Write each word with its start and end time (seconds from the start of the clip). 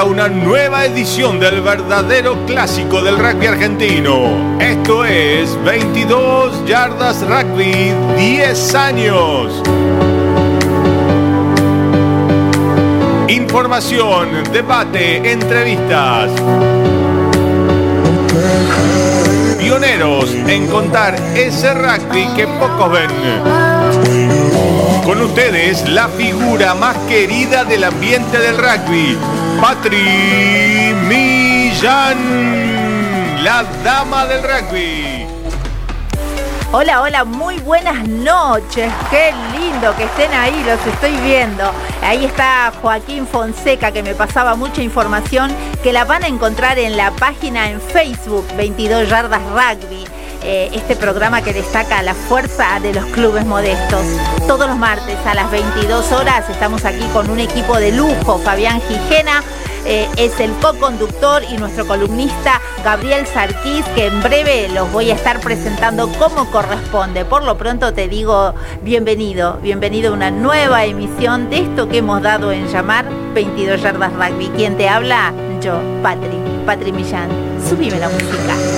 una 0.00 0.26
nueva 0.28 0.86
edición 0.86 1.38
del 1.38 1.60
verdadero 1.60 2.46
clásico 2.46 3.02
del 3.02 3.18
rugby 3.18 3.46
argentino. 3.46 4.58
Esto 4.58 5.04
es 5.04 5.62
22 5.64 6.64
yardas 6.66 7.20
rugby 7.28 7.92
10 8.16 8.74
años. 8.74 9.62
Información, 13.28 14.28
debate, 14.50 15.30
entrevistas. 15.30 16.30
Pioneros 19.58 20.34
en 20.34 20.68
contar 20.68 21.14
ese 21.36 21.74
rugby 21.74 22.26
que 22.34 22.46
pocos 22.46 22.90
ven. 22.90 23.10
Con 25.04 25.20
ustedes, 25.20 25.86
la 25.90 26.08
figura 26.08 26.74
más 26.74 26.96
querida 27.08 27.64
del 27.64 27.84
ambiente 27.84 28.38
del 28.38 28.56
rugby, 28.56 29.18
Patri 29.60 30.94
Millán, 31.08 32.18
la 33.44 33.64
dama 33.84 34.26
del 34.26 34.42
rugby. 34.42 35.26
Hola, 36.72 37.02
hola, 37.02 37.24
muy 37.24 37.58
buenas 37.58 38.08
noches. 38.08 38.90
Qué 39.10 39.32
lindo 39.52 39.94
que 39.94 40.04
estén 40.04 40.32
ahí, 40.32 40.64
los 40.64 40.84
estoy 40.86 41.14
viendo. 41.18 41.70
Ahí 42.02 42.24
está 42.24 42.72
Joaquín 42.80 43.26
Fonseca 43.26 43.92
que 43.92 44.02
me 44.02 44.14
pasaba 44.14 44.54
mucha 44.54 44.82
información 44.82 45.54
que 45.82 45.92
la 45.92 46.04
van 46.04 46.24
a 46.24 46.28
encontrar 46.28 46.78
en 46.78 46.96
la 46.96 47.10
página 47.10 47.70
en 47.70 47.80
Facebook 47.80 48.46
22 48.56 49.08
Yardas 49.08 49.42
Rugby. 49.50 50.11
Eh, 50.44 50.70
este 50.72 50.96
programa 50.96 51.40
que 51.42 51.52
destaca 51.52 52.02
la 52.02 52.14
fuerza 52.14 52.80
de 52.80 52.92
los 52.92 53.06
clubes 53.06 53.46
modestos. 53.46 54.04
Todos 54.48 54.68
los 54.68 54.76
martes 54.76 55.16
a 55.24 55.34
las 55.34 55.50
22 55.52 56.10
horas 56.10 56.50
estamos 56.50 56.84
aquí 56.84 57.04
con 57.12 57.30
un 57.30 57.38
equipo 57.38 57.78
de 57.78 57.92
lujo, 57.92 58.38
Fabián 58.38 58.80
Gijena. 58.80 59.42
Eh, 59.84 60.08
es 60.16 60.38
el 60.40 60.52
co-conductor 60.54 61.42
y 61.48 61.56
nuestro 61.58 61.86
columnista 61.86 62.60
Gabriel 62.84 63.26
Sarquís, 63.26 63.84
que 63.94 64.06
en 64.06 64.22
breve 64.22 64.68
los 64.68 64.90
voy 64.92 65.10
a 65.10 65.14
estar 65.14 65.40
presentando 65.40 66.08
como 66.18 66.50
corresponde. 66.50 67.24
Por 67.24 67.44
lo 67.44 67.56
pronto 67.56 67.92
te 67.92 68.08
digo 68.08 68.54
bienvenido, 68.82 69.58
bienvenido 69.62 70.10
a 70.10 70.14
una 70.14 70.30
nueva 70.30 70.84
emisión 70.84 71.50
de 71.50 71.60
esto 71.60 71.88
que 71.88 71.98
hemos 71.98 72.20
dado 72.22 72.50
en 72.52 72.66
llamar 72.68 73.06
22 73.34 73.80
Yardas 73.80 74.12
Rugby. 74.12 74.50
¿Quién 74.56 74.76
te 74.76 74.88
habla? 74.88 75.32
Yo, 75.60 75.80
Patri, 76.02 76.38
Patri 76.66 76.92
Millán. 76.92 77.30
Subime 77.68 77.98
la 77.98 78.08
música. 78.08 78.71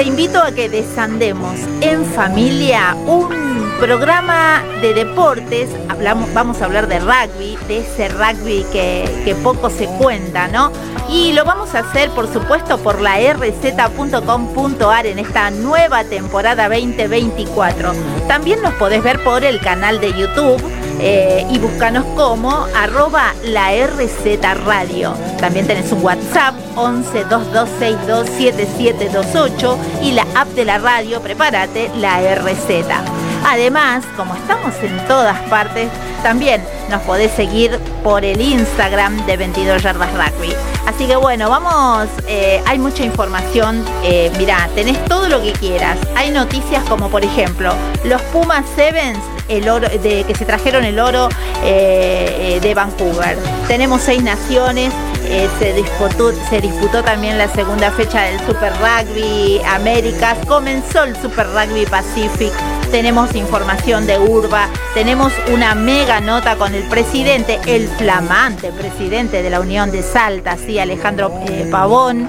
Te 0.00 0.06
invito 0.06 0.42
a 0.42 0.50
que 0.50 0.70
desandemos 0.70 1.60
en 1.82 2.06
familia 2.06 2.96
un 3.06 3.70
programa 3.78 4.64
de 4.80 4.94
deportes. 4.94 5.68
Hablamos, 5.90 6.32
vamos 6.32 6.62
a 6.62 6.64
hablar 6.64 6.88
de 6.88 7.00
rugby, 7.00 7.58
de 7.68 7.80
ese 7.80 8.08
rugby 8.08 8.64
que, 8.72 9.36
poco 9.42 9.68
se 9.68 9.84
cuenta, 9.98 10.48
¿no? 10.48 10.72
Y 11.10 11.34
lo 11.34 11.44
vamos 11.44 11.74
a 11.74 11.80
hacer, 11.80 12.08
por 12.12 12.32
supuesto, 12.32 12.78
por 12.78 13.02
la 13.02 13.18
rz.com.ar 13.34 15.04
en 15.06 15.18
esta 15.18 15.50
nueva 15.50 16.02
temporada 16.04 16.70
2024. 16.70 17.92
También 18.26 18.62
nos 18.62 18.72
podés 18.76 19.02
ver 19.02 19.22
por 19.22 19.44
el 19.44 19.60
canal 19.60 20.00
de 20.00 20.14
YouTube 20.14 20.62
eh, 20.98 21.46
y 21.50 21.58
búscanos 21.58 22.06
como 22.16 22.64
arroba 22.74 23.34
la 23.44 23.72
RZ 23.72 24.64
Radio. 24.64 25.12
También 25.38 25.66
tenés 25.66 25.92
un 25.92 26.02
WhatsApp 26.02 26.54
11 26.80 27.24
2262 27.24 28.26
7728 28.28 29.78
y 30.02 30.12
la 30.12 30.26
app 30.34 30.48
de 30.48 30.64
la 30.64 30.78
radio, 30.78 31.20
prepárate, 31.20 31.90
la 31.96 32.20
RZ. 32.20 32.86
Además, 33.44 34.04
como 34.16 34.34
estamos 34.34 34.74
en 34.82 35.06
todas 35.06 35.38
partes, 35.48 35.88
también 36.22 36.62
nos 36.88 37.02
podés 37.02 37.30
seguir 37.32 37.78
por 38.02 38.24
el 38.24 38.40
Instagram 38.40 39.24
de 39.26 39.36
22 39.36 39.82
Yardas 39.82 40.10
Rugby. 40.12 40.54
Así 40.86 41.06
que 41.06 41.16
bueno, 41.16 41.48
vamos, 41.48 42.08
eh, 42.26 42.62
hay 42.66 42.78
mucha 42.78 43.04
información. 43.04 43.84
Eh, 44.02 44.30
mirá, 44.38 44.68
tenés 44.74 45.02
todo 45.06 45.28
lo 45.28 45.40
que 45.42 45.52
quieras. 45.52 45.98
Hay 46.16 46.30
noticias 46.30 46.82
como 46.84 47.08
por 47.08 47.24
ejemplo, 47.24 47.72
los 48.04 48.20
Pumas 48.22 48.64
Sevens 48.74 49.18
el 49.50 49.68
oro, 49.68 49.88
de, 49.88 50.24
que 50.24 50.34
se 50.34 50.44
trajeron 50.44 50.84
el 50.84 50.98
oro 50.98 51.28
eh, 51.62 52.56
eh, 52.56 52.60
de 52.60 52.74
Vancouver. 52.74 53.36
Tenemos 53.66 54.00
seis 54.00 54.22
naciones, 54.22 54.92
eh, 55.30 55.48
se, 55.58 55.72
disputó, 55.72 56.32
se 56.48 56.60
disputó 56.60 57.02
también 57.04 57.38
la 57.38 57.48
segunda 57.48 57.90
fecha 57.92 58.22
del 58.22 58.40
Super 58.40 58.72
Rugby 58.74 59.60
Américas, 59.64 60.36
comenzó 60.46 61.04
el 61.04 61.16
Super 61.16 61.46
Rugby 61.46 61.86
Pacific, 61.86 62.52
tenemos 62.90 63.34
información 63.36 64.06
de 64.06 64.18
Urba, 64.18 64.68
tenemos 64.92 65.32
una 65.52 65.74
mega 65.76 66.20
nota 66.20 66.56
con 66.56 66.74
el 66.74 66.82
presidente, 66.88 67.60
el 67.66 67.88
flamante 67.88 68.72
presidente 68.72 69.42
de 69.42 69.50
la 69.50 69.60
Unión 69.60 69.92
de 69.92 70.02
Salta, 70.02 70.56
sí, 70.56 70.78
Alejandro 70.80 71.32
Pavón. 71.70 72.28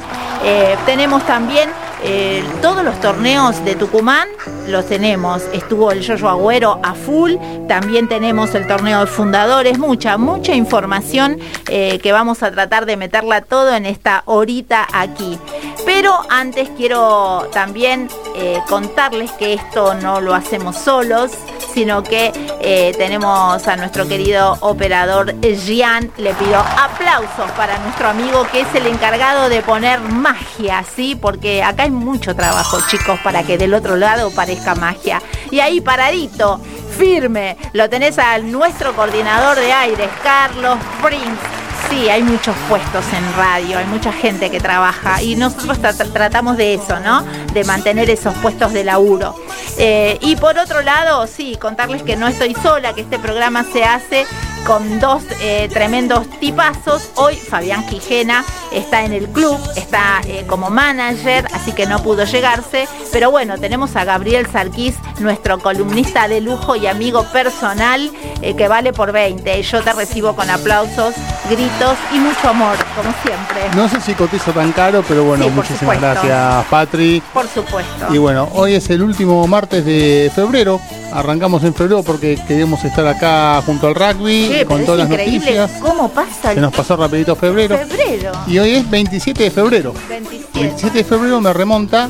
tenemos 0.85 1.25
también 1.25 1.69
eh, 2.03 2.44
todos 2.62 2.84
los 2.84 3.00
torneos 3.00 3.63
de 3.63 3.75
Tucumán 3.75 4.28
los 4.67 4.88
tenemos. 4.88 5.44
Estuvo 5.53 5.91
el 5.91 6.01
Yoyo 6.01 6.29
Agüero 6.29 6.79
a 6.84 6.94
full. 6.94 7.34
También 7.67 8.07
tenemos 8.07 8.56
el 8.56 8.67
torneo 8.67 9.01
de 9.01 9.07
fundadores. 9.07 9.78
Mucha, 9.78 10.17
mucha 10.17 10.53
información 10.53 11.39
eh, 11.69 12.00
que 12.00 12.12
vamos 12.12 12.44
a 12.44 12.51
tratar 12.51 12.85
de 12.85 12.97
meterla 12.97 13.41
todo 13.41 13.73
en 13.75 13.85
esta 13.85 14.23
horita 14.25 14.88
aquí. 14.94 15.38
Pero 15.85 16.13
antes 16.29 16.69
quiero 16.75 17.50
también 17.53 18.07
eh, 18.35 18.59
contarles 18.68 19.31
que 19.33 19.53
esto 19.53 19.94
no 19.95 20.22
lo 20.22 20.33
hacemos 20.33 20.78
solos 20.78 21.31
sino 21.73 22.03
que 22.03 22.31
eh, 22.61 22.93
tenemos 22.97 23.67
a 23.67 23.75
nuestro 23.75 24.07
querido 24.07 24.57
operador 24.61 25.33
Gian. 25.41 26.11
Le 26.17 26.33
pido 26.33 26.57
aplausos 26.57 27.51
para 27.57 27.77
nuestro 27.79 28.09
amigo 28.09 28.45
que 28.51 28.61
es 28.61 28.75
el 28.75 28.87
encargado 28.87 29.49
de 29.49 29.61
poner 29.61 29.99
magia, 29.99 30.83
¿sí? 30.95 31.15
Porque 31.15 31.63
acá 31.63 31.83
hay 31.83 31.91
mucho 31.91 32.35
trabajo, 32.35 32.79
chicos, 32.89 33.19
para 33.23 33.43
que 33.43 33.57
del 33.57 33.73
otro 33.73 33.95
lado 33.95 34.31
parezca 34.31 34.75
magia. 34.75 35.21
Y 35.49 35.59
ahí 35.59 35.81
paradito, 35.81 36.59
firme, 36.97 37.57
lo 37.73 37.89
tenés 37.89 38.19
al 38.19 38.51
nuestro 38.51 38.93
coordinador 38.93 39.57
de 39.57 39.71
aires, 39.71 40.09
Carlos 40.23 40.77
Prince 41.01 41.61
sí, 41.91 42.09
hay 42.09 42.24
muchos 42.24 42.56
puestos 42.69 43.03
en 43.13 43.38
radio, 43.38 43.78
hay 43.78 43.85
mucha 43.85 44.12
gente 44.13 44.50
que 44.50 44.59
trabaja 44.59 45.22
y 45.22 45.35
nosotros 45.35 45.78
tratamos 46.13 46.57
de 46.57 46.75
eso, 46.75 47.00
¿no? 47.00 47.24
De 47.53 47.63
mantener 47.63 48.09
esos 48.09 48.34
puestos 48.35 48.72
de 48.72 48.84
laburo. 48.84 49.35
Eh, 49.78 50.18
y 50.22 50.35
por 50.38 50.57
otro 50.57 50.81
lado, 50.81 51.28
sí, 51.28 51.57
contarles 51.59 52.03
que 52.03 52.16
no 52.16 52.28
estoy 52.28 52.56
sola, 52.56 52.94
que 52.94 53.01
este 53.01 53.19
programa 53.19 53.66
se 53.72 53.84
hace 53.84 54.25
con 54.66 54.99
dos 54.99 55.23
eh, 55.41 55.69
tremendos 55.72 56.27
tipazos. 56.39 57.09
Hoy 57.16 57.35
Fabián 57.35 57.85
Quijena 57.88 58.44
está 58.72 59.03
en 59.03 59.13
el 59.13 59.27
club, 59.29 59.57
está 59.75 60.22
eh, 60.25 60.45
como 60.47 60.69
manager, 60.69 61.47
así 61.53 61.72
que 61.72 61.85
no 61.85 62.01
pudo 62.03 62.25
llegarse. 62.25 62.88
Pero 63.11 63.31
bueno, 63.31 63.57
tenemos 63.57 63.95
a 63.95 64.03
Gabriel 64.03 64.47
Sarquís, 64.51 64.95
nuestro 65.19 65.59
columnista 65.59 66.27
de 66.27 66.41
lujo 66.41 66.75
y 66.75 66.88
amigo 66.88 67.23
personal, 67.31 68.11
que 68.41 68.67
vale 68.67 68.94
por 68.94 69.11
20. 69.11 69.59
Y 69.59 69.63
yo 69.63 69.81
te 69.81 69.94
recibo 69.94 70.35
con 70.35 70.50
aplausos, 70.50 71.13
gritos 71.50 71.97
y 72.13 72.19
mucho 72.19 72.50
amor, 72.50 72.77
como 72.95 73.13
siempre. 73.23 73.75
No 73.75 73.89
sé 73.89 74.00
si 74.01 74.13
cotizo 74.13 74.51
tan 74.51 74.71
caro, 74.71 75.03
pero 75.07 75.23
bueno, 75.23 75.50
muchísimas 75.50 76.00
gracias, 76.00 76.66
Patri. 76.66 77.21
Por 77.33 77.47
supuesto. 77.47 78.13
Y 78.13 78.17
bueno, 78.17 78.47
hoy 78.53 78.75
es 78.75 78.89
el 78.89 79.01
último 79.01 79.45
martes 79.47 79.85
de 79.85 80.31
febrero. 80.33 80.79
Arrancamos 81.13 81.63
en 81.66 81.73
febrero 81.73 82.03
porque 82.03 82.39
queríamos 82.47 82.83
estar 82.85 83.05
acá 83.05 83.61
junto 83.66 83.88
al 83.88 83.95
rugby 83.95 84.50
con 84.67 84.85
todas 84.85 85.00
las 85.00 85.09
noticias. 85.09 85.71
¿Cómo 85.81 86.09
pasa? 86.09 86.53
Se 86.53 86.62
nos 86.62 86.74
pasó 86.74 86.95
rapidito 86.95 87.36
febrero. 87.36 87.77
Febrero. 87.77 88.31
Y 88.48 88.59
hoy 88.59 88.71
es 88.71 88.89
27 88.89 89.44
de 89.44 89.51
febrero. 89.51 89.94
27, 90.53 90.98
de 90.98 91.03
febrero 91.03 91.42
me 91.42 91.53
remonta. 91.53 92.09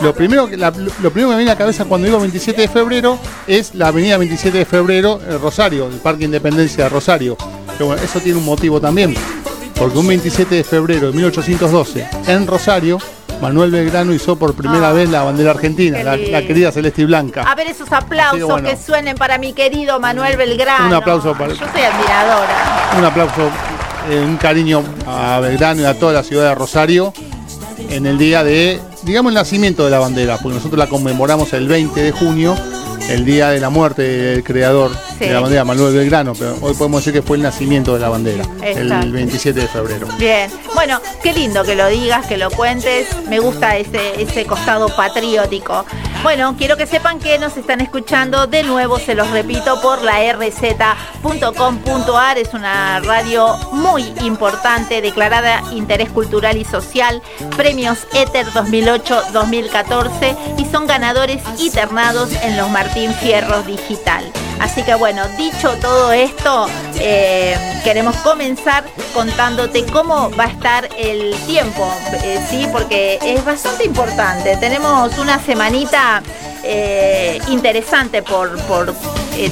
Lo 0.00 0.14
primero, 0.14 0.48
que, 0.48 0.56
lo 0.56 0.72
primero 0.72 1.12
que 1.12 1.26
me 1.26 1.36
viene 1.36 1.50
a 1.50 1.54
la 1.54 1.58
cabeza 1.58 1.84
cuando 1.84 2.06
digo 2.06 2.18
27 2.18 2.62
de 2.62 2.68
febrero 2.68 3.18
es 3.46 3.74
la 3.74 3.88
avenida 3.88 4.16
27 4.16 4.56
de 4.56 4.64
febrero, 4.64 5.20
el 5.28 5.38
Rosario, 5.38 5.88
el 5.88 5.96
Parque 5.96 6.24
Independencia 6.24 6.84
de 6.84 6.90
Rosario. 6.90 7.36
Pero 7.72 7.86
bueno, 7.86 8.02
eso 8.02 8.18
tiene 8.20 8.38
un 8.38 8.44
motivo 8.44 8.80
también. 8.80 9.14
Porque 9.74 9.98
un 9.98 10.06
27 10.06 10.54
de 10.54 10.64
febrero 10.64 11.10
de 11.10 11.16
1812 11.16 12.06
en 12.28 12.46
Rosario 12.46 12.98
Manuel 13.40 13.70
Belgrano 13.70 14.12
hizo 14.12 14.36
por 14.36 14.54
primera 14.54 14.90
ah, 14.90 14.92
vez 14.92 15.08
la 15.08 15.22
bandera 15.22 15.52
argentina, 15.52 16.02
la, 16.02 16.16
querida 16.16 16.70
celeste 16.72 17.02
y 17.02 17.04
blanca. 17.06 17.42
A 17.42 17.54
ver 17.54 17.68
esos 17.68 17.90
aplausos 17.90 18.60
que 18.62 18.76
suenen 18.76 19.16
para 19.16 19.38
mi 19.38 19.52
querido 19.52 19.98
Manuel 19.98 20.36
Belgrano. 20.36 20.86
Un 20.86 20.94
aplauso 20.94 21.32
para. 21.32 21.54
Yo 21.54 21.66
soy 21.72 21.82
admiradora. 21.82 22.90
Un 22.98 23.04
aplauso, 23.04 23.50
eh, 24.10 24.20
un 24.20 24.36
cariño 24.36 24.82
a 25.06 25.40
Belgrano 25.40 25.82
y 25.82 25.84
a 25.84 25.98
toda 25.98 26.12
la 26.12 26.22
ciudad 26.22 26.50
de 26.50 26.54
Rosario 26.54 27.12
en 27.88 28.06
el 28.06 28.18
día 28.18 28.44
de, 28.44 28.80
digamos, 29.02 29.30
el 29.30 29.34
nacimiento 29.34 29.84
de 29.84 29.90
la 29.90 29.98
bandera, 29.98 30.38
porque 30.38 30.56
nosotros 30.56 30.78
la 30.78 30.86
conmemoramos 30.86 31.52
el 31.54 31.66
20 31.66 32.00
de 32.00 32.12
junio, 32.12 32.54
el 33.08 33.24
día 33.24 33.48
de 33.50 33.60
la 33.60 33.70
muerte 33.70 34.02
del 34.02 34.44
creador 34.44 34.92
de 35.26 35.32
la 35.32 35.40
bandera 35.40 35.64
Manuel 35.64 35.94
Belgrano, 35.94 36.34
pero 36.34 36.56
hoy 36.60 36.74
podemos 36.74 37.04
decir 37.04 37.20
que 37.20 37.26
fue 37.26 37.36
el 37.36 37.42
nacimiento 37.42 37.94
de 37.94 38.00
la 38.00 38.08
bandera, 38.08 38.44
el 38.62 39.12
27 39.12 39.60
de 39.60 39.68
febrero. 39.68 40.08
Bien, 40.18 40.50
bueno, 40.74 41.00
qué 41.22 41.32
lindo 41.32 41.62
que 41.64 41.76
lo 41.76 41.86
digas, 41.88 42.26
que 42.26 42.36
lo 42.36 42.50
cuentes, 42.50 43.08
me 43.28 43.38
gusta 43.38 43.76
ese, 43.76 44.20
ese 44.20 44.46
costado 44.46 44.88
patriótico. 44.96 45.84
Bueno, 46.22 46.54
quiero 46.58 46.76
que 46.76 46.86
sepan 46.86 47.18
que 47.18 47.38
nos 47.38 47.56
están 47.56 47.80
escuchando. 47.80 48.46
De 48.46 48.62
nuevo, 48.62 48.98
se 48.98 49.14
los 49.14 49.30
repito, 49.30 49.80
por 49.80 50.02
la 50.02 50.20
rz.com.ar, 50.32 50.68
es 52.38 52.52
una 52.52 53.00
radio 53.00 53.56
muy 53.72 54.04
importante, 54.22 55.00
declarada 55.00 55.62
interés 55.72 56.10
cultural 56.10 56.58
y 56.58 56.64
social, 56.64 57.22
premios 57.56 58.06
Ether 58.12 58.46
2008-2014 58.48 60.36
y 60.58 60.66
son 60.66 60.86
ganadores 60.86 61.42
y 61.58 61.70
ternados 61.70 62.32
en 62.42 62.58
los 62.58 62.68
Martín 62.70 63.14
Fierros 63.14 63.66
Digital. 63.66 64.30
Así 64.60 64.82
que 64.82 64.94
bueno, 64.94 65.26
dicho 65.38 65.74
todo 65.80 66.12
esto, 66.12 66.66
eh, 67.00 67.56
queremos 67.82 68.14
comenzar 68.16 68.84
contándote 69.14 69.86
cómo 69.86 70.30
va 70.38 70.44
a 70.44 70.48
estar 70.48 70.88
el 70.98 71.34
tiempo, 71.46 71.90
eh, 72.22 72.38
¿sí? 72.48 72.68
Porque 72.70 73.18
es 73.22 73.42
bastante 73.42 73.84
importante. 73.84 74.58
Tenemos 74.58 75.16
una 75.18 75.42
semanita 75.42 76.22
eh, 76.62 77.40
interesante 77.48 78.22
por, 78.22 78.58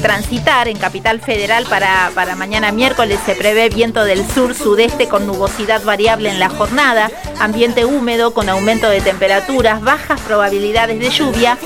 transitar 0.03 0.69
en 0.69 0.77
Capital 0.77 1.19
Federal 1.19 1.65
para, 1.65 2.11
para, 2.15 2.37
mañana 2.37 2.71
miércoles. 2.73 3.19
Se 3.25 3.35
prevé 3.35 3.71
viento 3.71 4.05
del 4.05 4.29
sur-sudeste 4.29 5.09
con 5.09 5.27
nubosidad 5.27 5.83
variable 5.83 6.29
en 6.29 6.39
la 6.39 6.51
jornada, 6.51 7.11
ambiente 7.41 7.87
húmedo 7.87 8.35
con 8.35 8.51
aumento 8.51 8.91
de 8.91 9.01
temperaturas, 9.01 9.81
bajas 9.81 10.21
probabilidades 10.21 11.01
de 11.01 11.09
lluvia 11.09 11.57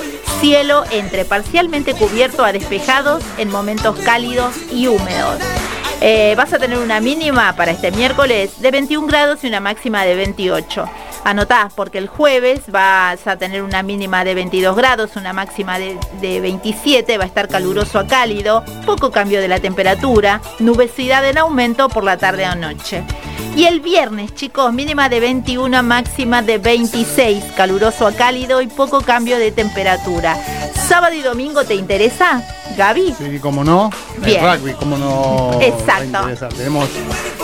cielo 0.43 0.83
entre 0.91 1.25
parcialmente 1.25 1.95
cubierto 1.95 2.45
a 2.45 2.51
despejados 2.51 3.23
en 3.39 3.49
momentos 3.49 3.97
cálidos 4.01 4.53
y 4.73 4.89
húmedos. 4.89 5.39
Eh, 6.01 6.35
vas 6.37 6.53
a 6.53 6.59
tener 6.59 6.79
una 6.79 7.01
mínima 7.01 7.55
para 7.55 7.71
este 7.71 7.93
miércoles 7.93 8.61
de 8.61 8.73
21 8.73 9.07
grados 9.07 9.45
y 9.45 9.47
una 9.47 9.61
máxima 9.61 10.03
de 10.03 10.17
28. 10.17 10.85
Anotá, 11.25 11.71
porque 11.77 11.99
el 11.99 12.09
jueves 12.09 12.63
vas 12.69 13.27
a 13.29 13.37
tener 13.37 13.63
una 13.63 13.83
mínima 13.85 14.25
de 14.25 14.35
22 14.35 14.77
grados, 14.77 15.15
una 15.15 15.33
máxima 15.33 15.79
de, 15.79 15.97
de, 16.21 16.41
27, 16.41 17.17
va 17.17 17.25
a 17.25 17.27
estar 17.29 17.47
caluroso 17.49 18.01
a 18.01 18.07
cálido, 18.09 18.65
poco 18.85 19.13
cambio 19.13 19.41
de 19.41 19.47
la 19.47 19.61
temperatura, 19.61 20.41
nubosidad 20.59 21.25
en 21.29 21.39
aumento 21.39 21.89
por 21.89 22.03
la 22.03 22.17
tarde 22.17 22.49
o 22.49 22.57
noche. 22.57 23.05
Y 23.55 23.67
el 23.67 23.81
viernes, 23.81 24.35
chicos, 24.35 24.73
mínima 24.73 25.09
de 25.11 25.21
21, 25.21 25.83
máxima 25.83 26.41
de 26.41 26.57
26, 26.59 27.53
caluroso 27.55 28.07
a 28.07 28.13
cálido 28.13 28.63
y 28.63 28.67
poco 28.67 29.03
cambio 29.03 29.39
de 29.39 29.53
temperatura. 29.53 30.37
Sábado 30.75 31.15
y 31.15 31.21
domingo, 31.21 31.63
¿te 31.63 31.75
interesa, 31.75 32.43
Gaby? 32.77 33.15
Sí, 33.17 33.39
como 33.41 33.63
no. 33.63 33.91
Bien. 34.19 34.43
El 34.43 34.59
rugby, 34.59 34.73
como 34.73 34.97
no. 34.97 35.59
Exacto. 35.61 36.49
Tenemos 36.57 36.89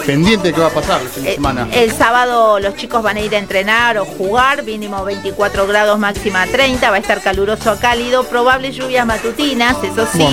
pendiente 0.07 0.53
qué 0.55 0.61
va 0.61 0.69
a 0.69 0.71
pasar 0.71 1.03
el 1.03 1.09
fin 1.09 1.25
de 1.25 1.35
semana. 1.35 1.69
El, 1.73 1.93
sábado 1.93 2.59
los 2.59 2.75
chicos 2.77 3.03
van 3.03 3.19
a 3.19 3.21
ir 3.21 3.35
a 3.35 3.39
entrenar 3.39 3.68
o 3.69 4.07
jugar, 4.07 4.63
mínimo 4.63 5.05
24 5.05 5.67
grados, 5.67 5.99
máxima 5.99 6.47
30, 6.47 6.89
va 6.89 6.97
a 6.97 6.99
estar 6.99 7.21
caluroso 7.21 7.71
a 7.71 7.79
cálido, 7.79 8.25
probables 8.25 8.75
lluvias 8.75 9.05
matutinas, 9.05 9.77
eso 9.85 10.07
sí 10.11 10.27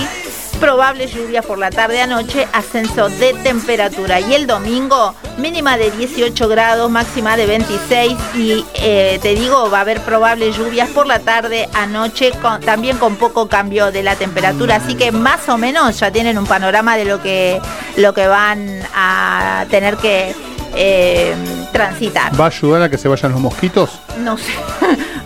probable 0.56 1.08
lluvia 1.08 1.42
por 1.42 1.58
la 1.58 1.70
tarde 1.70 2.02
a 2.02 2.08
noche, 2.08 2.48
ascenso 2.54 3.10
de 3.10 3.34
temperatura. 3.34 4.20
Y 4.20 4.34
el 4.34 4.48
domingo, 4.48 5.14
mínima 5.38 5.78
de 5.78 5.92
18 5.92 6.48
grados, 6.48 6.90
máxima 6.90 7.38
de 7.38 7.46
26. 7.46 8.18
Y 8.36 8.66
eh, 8.76 9.20
te 9.22 9.36
digo, 9.36 9.70
va 9.70 9.80
a 9.80 9.82
haber 9.82 10.02
probables 10.02 10.58
lluvias 10.58 10.90
por 10.90 11.08
la 11.08 11.20
tarde 11.20 11.70
a 11.74 11.86
noche, 11.86 12.32
también 12.66 12.98
con 12.98 13.16
poco 13.16 13.48
cambio 13.48 13.92
de 13.92 14.04
la 14.04 14.16
temperatura. 14.16 14.78
Así 14.78 14.96
que 14.96 15.12
más 15.12 15.48
o 15.50 15.58
menos 15.58 16.00
ya 16.00 16.12
tienen 16.12 16.38
un 16.38 16.46
panorama 16.46 16.98
de 16.98 17.06
lo 17.06 17.22
que, 17.22 17.60
lo 17.98 18.14
que 18.14 18.28
van 18.28 18.82
a 18.94 19.66
tener 19.70 19.98
que 19.98 20.34
eh, 20.76 21.36
transitar. 21.72 22.40
¿Va 22.40 22.46
a 22.46 22.48
ayudar 22.48 22.82
a 22.84 22.90
que 22.90 22.98
se 22.98 23.08
vayan 23.08 23.32
los 23.32 23.42
mosquitos? 23.42 24.00
No 24.20 24.38
sé. 24.38 24.52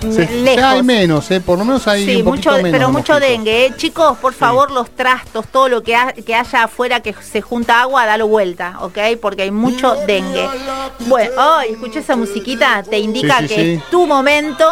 lejos. 0.44 0.64
hay 0.64 0.84
menos, 0.84 1.30
¿eh? 1.32 1.42
por 1.42 1.60
lo 1.60 1.66
menos 1.66 1.88
hay 1.88 2.18
un 2.18 2.26
mucho, 2.26 2.52
menos 2.54 2.72
pero 2.72 2.90
mucho 2.90 3.20
dengue. 3.20 3.66
¿eh? 3.66 3.74
Chicos, 3.76 4.18
por 4.18 4.34
favor, 4.34 4.72
los 4.72 4.92
trastos, 4.92 5.48
todo 5.48 5.70
lo 5.70 5.84
que, 5.84 5.98
que 6.26 6.36
haya 6.36 6.64
afuera 6.64 7.02
que 7.02 7.14
se 7.14 7.42
junta 7.42 7.82
agua, 7.82 8.06
dalo 8.06 8.28
vuelta, 8.28 8.78
¿ok? 8.82 8.98
Porque 9.22 9.44
hay 9.44 9.52
mucho 9.52 9.96
dengue. 10.08 10.48
Bueno, 11.08 11.32
oh, 11.38 11.62
escuché 11.62 12.00
esa 12.00 12.16
musiquita, 12.16 12.84
te 12.84 13.00
indica 13.00 13.46
que 13.46 13.76
es 13.76 13.90
tu 13.90 14.06
momento 14.08 14.66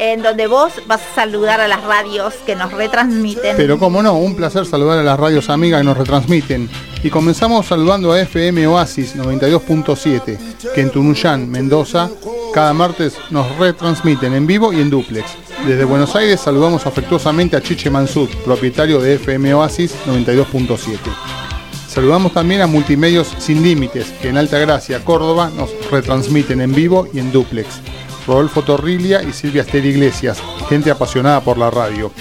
en 0.00 0.22
donde 0.22 0.46
vos 0.46 0.72
vas 0.86 1.02
a 1.12 1.14
saludar 1.14 1.60
a 1.60 1.68
las 1.68 1.84
radios 1.84 2.32
que 2.46 2.56
nos 2.56 2.72
retransmiten. 2.72 3.54
Pero 3.58 3.78
como 3.78 4.02
no, 4.02 4.14
un 4.14 4.34
placer 4.34 4.64
saludar 4.64 4.98
a 4.98 5.02
las 5.02 5.20
radios 5.20 5.50
amigas 5.50 5.82
que 5.82 5.84
nos 5.84 5.98
retransmiten. 5.98 6.70
Y 7.02 7.10
comenzamos 7.10 7.66
saludando 7.66 8.10
a 8.10 8.20
FM 8.22 8.66
Oasis 8.66 9.14
92.7, 9.14 10.72
que 10.74 10.80
en 10.80 10.90
Tunuyán, 10.90 11.50
Mendoza, 11.50 12.08
cada 12.54 12.72
martes 12.72 13.14
nos 13.28 13.54
retransmiten 13.58 14.32
en 14.32 14.46
vivo 14.46 14.72
y 14.72 14.80
en 14.80 14.88
duplex. 14.88 15.26
Desde 15.66 15.84
Buenos 15.84 16.16
Aires 16.16 16.40
saludamos 16.40 16.86
afectuosamente 16.86 17.58
a 17.58 17.62
Chiche 17.62 17.90
Mansud, 17.90 18.30
propietario 18.42 19.02
de 19.02 19.16
FM 19.16 19.52
Oasis 19.52 19.94
92.7. 20.06 20.96
Saludamos 21.86 22.32
también 22.32 22.62
a 22.62 22.66
Multimedios 22.66 23.34
Sin 23.36 23.62
Límites, 23.62 24.14
que 24.22 24.30
en 24.30 24.38
Alta 24.38 24.58
Gracia, 24.58 25.04
Córdoba, 25.04 25.50
nos 25.54 25.70
retransmiten 25.90 26.62
en 26.62 26.74
vivo 26.74 27.06
y 27.12 27.18
en 27.18 27.32
duplex. 27.32 27.68
Rodolfo 28.30 28.62
Torrilia 28.62 29.24
y 29.24 29.32
Silvia 29.32 29.62
Esther 29.62 29.84
Iglesias, 29.84 30.40
gente 30.68 30.88
apasionada 30.88 31.40
por 31.40 31.58
la 31.58 31.68
radio. 31.68 32.12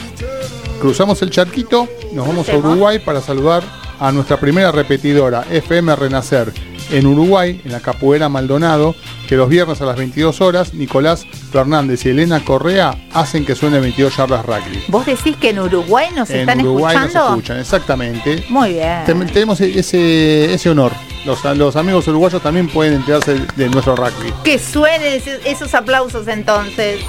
Cruzamos 0.82 1.22
el 1.22 1.30
charquito, 1.30 1.88
nos 2.14 2.28
vamos 2.28 2.50
a 2.50 2.58
Uruguay 2.58 2.98
para 2.98 3.22
saludar 3.22 3.62
a 4.00 4.12
nuestra 4.12 4.40
primera 4.40 4.72
repetidora, 4.72 5.46
FM 5.52 5.96
Renacer, 5.96 6.52
en 6.92 7.08
Uruguay, 7.08 7.62
en 7.64 7.72
la 7.72 7.80
Capoeira 7.80 8.30
Maldonado, 8.30 8.96
que 9.28 9.36
los 9.36 9.50
viernes 9.50 9.82
a 9.82 9.86
las 9.86 9.98
22 9.98 10.42
horas, 10.42 10.74
Nicolás 10.74 11.26
Fernández 11.52 12.06
y 12.06 12.10
Elena 12.10 12.44
Correa 12.44 12.96
hacen 13.14 13.46
que 13.46 13.56
suene 13.56 13.80
22 13.80 14.16
yardas 14.18 14.46
rugby. 14.46 14.84
¿Vos 14.88 15.06
decís 15.06 15.36
que 15.38 15.50
en 15.50 15.60
Uruguay 15.60 16.08
nos 16.16 16.30
están 16.30 16.60
Uruguay 16.62 16.96
escuchando? 16.96 17.20
nos 17.20 17.30
escuchan, 17.38 17.60
exactamente. 17.60 18.46
Muy 18.50 18.74
bien. 18.74 19.06
tenemos 19.06 19.62
ese, 19.62 20.54
ese 20.54 20.70
honor. 20.70 20.92
Los, 21.26 21.44
los, 21.58 21.76
amigos 21.76 22.08
uruguayos 22.08 22.42
también 22.42 22.70
pueden 22.70 22.94
enterarse 22.94 23.36
de 23.56 23.70
nuestro 23.70 23.96
rugby. 23.96 24.34
Que 24.44 24.58
suenen 24.58 25.22
esos 25.46 25.74
aplausos 25.74 26.28
entonces. 26.28 27.02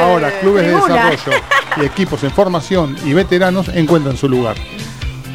Ahora, 0.00 0.30
clubes 0.40 0.66
de 0.66 0.74
desarrollo 0.74 1.42
y 1.80 1.84
equipos 1.84 2.22
en 2.22 2.30
formación 2.30 2.96
y 3.04 3.14
veteranos 3.14 3.68
encuentran 3.68 4.16
su 4.16 4.28
lugar. 4.28 4.56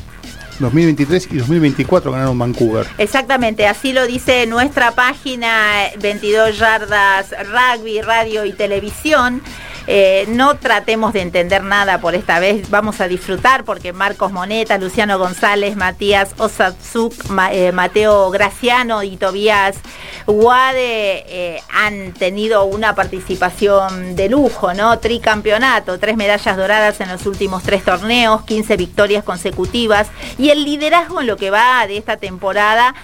2023 0.61 1.29
y 1.33 1.37
2024 1.39 2.13
ganaron 2.13 2.39
Vancouver. 2.39 2.87
Exactamente, 2.99 3.67
así 3.67 3.93
lo 3.93 4.07
dice 4.07 4.47
nuestra 4.47 4.93
página 4.93 5.89
22 6.01 6.57
Yardas 6.57 7.35
Rugby, 7.49 8.01
Radio 8.01 8.45
y 8.45 8.53
Televisión. 8.53 9.43
Eh, 9.91 10.27
no 10.29 10.59
tratemos 10.59 11.15
de 11.15 11.23
entender 11.23 11.65
nada 11.65 11.99
por 11.99 12.15
esta 12.15 12.39
vez, 12.41 12.69
vamos 12.69 13.01
a 13.01 13.09
disfrutar 13.09 13.65
porque 13.65 13.95
Marcos 13.95 14.33
Moneta, 14.33 14.77
Luciano 14.77 15.19
González, 15.19 15.77
Matías 15.77 16.35
Osatsuk, 16.37 17.15
eh, 17.51 17.73
Mateo 17.73 18.29
Graciano 18.29 19.03
y 19.03 19.17
Tobías 19.17 19.77
Guade 20.27 21.25
eh, 21.27 21.63
han 21.73 22.13
tenido 22.13 22.67
una 22.67 22.95
participación 22.95 24.15
de 24.15 24.29
lujo, 24.29 24.75
¿no? 24.75 24.99
Tricampeonato, 24.99 25.99
tres 25.99 26.19
medallas 26.19 26.59
doradas 26.59 27.01
en 27.01 27.09
los 27.09 27.25
últimos 27.25 27.63
tres 27.63 27.83
torneos, 27.83 28.43
15 28.43 28.77
victorias 28.77 29.25
consecutivas 29.25 30.09
y 30.37 30.51
el 30.51 30.65
liderazgo 30.65 31.23
en 31.23 31.29
lo 31.29 31.39
que 31.39 31.49
va 31.49 31.87
de 31.87 31.97
esta 31.97 32.19
temporada 32.19 32.95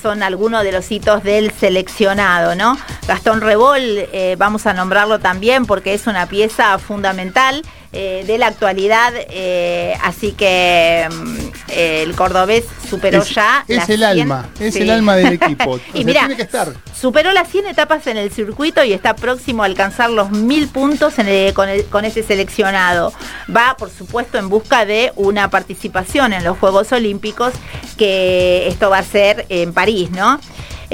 son 0.00 0.22
algunos 0.22 0.62
de 0.62 0.70
los 0.70 0.90
hitos 0.90 1.24
del 1.24 1.52
seleccionado, 1.52 2.54
¿no? 2.54 2.76
Gastón 3.08 3.40
Rebol, 3.40 4.08
vamos 4.38 4.66
a 4.66 4.72
nombrarlo 4.72 5.18
también 5.18 5.66
porque 5.66 5.94
es 5.94 6.06
una 6.06 6.23
pieza 6.26 6.78
fundamental 6.78 7.62
eh, 7.96 8.24
de 8.26 8.38
la 8.38 8.48
actualidad, 8.48 9.12
eh, 9.16 9.96
así 10.02 10.32
que 10.32 11.08
mm, 11.08 11.36
el 11.68 12.16
cordobés 12.16 12.64
superó 12.90 13.22
ya. 13.22 13.64
Es 13.68 13.88
el 13.88 14.02
alma, 14.02 14.48
es 14.58 14.74
el 14.74 14.90
alma 14.90 15.14
del 15.14 15.32
equipo. 15.40 15.78
y 15.92 16.04
mira, 16.04 16.22
tiene 16.22 16.36
que 16.36 16.42
estar. 16.42 16.72
superó 16.92 17.30
las 17.32 17.48
100 17.48 17.66
etapas 17.68 18.08
en 18.08 18.16
el 18.16 18.32
circuito 18.32 18.82
y 18.82 18.92
está 18.92 19.14
próximo 19.14 19.62
a 19.62 19.66
alcanzar 19.66 20.10
los 20.10 20.32
1000 20.32 20.68
puntos 20.68 21.14
con, 21.54 21.68
con 21.90 22.04
ese 22.04 22.24
seleccionado. 22.24 23.12
Va, 23.54 23.76
por 23.76 23.90
supuesto, 23.90 24.38
en 24.38 24.48
busca 24.48 24.84
de 24.84 25.12
una 25.14 25.48
participación 25.50 26.32
en 26.32 26.42
los 26.42 26.58
Juegos 26.58 26.90
Olímpicos, 26.90 27.52
que 27.96 28.66
esto 28.66 28.90
va 28.90 28.98
a 28.98 29.04
ser 29.04 29.46
en 29.50 29.72
París, 29.72 30.10
¿no? 30.10 30.40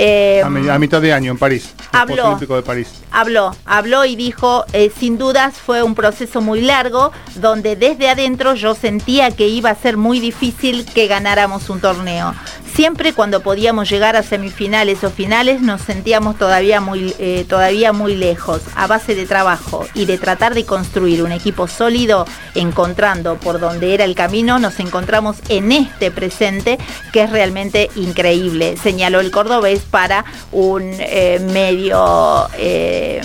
Eh, 0.03 0.41
a, 0.43 0.79
mitad 0.79 1.03
de 1.03 1.13
año 1.13 1.31
en 1.31 1.37
París. 1.37 1.75
Habló, 1.93 2.39
de 2.39 2.63
París. 2.63 2.89
habló, 3.11 3.55
habló 3.67 4.07
y 4.07 4.17
dijo, 4.17 4.65
eh, 4.73 4.91
sin 4.99 5.19
dudas 5.19 5.57
fue 5.57 5.83
un 5.83 5.95
proceso 5.95 6.41
muy 6.41 6.63
largo, 6.63 7.13
donde 7.35 7.77
desde 7.77 8.09
adentro 8.09 8.55
yo 8.55 8.75
sentía 8.75 9.31
que 9.31 9.49
iba 9.49 9.69
a 9.69 9.75
ser 9.75 9.99
muy 9.99 10.19
difícil 10.19 10.87
que 10.87 11.07
ganáramos 11.07 11.69
un 11.69 11.83
torneo. 11.83 12.35
Siempre 12.73 13.13
cuando 13.13 13.41
podíamos 13.43 13.91
llegar 13.91 14.17
a 14.17 14.23
semifinales 14.23 15.05
o 15.05 15.11
finales 15.11 15.61
nos 15.61 15.83
sentíamos 15.83 16.39
todavía 16.39 16.81
muy, 16.81 17.15
eh, 17.19 17.45
todavía 17.47 17.93
muy 17.93 18.15
lejos. 18.15 18.63
A 18.77 18.87
base 18.87 19.15
de 19.15 19.27
trabajo 19.27 19.87
y 19.93 20.07
de 20.07 20.17
tratar 20.17 20.55
de 20.55 20.65
construir 20.65 21.23
un 21.23 21.33
equipo 21.33 21.69
sólido, 21.69 22.27
encontrando 22.55 23.37
por 23.37 23.61
donde 23.61 23.93
era 23.93 24.05
el 24.05 24.15
camino, 24.15 24.59
nos 24.59 24.81
encontramos 24.81 25.37
en 25.49 25.73
este 25.73 26.11
presente 26.11 26.79
que 27.13 27.25
es 27.25 27.31
realmente 27.31 27.91
increíble, 27.97 28.77
señaló 28.77 29.21
el 29.21 29.31
cordobés 29.31 29.83
para 29.91 30.25
un 30.53 30.83
eh, 30.83 31.41
medio 31.53 32.49
eh, 32.57 33.21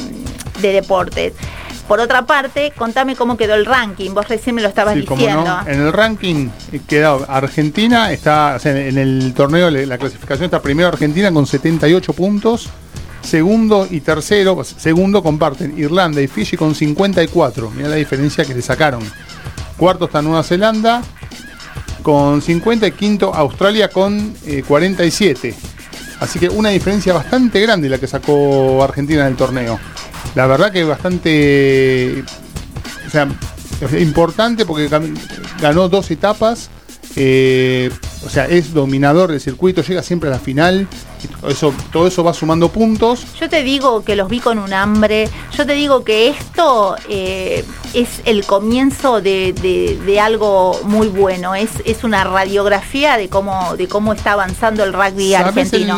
de 0.62 0.72
deportes. 0.72 1.34
Por 1.88 2.00
otra 2.00 2.26
parte, 2.26 2.74
contame 2.76 3.16
cómo 3.16 3.38
quedó 3.38 3.54
el 3.54 3.66
ranking. 3.66 4.12
Vos 4.12 4.28
recién 4.28 4.56
me 4.56 4.64
lo 4.64 4.70
estabas 4.70 4.96
diciendo. 4.96 5.60
En 5.68 5.82
el 5.82 5.94
ranking 5.94 6.50
quedó 6.88 7.26
Argentina, 7.30 8.12
está 8.12 8.58
en 8.64 8.98
el 8.98 9.34
torneo, 9.36 9.70
la 9.70 9.98
clasificación 10.00 10.46
está 10.46 10.62
primero 10.62 10.90
Argentina 10.90 11.32
con 11.32 11.46
78 11.46 12.14
puntos. 12.14 12.70
Segundo 13.22 13.88
y 13.90 14.02
tercero, 14.02 14.64
segundo 14.64 15.24
comparten 15.24 15.78
Irlanda 15.78 16.22
y 16.22 16.28
Fiji 16.28 16.58
con 16.58 16.76
54. 16.76 17.72
Mira 17.72 17.90
la 17.90 17.96
diferencia 17.96 18.46
que 18.46 18.54
le 18.54 18.62
sacaron. 18.62 19.02
Cuarto 19.78 20.06
está 20.06 20.22
Nueva 20.22 20.44
Zelanda 20.44 21.02
con 22.02 22.42
50 22.42 22.86
y 22.86 22.92
quinto 22.92 23.34
Australia 23.34 23.90
con 23.90 24.36
47. 24.68 25.56
Así 26.20 26.40
que 26.40 26.50
una 26.50 26.70
diferencia 26.70 27.14
bastante 27.14 27.62
grande 27.62 27.90
la 27.90 27.98
que 27.98 28.08
sacó 28.08 28.84
Argentina 28.84 29.22
en 29.22 29.28
el 29.28 29.36
torneo 29.36 29.80
la 30.36 30.48
verdad 30.48 30.72
que 30.72 30.84
bastante 30.84 32.24
o 33.08 33.10
sea, 33.10 33.28
importante 34.00 34.66
porque 34.66 34.90
ganó 35.60 35.90
dos 35.90 36.12
etapas. 36.12 36.70
Eh, 37.16 37.90
o 38.26 38.30
sea, 38.30 38.46
es 38.46 38.74
dominador 38.74 39.32
del 39.32 39.40
circuito, 39.40 39.84
llega 39.84 40.02
siempre 40.02 40.30
a 40.30 40.32
la 40.32 40.40
final. 40.40 40.88
eso, 41.48 41.74
todo 41.92 42.08
eso 42.08 42.24
va 42.24 42.34
sumando 42.34 42.70
puntos. 42.70 43.24
Yo 43.40 43.48
te 43.48 43.62
digo 43.62 44.04
que 44.04 44.16
los 44.16 44.30
vi 44.30 44.40
con 44.40 44.58
un 44.58 44.74
hambre. 44.74 45.30
Yo 45.56 45.66
te 45.66 45.74
digo 45.74 46.04
que 46.04 46.30
esto 46.30 46.96
eh, 47.08 47.64
es 47.94 48.10
el 48.26 48.44
comienzo 48.46 49.22
de, 49.22 50.20
algo 50.20 50.80
muy 50.84 51.08
bueno. 51.08 51.54
Es, 51.54 51.70
es 51.86 52.04
una 52.04 52.24
radiografía 52.24 53.18
de 53.18 53.30
cómo, 53.30 53.76
de 53.78 53.88
cómo 53.88 54.14
está 54.14 54.32
avanzando 54.32 54.84
el 54.84 54.94
rugby 54.94 55.36
argentino. 55.36 55.98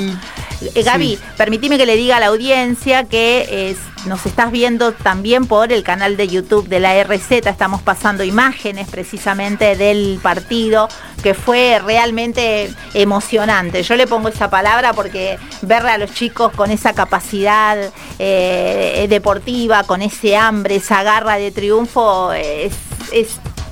Eh, 0.62 0.84
Gaby, 0.84 1.18
permíteme 1.38 1.78
que 1.78 1.86
le 1.86 1.96
diga 1.96 2.18
a 2.18 2.20
la 2.20 2.28
audiencia 2.28 3.06
que 3.06 3.72
nos 4.08 4.26
estás 4.26 4.52
viendo 4.52 4.92
también 4.94 5.46
por 5.46 5.72
el 5.72 5.84
canal 5.84 6.18
de 6.18 6.28
YouTube 6.28 6.68
de 6.68 6.80
la 6.80 7.04
RZ. 7.04 7.32
Estamos 7.32 7.82
pasando 7.82 8.24
imágenes 8.24 8.88
precisamente 8.88 9.76
del 9.76 10.20
partido 10.22 10.88
que 11.22 11.34
fue 11.34 11.80
realmente 11.84 12.74
emocionante. 12.94 13.84
Yo 13.84 13.96
le 13.96 14.08
pongo 14.08 14.30
esa 14.30 14.50
palabra 14.50 14.94
porque 14.94 15.38
verle 15.62 15.92
a 15.92 15.98
los 15.98 16.14
chicos 16.14 16.52
con 16.54 16.72
esa 16.72 16.94
capacidad 16.94 17.78
eh, 18.20 19.08
deportiva, 19.10 19.84
con 19.84 20.02
ese 20.02 20.36
hambre, 20.38 20.78
esa 20.78 21.04
garra 21.04 21.38
de 21.38 21.52
triunfo, 21.52 22.32
es, 22.34 22.74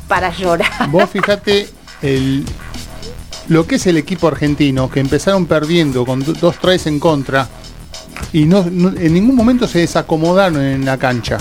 para 0.08 0.32
llorar. 0.32 0.89
Vos 0.89 1.10
fíjate 1.10 1.68
el, 2.01 2.46
lo 3.48 3.65
que 3.65 3.75
es 3.75 3.88
el 3.88 3.98
equipo 3.98 4.27
argentino, 4.27 4.89
que 4.89 5.00
empezaron 5.00 5.46
perdiendo 5.46 6.06
con 6.06 6.24
dos 6.39 6.56
tres 6.60 6.88
en 6.88 7.00
contra 7.00 7.48
y 8.34 8.46
no, 8.46 8.65
en 8.65 9.13
ningún 9.13 9.36
momento 9.36 9.67
se 9.67 9.79
desacomodaron 9.79 10.62
en 10.62 10.86
la 10.86 10.98
cancha. 10.98 11.38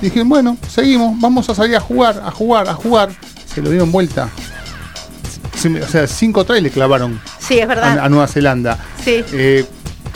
Dijeron, 0.00 0.28
bueno, 0.28 0.56
seguimos, 0.68 1.18
vamos 1.20 1.48
a 1.48 1.54
salir 1.54 1.76
a 1.76 1.80
jugar, 1.80 2.22
a 2.24 2.30
jugar, 2.30 2.68
a 2.68 2.74
jugar. 2.74 3.10
Se 3.46 3.62
lo 3.62 3.70
dieron 3.70 3.90
vuelta. 3.90 4.28
O 5.54 5.88
sea, 5.88 6.06
cinco 6.06 6.44
trays 6.44 6.62
le 6.62 6.70
clavaron 6.70 7.18
sí, 7.38 7.58
es 7.58 7.66
verdad. 7.66 7.98
A, 7.98 8.08
Nueva 8.08 8.26
Zelanda. 8.26 8.78
Sí. 9.02 9.24
Eh, 9.32 9.64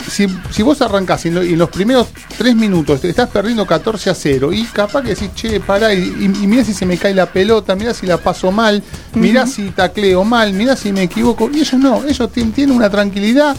si, 0.09 0.63
vos 0.63 0.81
arrancás 0.81 1.25
y 1.25 1.29
en, 1.29 1.57
los 1.57 1.69
primeros 1.69 2.07
tres 2.37 2.55
minutos 2.55 3.01
te 3.01 3.09
estás 3.09 3.29
perdiendo 3.29 3.65
14 3.65 4.09
a 4.09 4.15
0 4.15 4.53
y 4.53 4.63
capaz 4.65 5.03
que 5.03 5.09
decís, 5.09 5.29
che, 5.35 5.59
pará, 5.59 5.93
y, 5.93 5.99
y, 5.99 6.63
si 6.63 6.73
se 6.73 6.85
me 6.85 6.97
cae 6.97 7.13
la 7.13 7.27
pelota, 7.27 7.75
mirá 7.75 7.93
si 7.93 8.05
la 8.05 8.17
paso 8.17 8.51
mal, 8.51 8.81
mirá 9.13 9.45
si 9.45 9.69
tacleo 9.69 10.23
mal, 10.23 10.53
mirá 10.53 10.75
si 10.75 10.91
me 10.91 11.03
equivoco. 11.03 11.49
Y 11.51 11.59
ellos 11.59 11.79
no, 11.79 12.03
ellos 12.07 12.31
tienen 12.31 12.71
una 12.71 12.89
tranquilidad. 12.89 13.55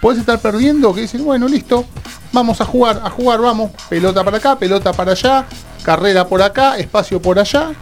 Podés 0.00 0.20
estar 0.20 0.38
perdiendo 0.38 0.94
que 0.94 1.02
dicen, 1.02 1.24
bueno, 1.24 1.46
listo, 1.46 1.84
vamos 2.32 2.60
a 2.60 2.64
jugar, 2.64 3.00
a 3.04 3.10
jugar, 3.10 3.40
vamos, 3.40 3.70
pelota 3.88 4.24
para 4.24 4.38
acá, 4.38 4.58
pelota 4.58 4.92
para 4.92 5.12
allá, 5.12 5.46
carrera 5.82 6.26
por 6.26 6.42
acá, 6.42 6.78
espacio 6.78 7.20
por 7.20 7.38
allá, 7.38 7.72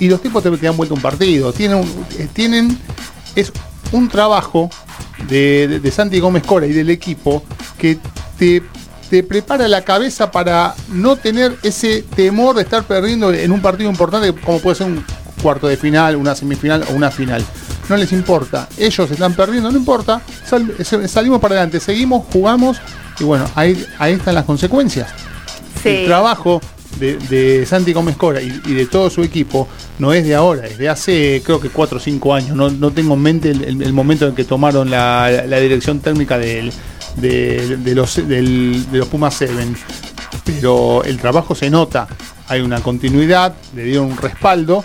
y 0.00 0.08
los 0.08 0.20
tipos 0.20 0.42
te, 0.42 0.50
dan 0.50 0.76
vuelta 0.76 0.94
un 0.94 1.00
partido. 1.00 1.52
Tienen, 1.52 1.84
eh, 2.18 2.28
tienen 2.32 2.76
es 3.36 3.52
un 3.92 4.08
trabajo 4.08 4.70
de, 5.28 5.80
Santi 5.94 6.18
Gómez 6.20 6.42
Cora 6.44 6.66
y 6.66 6.72
del 6.72 6.90
equipo 6.90 7.42
que 7.78 7.98
te, 8.38 8.62
te 9.08 9.22
prepara 9.22 9.68
la 9.68 9.82
cabeza 9.82 10.30
para 10.30 10.74
no 10.88 11.16
tener 11.16 11.56
ese 11.62 12.02
temor 12.02 12.56
de 12.56 12.62
estar 12.62 12.84
perdiendo 12.84 13.32
en 13.32 13.52
un 13.52 13.60
partido 13.60 13.90
importante 13.90 14.32
como 14.32 14.58
puede 14.58 14.76
ser 14.76 14.86
un 14.86 15.04
cuarto 15.42 15.68
de 15.68 15.76
final, 15.76 16.16
una 16.16 16.34
semifinal 16.34 16.84
o 16.90 16.94
una 16.94 17.10
final. 17.10 17.44
No 17.90 17.96
les 17.96 18.12
importa. 18.12 18.68
Ellos 18.78 19.10
están 19.10 19.34
perdiendo, 19.34 19.68
no 19.68 19.76
importa. 19.76 20.22
salimos 21.08 21.40
para 21.40 21.56
adelante, 21.56 21.80
seguimos, 21.80 22.24
jugamos 22.32 22.76
y 23.18 23.24
bueno, 23.24 23.46
ahí, 23.56 23.84
ahí 23.98 24.12
están 24.12 24.36
las 24.36 24.44
consecuencias. 24.44 25.08
El 25.82 26.06
trabajo 26.06 26.60
de, 27.00 27.66
Santi 27.66 27.92
Gómez 27.92 28.16
Cora 28.16 28.40
y, 28.40 28.50
de 28.50 28.86
todo 28.86 29.10
su 29.10 29.24
equipo 29.24 29.66
no 29.98 30.12
es 30.12 30.24
de 30.24 30.36
ahora, 30.36 30.68
es 30.68 30.78
de 30.78 30.88
hace 30.88 31.42
creo 31.44 31.60
que 31.60 31.68
4 31.68 31.98
o 31.98 32.00
5 32.00 32.32
años. 32.34 32.56
No, 32.56 32.92
tengo 32.92 33.14
en 33.14 33.22
mente 33.22 33.50
el, 33.50 33.92
momento 33.92 34.28
en 34.28 34.36
que 34.36 34.44
tomaron 34.44 34.88
la, 34.88 35.28
dirección 35.60 35.98
técnica 35.98 36.38
de, 36.38 36.72
los, 37.16 38.28
de 38.28 38.86
los 38.92 39.08
Pumas 39.08 39.34
7. 39.34 39.52
Pero 40.44 41.02
el 41.02 41.18
trabajo 41.18 41.56
se 41.56 41.70
nota, 41.70 42.06
hay 42.46 42.60
una 42.60 42.80
continuidad, 42.80 43.52
le 43.74 43.82
dieron 43.82 44.12
un 44.12 44.16
respaldo 44.16 44.84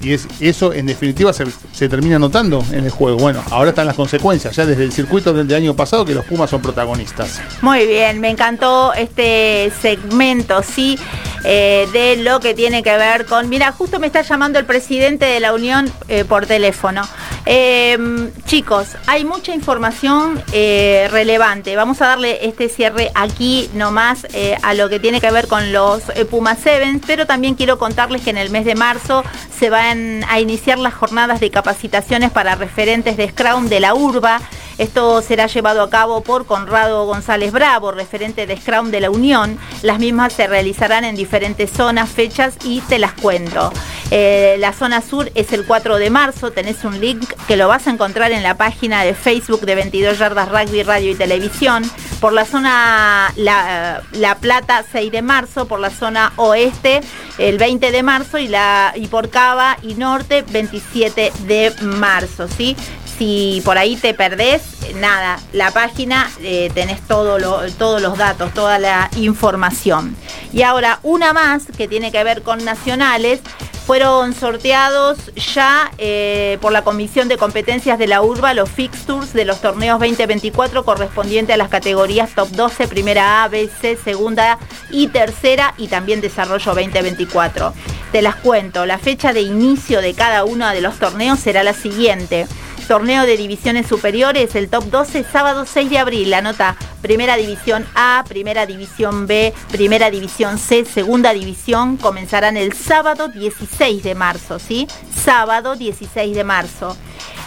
y 0.00 0.12
es, 0.12 0.26
eso 0.40 0.72
en 0.72 0.86
definitiva 0.86 1.32
se, 1.32 1.88
termina 1.88 2.18
notando 2.18 2.64
en 2.72 2.84
el 2.84 2.90
juego. 2.90 3.18
Bueno, 3.18 3.42
ahora 3.50 3.70
están 3.70 3.86
las 3.86 3.96
consecuencias, 3.96 4.54
ya 4.54 4.66
desde 4.66 4.84
el 4.84 4.92
circuito 4.92 5.32
del 5.32 5.52
año 5.54 5.74
pasado 5.74 6.04
que 6.04 6.14
los 6.14 6.24
Pumas 6.24 6.50
son 6.50 6.62
protagonistas. 6.62 7.40
Muy 7.62 7.86
bien, 7.86 8.20
me 8.20 8.30
encantó 8.30 8.92
este 8.94 9.72
segmento, 9.80 10.62
sí, 10.62 10.98
eh, 11.44 11.86
de 11.92 12.16
lo 12.16 12.40
que 12.40 12.54
tiene 12.54 12.82
que 12.82 12.96
ver 12.96 13.26
con... 13.26 13.48
Mira, 13.48 13.72
justo 13.72 13.98
me 13.98 14.06
está 14.06 14.22
llamando 14.22 14.58
el 14.58 14.64
presidente 14.64 15.26
de 15.26 15.40
la 15.40 15.52
Unión 15.52 15.92
eh, 16.08 16.24
por 16.24 16.46
teléfono. 16.46 17.02
Em, 17.46 18.30
chicos, 18.46 18.88
hay 19.06 19.24
mucha 19.24 19.54
información 19.54 20.42
eh, 20.52 21.08
relevante. 21.10 21.76
Vamos 21.76 22.00
a 22.00 22.06
darle 22.06 22.46
este 22.46 22.68
cierre 22.68 23.10
aquí 23.14 23.68
nomás 23.74 24.26
a 24.62 24.74
lo 24.74 24.88
que 24.88 24.98
tiene 24.98 25.20
que 25.20 25.30
ver 25.30 25.46
con 25.46 25.72
los 25.72 26.02
eh, 26.14 26.24
Puma 26.24 26.56
Sevens, 26.56 27.02
pero 27.06 27.26
también 27.26 27.54
quiero 27.54 27.78
contarles 27.78 28.22
que 28.22 28.30
en 28.30 28.38
el 28.38 28.50
mes 28.50 28.64
de 28.64 28.74
marzo 28.74 29.24
se 29.56 29.70
a 29.84 30.40
iniciar 30.40 30.78
las 30.78 30.94
jornadas 30.94 31.40
de 31.40 31.50
capacitaciones 31.50 32.30
para 32.30 32.54
referentes 32.54 33.16
de 33.16 33.28
Scrum 33.28 33.68
de 33.68 33.80
la 33.80 33.94
URBA. 33.94 34.40
Esto 34.78 35.22
será 35.22 35.46
llevado 35.46 35.82
a 35.82 35.90
cabo 35.90 36.22
por 36.22 36.46
Conrado 36.46 37.06
González 37.06 37.52
Bravo, 37.52 37.92
referente 37.92 38.46
de 38.46 38.56
Scrum 38.56 38.90
de 38.90 39.00
la 39.00 39.10
Unión. 39.10 39.58
Las 39.82 39.98
mismas 39.98 40.32
se 40.32 40.48
realizarán 40.48 41.04
en 41.04 41.14
diferentes 41.14 41.70
zonas, 41.70 42.10
fechas 42.10 42.56
y 42.64 42.80
te 42.80 42.98
las 42.98 43.12
cuento. 43.12 43.72
Eh, 44.10 44.56
la 44.58 44.72
zona 44.72 45.00
sur 45.00 45.30
es 45.34 45.52
el 45.52 45.64
4 45.64 45.96
de 45.96 46.10
marzo, 46.10 46.50
tenés 46.50 46.84
un 46.84 47.00
link 47.00 47.32
que 47.46 47.56
lo 47.56 47.68
vas 47.68 47.86
a 47.86 47.90
encontrar 47.90 48.32
en 48.32 48.42
la 48.42 48.56
página 48.56 49.02
de 49.02 49.14
Facebook 49.14 49.60
de 49.60 49.74
22 49.76 50.18
Yardas 50.18 50.48
Rugby, 50.48 50.82
Radio 50.82 51.12
y 51.12 51.14
Televisión. 51.14 51.84
Por 52.20 52.32
la 52.32 52.44
zona 52.44 53.32
La, 53.36 54.38
Plata, 54.40 54.84
6 54.90 55.12
de 55.12 55.22
marzo, 55.22 55.66
por 55.66 55.78
la 55.78 55.90
zona 55.90 56.32
oeste, 56.36 57.00
el 57.38 57.58
20 57.58 57.92
de 57.92 58.02
marzo 58.02 58.38
y, 58.38 58.48
la, 58.48 58.92
y 58.96 59.06
por 59.06 59.30
Cava 59.30 59.73
y 59.82 59.94
Norte, 59.94 60.44
27 60.50 61.32
de 61.46 61.72
marzo. 61.82 62.48
¿sí? 62.48 62.76
Si 63.18 63.62
por 63.64 63.78
ahí 63.78 63.96
te 63.96 64.14
perdés, 64.14 64.62
nada, 64.96 65.38
la 65.52 65.70
página 65.70 66.30
eh, 66.40 66.70
tenés 66.74 67.00
todo 67.02 67.38
todos 67.78 68.02
los 68.02 68.18
datos, 68.18 68.52
toda 68.54 68.78
la 68.78 69.10
información. 69.16 70.16
Y 70.52 70.62
ahora 70.62 71.00
una 71.02 71.32
más 71.32 71.64
que 71.76 71.88
tiene 71.88 72.12
que 72.12 72.22
ver 72.24 72.42
con 72.42 72.64
nacionales. 72.64 73.40
Fueron 73.86 74.32
sorteados 74.32 75.18
ya 75.54 75.90
eh, 75.98 76.56
por 76.62 76.72
la 76.72 76.82
Comisión 76.84 77.28
de 77.28 77.36
Competencias 77.36 77.98
de 77.98 78.06
la 78.06 78.22
URBA 78.22 78.54
los 78.54 78.70
fixtures 78.70 79.34
de 79.34 79.44
los 79.44 79.60
torneos 79.60 80.00
2024 80.00 80.86
correspondientes 80.86 81.52
a 81.52 81.58
las 81.58 81.68
categorías 81.68 82.30
Top 82.34 82.48
12, 82.48 82.88
Primera 82.88 83.44
A, 83.44 83.48
B, 83.48 83.68
C, 83.82 83.98
Segunda 84.02 84.58
y 84.90 85.08
Tercera 85.08 85.74
y 85.76 85.88
también 85.88 86.22
Desarrollo 86.22 86.74
2024. 86.74 87.74
Te 88.10 88.22
las 88.22 88.36
cuento, 88.36 88.86
la 88.86 88.96
fecha 88.96 89.34
de 89.34 89.42
inicio 89.42 90.00
de 90.00 90.14
cada 90.14 90.44
uno 90.44 90.66
de 90.70 90.80
los 90.80 90.98
torneos 90.98 91.38
será 91.40 91.62
la 91.62 91.74
siguiente. 91.74 92.46
Torneo 92.88 93.24
de 93.24 93.38
divisiones 93.38 93.86
superiores, 93.86 94.54
el 94.54 94.68
top 94.68 94.84
12, 94.84 95.24
sábado 95.24 95.64
6 95.64 95.88
de 95.88 95.98
abril. 95.98 96.28
La 96.28 96.42
nota 96.42 96.76
Primera 97.00 97.36
División 97.36 97.86
A, 97.94 98.24
Primera 98.28 98.66
División 98.66 99.26
B, 99.26 99.54
Primera 99.70 100.10
División 100.10 100.58
C, 100.58 100.84
Segunda 100.84 101.32
División 101.32 101.96
comenzarán 101.96 102.58
el 102.58 102.74
sábado 102.74 103.28
16 103.28 104.02
de 104.02 104.14
marzo, 104.14 104.58
¿sí? 104.58 104.86
Sábado 105.14 105.76
16 105.76 106.36
de 106.36 106.44
marzo. 106.44 106.94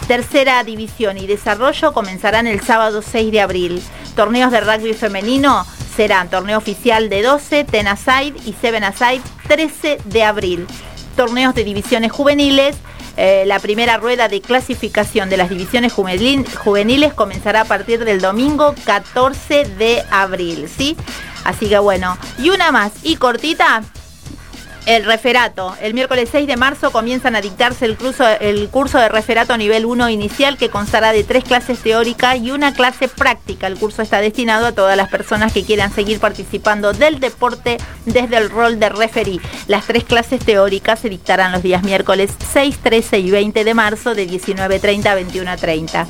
Tercera 0.08 0.64
División 0.64 1.18
y 1.18 1.28
Desarrollo 1.28 1.92
comenzarán 1.92 2.48
el 2.48 2.60
sábado 2.60 3.00
6 3.00 3.30
de 3.30 3.40
abril. 3.40 3.82
Torneos 4.16 4.50
de 4.50 4.60
rugby 4.60 4.94
femenino 4.94 5.64
serán 5.94 6.30
torneo 6.30 6.58
oficial 6.58 7.08
de 7.08 7.22
12, 7.22 7.62
Ten 7.64 7.86
Aside 7.86 8.34
y 8.44 8.54
Seven 8.54 8.82
Aside 8.82 9.22
13 9.46 9.98
de 10.04 10.24
abril. 10.24 10.66
Torneos 11.14 11.54
de 11.54 11.62
divisiones 11.62 12.10
juveniles 12.10 12.76
eh, 13.20 13.42
la 13.46 13.58
primera 13.58 13.96
rueda 13.96 14.28
de 14.28 14.40
clasificación 14.40 15.28
de 15.28 15.36
las 15.36 15.50
divisiones 15.50 15.92
juveniles 15.92 17.12
comenzará 17.14 17.62
a 17.62 17.64
partir 17.64 18.04
del 18.04 18.20
domingo 18.20 18.76
14 18.84 19.64
de 19.64 20.04
abril, 20.12 20.68
¿sí? 20.68 20.96
Así 21.42 21.68
que 21.68 21.80
bueno, 21.80 22.16
y 22.38 22.50
una 22.50 22.70
más, 22.70 22.92
y 23.02 23.16
cortita, 23.16 23.82
el 24.88 25.04
referato. 25.04 25.76
El 25.82 25.92
miércoles 25.92 26.30
6 26.32 26.46
de 26.46 26.56
marzo 26.56 26.90
comienzan 26.90 27.36
a 27.36 27.42
dictarse 27.42 27.84
el 27.84 27.98
curso, 27.98 28.26
el 28.26 28.70
curso 28.70 28.98
de 28.98 29.10
referato 29.10 29.54
nivel 29.58 29.84
1 29.84 30.08
inicial 30.08 30.56
que 30.56 30.70
constará 30.70 31.12
de 31.12 31.24
tres 31.24 31.44
clases 31.44 31.78
teóricas 31.80 32.38
y 32.38 32.52
una 32.52 32.72
clase 32.72 33.06
práctica. 33.06 33.66
El 33.66 33.76
curso 33.76 34.00
está 34.00 34.22
destinado 34.22 34.64
a 34.64 34.72
todas 34.72 34.96
las 34.96 35.10
personas 35.10 35.52
que 35.52 35.62
quieran 35.62 35.92
seguir 35.92 36.20
participando 36.20 36.94
del 36.94 37.20
deporte 37.20 37.76
desde 38.06 38.38
el 38.38 38.48
rol 38.48 38.80
de 38.80 38.88
referí. 38.88 39.42
Las 39.66 39.84
tres 39.84 40.04
clases 40.04 40.42
teóricas 40.42 41.00
se 41.00 41.10
dictarán 41.10 41.52
los 41.52 41.62
días 41.62 41.82
miércoles 41.82 42.30
6, 42.50 42.78
13 42.82 43.18
y 43.18 43.30
20 43.30 43.64
de 43.64 43.74
marzo 43.74 44.14
de 44.14 44.26
19.30 44.26 45.06
a 45.06 45.20
21.30. 45.20 46.06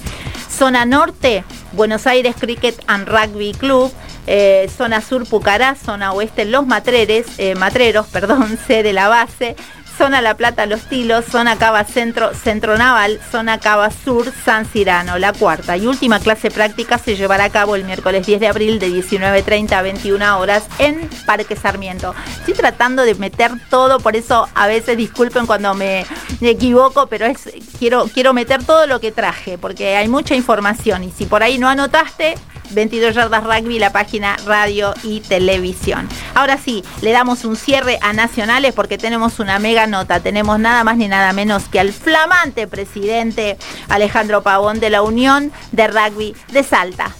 Zona 0.58 0.84
Norte, 0.84 1.44
Buenos 1.72 2.06
Aires 2.06 2.34
Cricket 2.36 2.82
and 2.88 3.06
Rugby 3.06 3.52
Club 3.52 3.92
eh, 4.30 4.68
zona 4.76 5.00
sur 5.00 5.26
Pucará, 5.26 5.74
zona 5.74 6.12
oeste 6.12 6.44
Los 6.44 6.66
Matreres, 6.66 7.26
eh, 7.38 7.54
Matreros, 7.54 8.06
perdón, 8.12 8.58
C 8.66 8.82
de 8.82 8.92
la 8.92 9.08
base, 9.08 9.56
zona 9.98 10.22
La 10.22 10.36
Plata 10.36 10.64
Los 10.66 10.82
Tilos, 10.82 11.24
zona 11.24 11.58
Cava 11.58 11.82
Centro, 11.82 12.32
Centro 12.32 12.78
Naval, 12.78 13.18
zona 13.32 13.58
Cava 13.58 13.90
Sur, 13.90 14.32
San 14.44 14.64
Cirano, 14.64 15.18
la 15.18 15.32
cuarta 15.32 15.76
y 15.76 15.88
última 15.88 16.20
clase 16.20 16.52
práctica 16.52 16.98
se 16.98 17.16
llevará 17.16 17.44
a 17.44 17.50
cabo 17.50 17.74
el 17.74 17.82
miércoles 17.82 18.24
10 18.24 18.38
de 18.38 18.46
abril 18.46 18.78
de 18.78 18.90
19.30 18.90 19.72
a 19.72 19.82
21 19.82 20.38
horas 20.38 20.68
en 20.78 21.10
Parque 21.26 21.56
Sarmiento. 21.56 22.14
Estoy 22.38 22.54
tratando 22.54 23.02
de 23.02 23.16
meter 23.16 23.50
todo, 23.70 23.98
por 23.98 24.14
eso 24.14 24.48
a 24.54 24.68
veces 24.68 24.96
disculpen 24.96 25.46
cuando 25.46 25.74
me, 25.74 26.06
equivoco, 26.40 27.08
pero 27.08 27.26
es 27.26 27.50
quiero, 27.80 28.04
quiero 28.06 28.32
meter 28.32 28.62
todo 28.62 28.86
lo 28.86 29.00
que 29.00 29.10
traje, 29.10 29.58
porque 29.58 29.96
hay 29.96 30.06
mucha 30.06 30.36
información 30.36 31.02
y 31.02 31.10
si 31.10 31.26
por 31.26 31.42
ahí 31.42 31.58
no 31.58 31.68
anotaste, 31.68 32.36
22 32.70 33.14
Yardas 33.14 33.44
Rugby, 33.44 33.78
la 33.78 33.92
página 33.92 34.36
radio 34.46 34.94
y 35.02 35.20
televisión. 35.20 36.08
Ahora 36.34 36.58
sí, 36.58 36.84
le 37.00 37.12
damos 37.12 37.44
un 37.44 37.56
cierre 37.56 37.98
a 38.02 38.12
Nacionales 38.12 38.74
porque 38.74 38.98
tenemos 38.98 39.40
una 39.40 39.58
mega 39.58 39.86
nota. 39.86 40.20
Tenemos 40.20 40.58
nada 40.58 40.84
más 40.84 40.96
ni 40.96 41.08
nada 41.08 41.32
menos 41.32 41.64
que 41.64 41.80
al 41.80 41.92
flamante 41.92 42.66
presidente 42.66 43.56
Alejandro 43.88 44.42
Pavón 44.42 44.80
de 44.80 44.90
la 44.90 45.02
Unión 45.02 45.52
de 45.72 45.88
Rugby 45.88 46.34
de 46.52 46.62
Salta. 46.62 47.14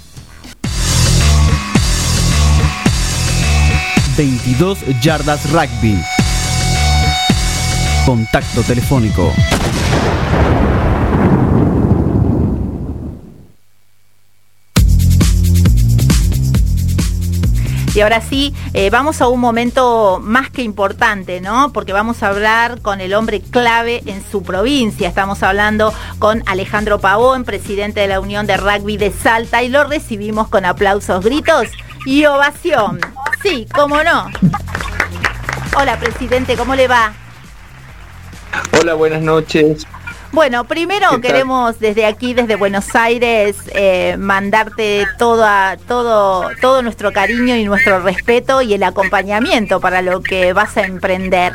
22 4.17 4.79
Yardas 5.01 5.51
Rugby. 5.53 6.03
Contacto 8.05 8.63
telefónico 8.63 9.33
Y 17.99 18.01
ahora 18.01 18.21
sí, 18.21 18.55
eh, 18.75 18.91
vamos 18.91 19.21
a 19.21 19.27
un 19.27 19.41
momento 19.41 20.21
más 20.23 20.51
que 20.51 20.63
importante, 20.63 21.41
¿no? 21.41 21.73
Porque 21.73 21.93
vamos 21.93 22.23
a 22.23 22.29
hablar 22.29 22.81
con 22.81 23.01
el 23.01 23.13
hombre 23.13 23.41
clave 23.41 24.05
en 24.07 24.23
su 24.25 24.45
provincia. 24.45 25.09
Estamos 25.09 25.43
hablando 25.43 25.93
con 26.21 26.45
Alejandro 26.47 27.01
Pavón, 27.01 27.43
presidente 27.43 27.99
de 27.99 28.07
la 28.07 28.21
Unión 28.21 28.47
de 28.47 28.57
Rugby 28.57 28.99
de 28.99 29.11
Salta, 29.11 29.65
y 29.65 29.69
lo 29.69 29.83
recibimos 29.83 30.47
con 30.47 30.65
aplausos, 30.65 31.25
gritos 31.25 31.67
y 32.07 32.25
ovación. 32.25 33.01
Sí, 33.43 33.67
cómo 33.75 34.01
no. 34.05 34.31
Hola, 35.77 35.99
presidente, 35.99 36.57
¿cómo 36.57 36.77
le 36.77 36.87
va? 36.87 37.15
Hola, 38.81 38.95
buenas 38.95 39.23
noches. 39.23 39.89
Bueno, 40.33 40.65
primero 40.65 41.21
queremos 41.21 41.79
desde 41.81 42.05
aquí, 42.05 42.35
desde 42.35 42.55
Buenos 42.57 42.95
Aires, 42.95 43.57
eh, 43.75 44.17
mandarte 44.19 45.07
todo, 45.19 45.47
todo, 45.87 46.51
todo 46.61 46.83
nuestro 46.83 47.13
cariño 47.13 47.57
y 47.57 47.65
nuestro 47.65 48.01
respeto 48.01 48.61
y 48.61 48.75
el 48.75 48.83
acompañamiento 48.83 49.81
para 49.81 50.03
lo 50.03 50.23
que 50.23 50.53
vas 50.53 50.77
a 50.77 50.83
emprender. 50.83 51.53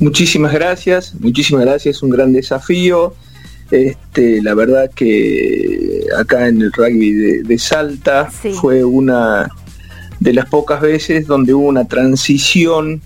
Muchísimas 0.00 0.52
gracias, 0.52 1.14
muchísimas 1.20 1.64
gracias, 1.64 2.02
un 2.02 2.10
gran 2.10 2.32
desafío. 2.32 3.14
Este, 3.70 4.42
la 4.42 4.54
verdad 4.54 4.90
que 4.94 6.04
acá 6.18 6.48
en 6.48 6.60
el 6.60 6.72
rugby 6.72 7.12
de, 7.42 7.58
Salta 7.58 8.30
fue 8.30 8.84
una 8.84 9.48
de 10.20 10.32
las 10.32 10.46
pocas 10.48 10.80
veces 10.80 11.26
donde 11.26 11.54
hubo 11.54 11.66
una 11.66 11.86
transición 11.86 13.00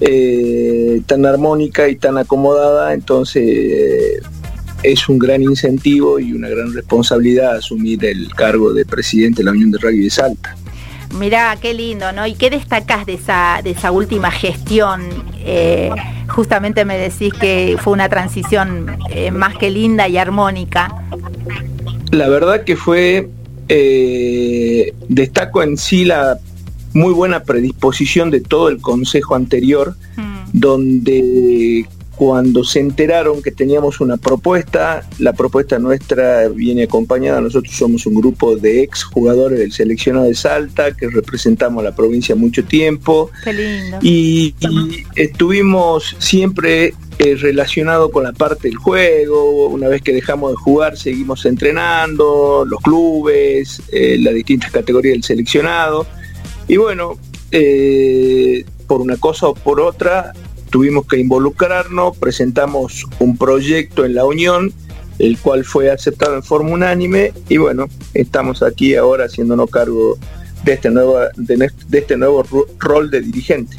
eh, 0.00 1.00
tan 1.06 1.24
armónica 1.24 1.88
y 1.88 1.96
tan 1.96 2.18
acomodada, 2.18 2.92
entonces 2.92 3.42
eh, 3.46 4.20
es 4.82 5.08
un 5.08 5.18
gran 5.18 5.42
incentivo 5.42 6.18
y 6.20 6.32
una 6.32 6.50
gran 6.50 6.72
responsabilidad 6.74 7.56
asumir 7.56 8.04
el 8.04 8.34
cargo 8.34 8.74
de 8.74 8.84
presidente 8.84 9.38
de 9.38 9.44
la 9.44 9.52
Unión 9.52 9.70
de 9.70 9.78
Rugby 9.78 10.04
de 10.04 10.10
Salta. 10.10 10.54
Mirá, 11.18 11.56
qué 11.62 11.72
lindo, 11.72 12.12
¿no? 12.12 12.26
¿Y 12.26 12.34
qué 12.34 12.50
destacás 12.50 13.06
de 13.06 13.14
esa, 13.14 13.60
de 13.64 13.70
esa 13.70 13.90
última 13.90 14.30
gestión? 14.30 15.02
Eh, 15.38 15.90
justamente 16.28 16.84
me 16.84 16.98
decís 16.98 17.32
que 17.32 17.78
fue 17.80 17.94
una 17.94 18.10
transición 18.10 18.98
más 19.32 19.56
que 19.56 19.70
linda 19.70 20.08
y 20.08 20.18
armónica. 20.18 20.94
La 22.10 22.28
verdad 22.28 22.64
que 22.64 22.76
fue, 22.76 23.30
destaco 25.08 25.62
en 25.62 25.78
sí 25.78 26.04
la 26.04 26.38
muy 26.96 27.12
buena 27.12 27.44
predisposición 27.44 28.30
de 28.30 28.40
todo 28.40 28.68
el 28.68 28.80
consejo 28.80 29.34
anterior, 29.34 29.94
mm. 30.16 30.50
donde 30.52 31.86
cuando 32.16 32.64
se 32.64 32.80
enteraron 32.80 33.42
que 33.42 33.50
teníamos 33.50 34.00
una 34.00 34.16
propuesta, 34.16 35.06
la 35.18 35.34
propuesta 35.34 35.78
nuestra 35.78 36.48
viene 36.48 36.84
acompañada, 36.84 37.42
nosotros 37.42 37.74
somos 37.74 38.06
un 38.06 38.14
grupo 38.14 38.56
de 38.56 38.82
ex 38.82 39.04
jugadores 39.04 39.58
del 39.58 39.72
seleccionado 39.72 40.24
de 40.24 40.34
Salta, 40.34 40.96
que 40.96 41.08
representamos 41.08 41.82
a 41.82 41.90
la 41.90 41.94
provincia 41.94 42.34
mucho 42.34 42.64
tiempo, 42.64 43.30
y, 44.00 44.54
estuvimos 45.14 46.16
siempre 46.18 46.94
eh, 47.18 47.36
relacionado 47.36 48.10
con 48.10 48.24
la 48.24 48.32
parte 48.32 48.68
del 48.68 48.78
juego. 48.78 49.68
Una 49.68 49.88
vez 49.88 50.00
que 50.00 50.14
dejamos 50.14 50.52
de 50.52 50.56
jugar, 50.56 50.96
seguimos 50.96 51.44
entrenando, 51.44 52.64
los 52.66 52.80
clubes, 52.80 53.82
eh, 53.92 54.16
las 54.18 54.32
distintas 54.32 54.70
categorías 54.70 55.12
del 55.12 55.22
seleccionado. 55.22 56.06
Y 56.68 56.76
bueno, 56.76 57.18
eh, 57.50 58.64
por 58.86 59.00
una 59.00 59.16
cosa 59.16 59.48
o 59.48 59.54
por 59.54 59.80
otra, 59.80 60.32
tuvimos 60.70 61.06
que 61.06 61.18
involucrarnos, 61.18 62.16
presentamos 62.16 63.06
un 63.18 63.36
proyecto 63.36 64.04
en 64.04 64.14
la 64.14 64.24
Unión, 64.24 64.72
el 65.18 65.38
cual 65.38 65.64
fue 65.64 65.90
aceptado 65.90 66.34
en 66.34 66.42
forma 66.42 66.70
unánime 66.70 67.32
y 67.48 67.56
bueno, 67.56 67.86
estamos 68.14 68.62
aquí 68.62 68.94
ahora 68.96 69.24
haciéndonos 69.24 69.70
cargo 69.70 70.18
de 70.64 70.72
este 70.72 70.90
nuevo, 70.90 71.18
de, 71.36 71.70
este 71.92 72.16
nuevo 72.16 72.44
rol 72.78 73.10
de 73.10 73.20
dirigente. 73.20 73.76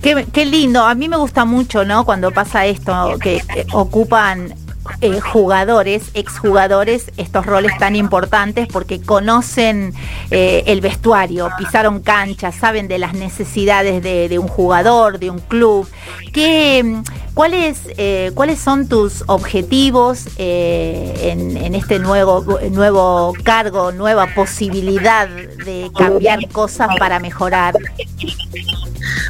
Qué, 0.00 0.46
lindo, 0.46 0.82
a 0.84 0.94
mí 0.96 1.08
me 1.08 1.16
gusta 1.16 1.44
mucho, 1.44 1.84
¿no? 1.84 2.04
Cuando 2.04 2.32
pasa 2.32 2.66
esto, 2.66 3.18
que 3.20 3.40
ocupan 3.72 4.52
eh, 5.00 5.20
jugadores, 5.20 6.10
exjugadores, 6.14 7.12
estos 7.16 7.46
roles 7.46 7.72
tan 7.78 7.94
importantes 7.94 8.66
porque 8.66 9.00
conocen 9.00 9.94
eh, 10.30 10.64
el 10.66 10.80
vestuario, 10.80 11.50
pisaron 11.56 12.00
canchas, 12.00 12.56
saben 12.56 12.88
de 12.88 12.98
las 12.98 13.14
necesidades 13.14 14.02
de, 14.02 14.38
un 14.40 14.48
jugador, 14.48 15.20
de 15.20 15.30
un 15.30 15.38
club. 15.38 15.88
¿Qué, 16.32 17.00
cuáles, 17.34 17.80
eh, 17.96 18.32
¿Cuáles 18.34 18.58
son 18.58 18.88
tus 18.88 19.22
objetivos 19.28 20.26
en, 20.36 21.56
en, 21.56 21.74
este 21.76 22.00
nuevo, 22.00 22.44
nuevo 22.70 23.34
cargo, 23.44 23.92
nueva 23.92 24.34
posibilidad 24.34 25.28
de 25.28 25.90
cambiar 25.96 26.48
cosas 26.48 26.88
para 26.98 27.20
mejorar? 27.20 27.74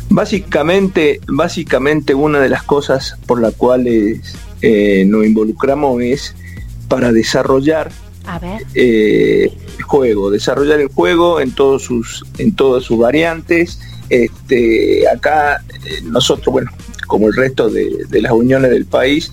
Básicamente, 0.08 1.20
básicamente 1.26 2.14
una 2.14 2.40
de 2.40 2.48
las 2.48 2.62
cosas 2.62 3.16
por 3.26 3.40
las 3.40 3.54
cuales 3.54 4.34
eh, 4.62 5.04
nos 5.06 5.26
involucramos 5.26 6.00
es 6.02 6.34
para 6.88 7.12
desarrollar 7.12 7.90
eh, 8.74 9.50
el 9.78 9.82
juego, 9.82 10.30
desarrollar 10.30 10.80
el 10.80 10.88
juego 10.88 11.40
en 11.40 11.52
todos 11.52 11.82
sus, 11.82 12.24
en 12.38 12.54
todas 12.54 12.84
sus 12.84 12.98
variantes. 12.98 13.80
Este, 14.08 15.08
acá 15.08 15.64
eh, 15.84 16.02
nosotros, 16.04 16.52
bueno, 16.52 16.70
como 17.06 17.28
el 17.28 17.34
resto 17.34 17.68
de, 17.68 18.06
las 18.20 18.32
uniones 18.32 18.70
del 18.70 18.86
país, 18.86 19.32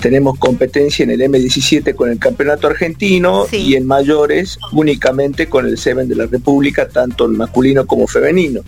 tenemos 0.00 0.38
competencia 0.38 1.02
en 1.04 1.10
el 1.10 1.20
M17 1.20 1.94
con 1.94 2.10
el 2.10 2.18
campeonato 2.18 2.66
argentino 2.66 3.46
y 3.52 3.76
en 3.76 3.86
mayores 3.86 4.58
únicamente 4.72 5.48
con 5.48 5.66
el 5.66 5.78
Seven 5.78 6.08
de 6.08 6.16
la 6.16 6.26
República, 6.26 6.88
tanto 6.88 7.26
en 7.26 7.36
masculino 7.36 7.86
como 7.86 8.06
femenino. 8.06 8.62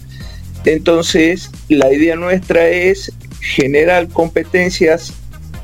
Entonces, 0.64 1.50
la 1.68 1.92
idea 1.92 2.14
nuestra 2.16 2.68
es 2.68 3.12
generar 3.40 4.08
competencias 4.08 5.12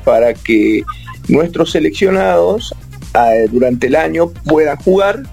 para 0.03 0.33
que 0.33 0.83
nuestros 1.27 1.71
seleccionados 1.71 2.73
eh, 3.13 3.47
durante 3.51 3.87
el 3.87 3.95
año 3.95 4.31
puedan 4.45 4.77
jugar 4.77 5.23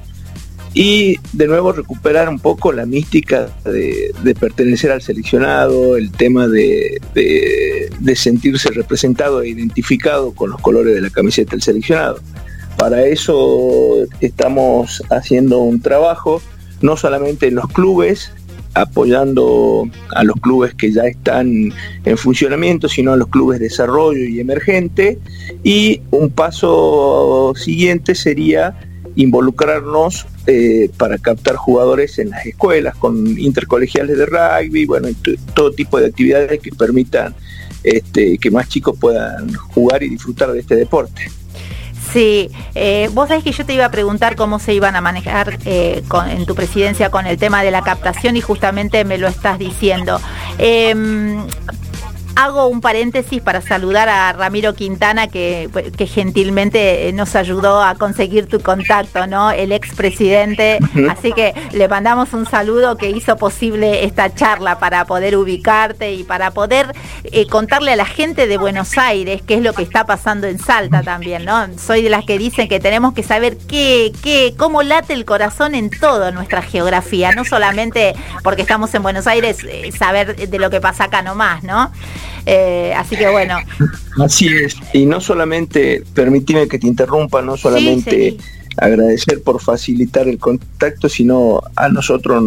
y 0.75 1.17
de 1.33 1.47
nuevo 1.47 1.73
recuperar 1.73 2.29
un 2.29 2.39
poco 2.39 2.73
la 2.73 2.87
mística 2.87 3.49
de, 3.65 4.37
pertenecer 4.39 4.93
al 4.93 5.03
seleccionado, 5.03 5.97
el 5.97 6.13
tema 6.13 6.47
de, 6.47 7.01
sentirse 8.15 8.71
representado 8.71 9.43
e 9.43 9.49
identificado 9.49 10.33
con 10.33 10.51
los 10.51 10.61
colores 10.61 10.95
de 10.95 11.01
la 11.01 11.11
camiseta 11.11 11.53
del 11.53 11.63
seleccionado. 11.63 12.21
Para 12.77 13.05
eso 13.07 14.07
estamos 14.21 15.03
haciendo 15.11 15.59
un 15.59 15.81
trabajo, 15.81 16.41
no 16.81 16.97
solamente 16.97 17.49
en 17.49 17.57
los 17.57 17.69
clubes, 17.69 18.31
apoyando 18.81 19.89
a 20.15 20.25
los 20.25 20.37
clubes 20.37 20.75
que 20.75 20.93
ya 20.93 21.03
están 21.03 21.73
en 22.05 22.19
funcionamiento, 22.19 22.89
sino 22.89 23.13
a 23.13 23.17
los 23.17 23.29
clubes 23.29 23.59
de 23.59 23.67
desarrollo 23.67 24.25
y 24.25 24.41
emergente. 24.41 25.19
Y 25.63 26.01
un 26.11 26.31
paso 26.31 27.53
siguiente 27.57 28.15
sería 28.15 28.79
involucrarnos 29.17 30.27
eh, 30.47 30.91
para 30.97 31.19
captar 31.19 31.57
jugadores 31.57 32.19
en 32.19 32.31
las 32.31 32.47
escuelas 32.47 32.97
con 32.97 33.39
intercolegiales 33.39 34.17
de 34.17 34.27
rugby, 34.27 34.87
bueno, 34.87 35.09
todo 35.55 35.73
tipo 35.73 35.99
de 35.99 36.07
actividades 36.07 36.61
que 36.61 36.71
permitan 36.71 37.35
este, 37.83 38.39
que 38.39 38.51
más 38.51 38.69
chicos 38.69 38.97
puedan 38.99 39.53
jugar 39.55 40.03
y 40.03 40.09
disfrutar 40.09 40.53
de 40.53 40.61
este 40.61 40.77
deporte. 40.77 41.23
Sí, 42.19 42.51
eh, 42.75 43.09
vos 43.13 43.29
sabés 43.29 43.45
que 43.45 43.53
yo 43.53 43.65
te 43.65 43.75
iba 43.75 43.85
a 43.85 43.93
preguntar 43.93 44.35
cómo 44.35 44.59
se 44.59 44.75
iban 44.75 44.97
a 44.97 45.01
manejar 45.01 45.57
eh, 45.65 46.03
en 46.31 46.47
tu 46.47 46.57
presidencia 46.57 47.13
con 47.13 47.29
el 47.29 47.39
tema 47.39 47.63
de 47.63 47.71
la 47.71 47.83
captación 47.83 48.37
y 48.37 48.41
justamente 48.41 49.05
me 49.05 49.19
lo 49.19 49.29
estás 49.29 49.57
diciendo. 49.57 50.21
Em, 50.59 51.47
hago 52.39 52.69
un 52.69 52.81
paréntesis 52.81 53.43
para 53.43 53.61
saludar 53.61 54.09
a 54.09 54.33
Ramiro 54.33 54.73
Quintana, 54.73 55.27
que, 55.27 55.69
gentilmente 56.07 57.11
nos 57.13 57.35
ayudó 57.35 57.83
a 57.83 57.97
conseguir 57.97 58.47
tu 58.47 58.61
contacto, 58.61 59.27
¿no? 59.27 59.51
El 59.51 59.73
expresidente. 59.73 60.79
Así 61.11 61.33
que 61.33 61.53
le 61.73 61.89
mandamos 61.89 62.33
un 62.35 62.47
saludo 62.47 62.97
que 62.97 63.11
hizo 63.11 63.37
posible 63.37 64.05
esta 64.05 64.33
charla 64.33 64.79
para 64.79 65.05
poder 65.05 65.37
ubicarte 65.37 66.13
y 66.13 66.23
para 66.23 66.53
poder 66.53 66.95
eh, 67.25 67.49
contarle 67.49 67.93
a 67.93 67.97
la 67.97 68.07
gente 68.07 68.47
de 68.47 68.57
Buenos 68.57 68.97
Aires 68.97 69.43
qué 69.45 69.55
es 69.55 69.63
lo 69.63 69.73
que 69.73 69.83
está 69.83 70.07
pasando 70.07 70.47
en 70.47 70.61
Salta 70.61 71.03
también, 71.03 71.45
¿no? 71.45 71.67
Soy 71.77 72.03
de 72.03 72.11
las 72.11 72.25
que 72.25 72.39
dicen 72.39 72.69
que 72.69 72.79
tenemos 72.79 73.15
que 73.15 73.25
saber 73.25 73.59
qué, 73.69 74.13
qué, 74.23 74.55
cómo 74.57 74.85
late 74.85 75.13
el 75.13 75.25
corazón 75.25 75.75
en 75.75 75.91
toda 75.91 76.31
nuestra 76.31 76.63
geografía, 76.63 77.33
no 77.33 77.45
solamente 77.45 78.15
porque 78.45 78.63
estamos 78.63 78.95
en 78.95 79.03
Buenos 79.03 79.27
Aires, 79.27 79.59
eh, 79.69 79.91
saber 79.91 80.37
de 80.49 80.59
lo 80.61 80.71
que 80.71 80.81
pasa 80.81 81.05
acá 81.05 81.21
nomás, 81.23 81.65
¿no? 81.65 81.91
Eh, 82.51 82.95
así 82.97 83.15
que 83.15 83.29
bueno. 83.29 83.59
Así 84.19 84.49
es. 84.49 84.75
Y 84.95 85.05
no 85.05 85.21
solamente, 85.21 86.03
permíteme 86.15 86.67
que 86.67 86.79
te 86.79 86.87
interrumpa, 86.87 87.43
no 87.43 87.59
solamente 87.59 88.39
agradecer 88.79 89.43
por 89.43 89.61
facilitar 89.61 90.29
el 90.29 90.39
contacto, 90.39 91.11
sino 91.11 91.61
a 91.77 91.91
nosotros 91.91 92.43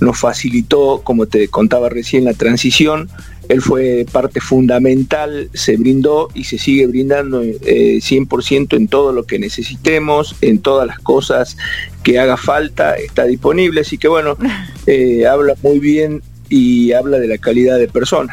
nos 0.00 0.18
facilitó, 0.20 1.00
como 1.02 1.26
te 1.26 1.48
contaba 1.48 1.88
recién, 1.88 2.24
la 2.24 2.34
transición. 2.34 3.08
Él 3.48 3.62
fue 3.62 4.06
parte 4.12 4.40
fundamental, 4.40 5.50
se 5.54 5.76
brindó 5.76 6.28
y 6.32 6.44
se 6.44 6.58
sigue 6.58 6.86
brindando 6.86 7.42
eh, 7.42 7.98
100% 8.00 8.76
en 8.76 8.86
todo 8.86 9.12
lo 9.12 9.24
que 9.24 9.40
necesitemos, 9.40 10.36
en 10.40 10.60
todas 10.60 10.86
las 10.86 11.00
cosas 11.00 11.56
que 12.04 12.20
haga 12.20 12.36
falta, 12.36 12.94
está 12.94 13.24
disponible. 13.24 13.80
Así 13.80 13.98
que 13.98 14.06
bueno, 14.06 14.36
eh, 14.86 15.26
habla 15.26 15.54
muy 15.64 15.80
bien 15.80 16.22
y 16.48 16.92
habla 16.92 17.18
de 17.18 17.26
la 17.26 17.38
calidad 17.38 17.76
de 17.76 17.88
persona 17.88 18.32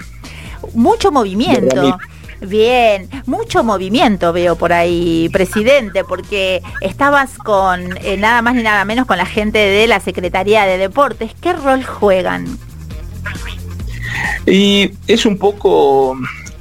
mucho 0.74 1.12
movimiento. 1.12 1.98
Bien, 2.42 3.08
mucho 3.26 3.64
movimiento 3.64 4.34
veo 4.34 4.58
por 4.58 4.74
ahí, 4.74 5.30
presidente, 5.32 6.04
porque 6.04 6.62
estabas 6.82 7.38
con 7.38 7.98
eh, 8.04 8.18
nada 8.18 8.42
más 8.42 8.56
ni 8.56 8.64
nada 8.64 8.84
menos 8.84 9.06
con 9.06 9.18
la 9.18 9.26
gente 9.26 9.60
de 9.60 9.88
la 9.88 10.02
Secretaría 10.02 10.66
de 10.66 10.78
Deportes. 10.78 11.32
¿Qué 11.40 11.54
rol 11.54 11.84
juegan? 11.86 12.46
Y 14.46 14.92
es 15.08 15.26
un 15.26 15.38
poco, 15.38 16.18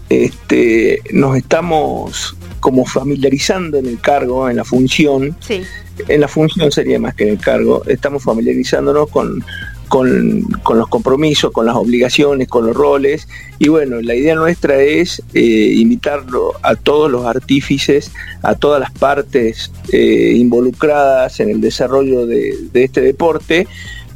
este, 0.08 1.00
nos 1.12 1.36
estamos 1.36 2.36
como 2.60 2.86
familiarizando 2.86 3.78
en 3.78 3.86
el 3.86 4.00
cargo, 4.00 4.48
en 4.48 4.56
la 4.56 4.64
función. 4.64 5.36
Sí. 5.40 5.62
En 6.06 6.20
la 6.20 6.28
función 6.28 6.70
sería 6.70 7.00
más 7.00 7.14
que 7.14 7.24
en 7.24 7.30
el 7.30 7.38
cargo. 7.38 7.82
Estamos 7.86 8.22
familiarizándonos 8.22 9.10
con 9.10 9.44
con, 9.92 10.48
los 10.74 10.88
compromisos, 10.88 11.52
con 11.52 11.66
las 11.66 11.76
obligaciones, 11.76 12.48
con 12.48 12.64
los 12.64 12.74
roles. 12.74 13.28
Y 13.58 13.68
bueno, 13.68 14.00
la 14.00 14.14
idea 14.14 14.34
nuestra 14.34 14.80
es 14.80 15.22
eh, 15.34 15.74
invitarlo 15.76 16.54
a 16.62 16.76
todos 16.76 17.10
los 17.10 17.26
artífices, 17.26 18.10
a 18.42 18.54
todas 18.54 18.80
las 18.80 18.90
partes 18.90 19.70
eh, 19.92 20.32
involucradas 20.34 21.40
en 21.40 21.50
el 21.50 21.60
desarrollo 21.60 22.24
de, 22.24 22.70
este 22.72 23.02
deporte 23.02 23.68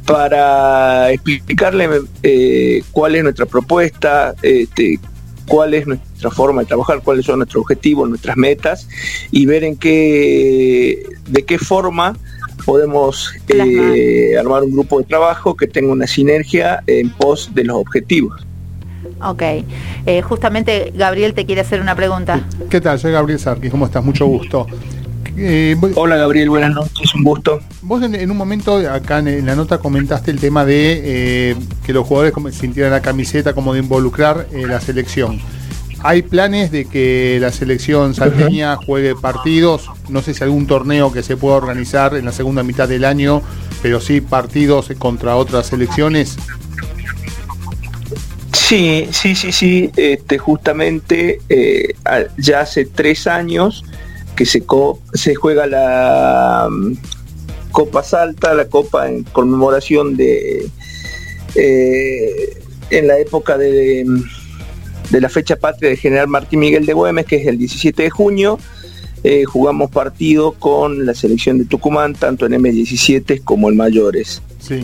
para 0.07 1.11
explicarle 1.11 1.87
eh, 2.23 2.81
cuál 2.91 3.13
es 3.13 3.21
nuestra 3.21 3.45
propuesta, 3.45 4.33
este, 4.41 4.99
cuál 5.47 5.75
es 5.75 5.85
nuestra 5.85 6.31
forma 6.31 6.61
de 6.61 6.69
trabajar, 6.69 7.03
cuáles 7.03 7.23
son 7.23 7.37
nuestros 7.37 7.61
objetivos, 7.61 8.09
nuestras 8.09 8.35
metas 8.35 8.87
y 9.29 9.45
ver 9.45 9.63
en 9.63 9.77
qué, 9.77 11.03
de 11.27 11.45
qué 11.45 11.59
forma 11.59 12.17
podemos 12.67 13.33
eh, 13.47 14.35
armar 14.37 14.61
un 14.61 14.71
grupo 14.71 14.99
de 14.99 15.05
trabajo 15.05 15.55
que 15.55 15.67
tenga 15.67 15.93
una 15.93 16.05
sinergia 16.05 16.83
en 16.85 17.09
pos 17.11 17.49
de 17.55 17.63
los 17.63 17.77
objetivos. 17.77 18.45
Ok, 19.23 19.41
eh, 20.05 20.21
justamente 20.21 20.91
Gabriel 20.93 21.33
te 21.33 21.45
quiere 21.45 21.61
hacer 21.61 21.79
una 21.79 21.95
pregunta. 21.95 22.41
¿Qué 22.69 22.81
tal? 22.81 22.99
Soy 22.99 23.13
Gabriel 23.13 23.39
Sarkis, 23.39 23.71
¿cómo 23.71 23.85
estás? 23.85 24.03
Mucho 24.03 24.25
gusto. 24.25 24.67
Eh, 25.37 25.77
Hola 25.95 26.17
Gabriel, 26.17 26.49
buenas 26.49 26.73
noches, 26.73 27.15
un 27.15 27.23
gusto. 27.23 27.61
Vos 27.83 28.03
en, 28.03 28.29
un 28.29 28.35
momento 28.35 28.75
acá 28.75 29.19
en, 29.19 29.45
la 29.45 29.55
nota 29.55 29.77
comentaste 29.77 30.31
el 30.31 30.39
tema 30.41 30.65
de 30.65 31.55
que 31.85 31.93
los 31.93 32.05
jugadores 32.05 32.33
sintieran 32.53 32.91
la 32.91 33.01
camiseta 33.01 33.53
como 33.53 33.73
de 33.73 33.79
involucrar 33.79 34.45
la 34.51 34.81
selección. 34.81 35.39
¿Hay 36.03 36.21
planes 36.21 36.71
de 36.71 36.85
que 36.85 37.37
la 37.41 37.51
selección 37.51 38.13
salteña 38.13 38.75
juegue 38.75 39.15
partidos? 39.15 39.89
No 40.09 40.21
sé 40.21 40.33
si 40.33 40.43
algún 40.43 40.67
torneo 40.67 41.11
que 41.11 41.23
se 41.23 41.37
pueda 41.37 41.55
organizar 41.55 42.15
en 42.15 42.25
la 42.25 42.31
segunda 42.31 42.63
mitad 42.63 42.87
del 42.87 43.03
año, 43.03 43.41
pero 43.81 43.99
sí 43.99 44.21
partidos 44.21 44.89
contra 44.99 45.35
otras 45.35 45.67
selecciones. 45.67 46.37
Sí, 48.53 49.07
sí, 49.11 49.35
sí, 49.35 49.51
sí. 49.51 49.91
Este, 49.95 50.37
justamente 50.37 51.39
eh, 51.49 51.93
ya 52.37 52.61
hace 52.61 52.85
tres 52.85 53.25
años 53.25 53.83
que 54.35 54.45
se, 54.45 54.63
se 55.13 55.35
juega 55.35 55.65
la 55.65 56.67
mm, 56.69 56.93
Copa 57.71 58.03
Salta, 58.03 58.53
la 58.53 58.65
Copa 58.65 59.07
en 59.07 59.23
conmemoración 59.23 60.15
de 60.15 60.69
eh, 61.55 62.61
en 62.89 63.07
la 63.07 63.17
época 63.17 63.57
de, 63.57 63.71
de, 63.71 64.05
la 65.11 65.29
fecha 65.29 65.55
patria 65.55 65.89
de 65.89 65.97
General 65.97 66.27
Martín 66.27 66.59
Miguel 66.59 66.85
de 66.85 66.93
Güemes, 66.93 67.25
que 67.25 67.37
es 67.37 67.47
el 67.47 67.57
17 67.57 68.03
de 68.03 68.09
junio. 68.09 68.59
Eh, 69.23 69.45
jugamos 69.45 69.89
partido 69.89 70.53
con 70.53 71.05
la 71.05 71.13
selección 71.13 71.57
de 71.57 71.65
Tucumán, 71.65 72.13
tanto 72.13 72.45
en 72.45 72.53
M17 72.53 73.43
como 73.43 73.69
en 73.69 73.77
mayores. 73.77 74.41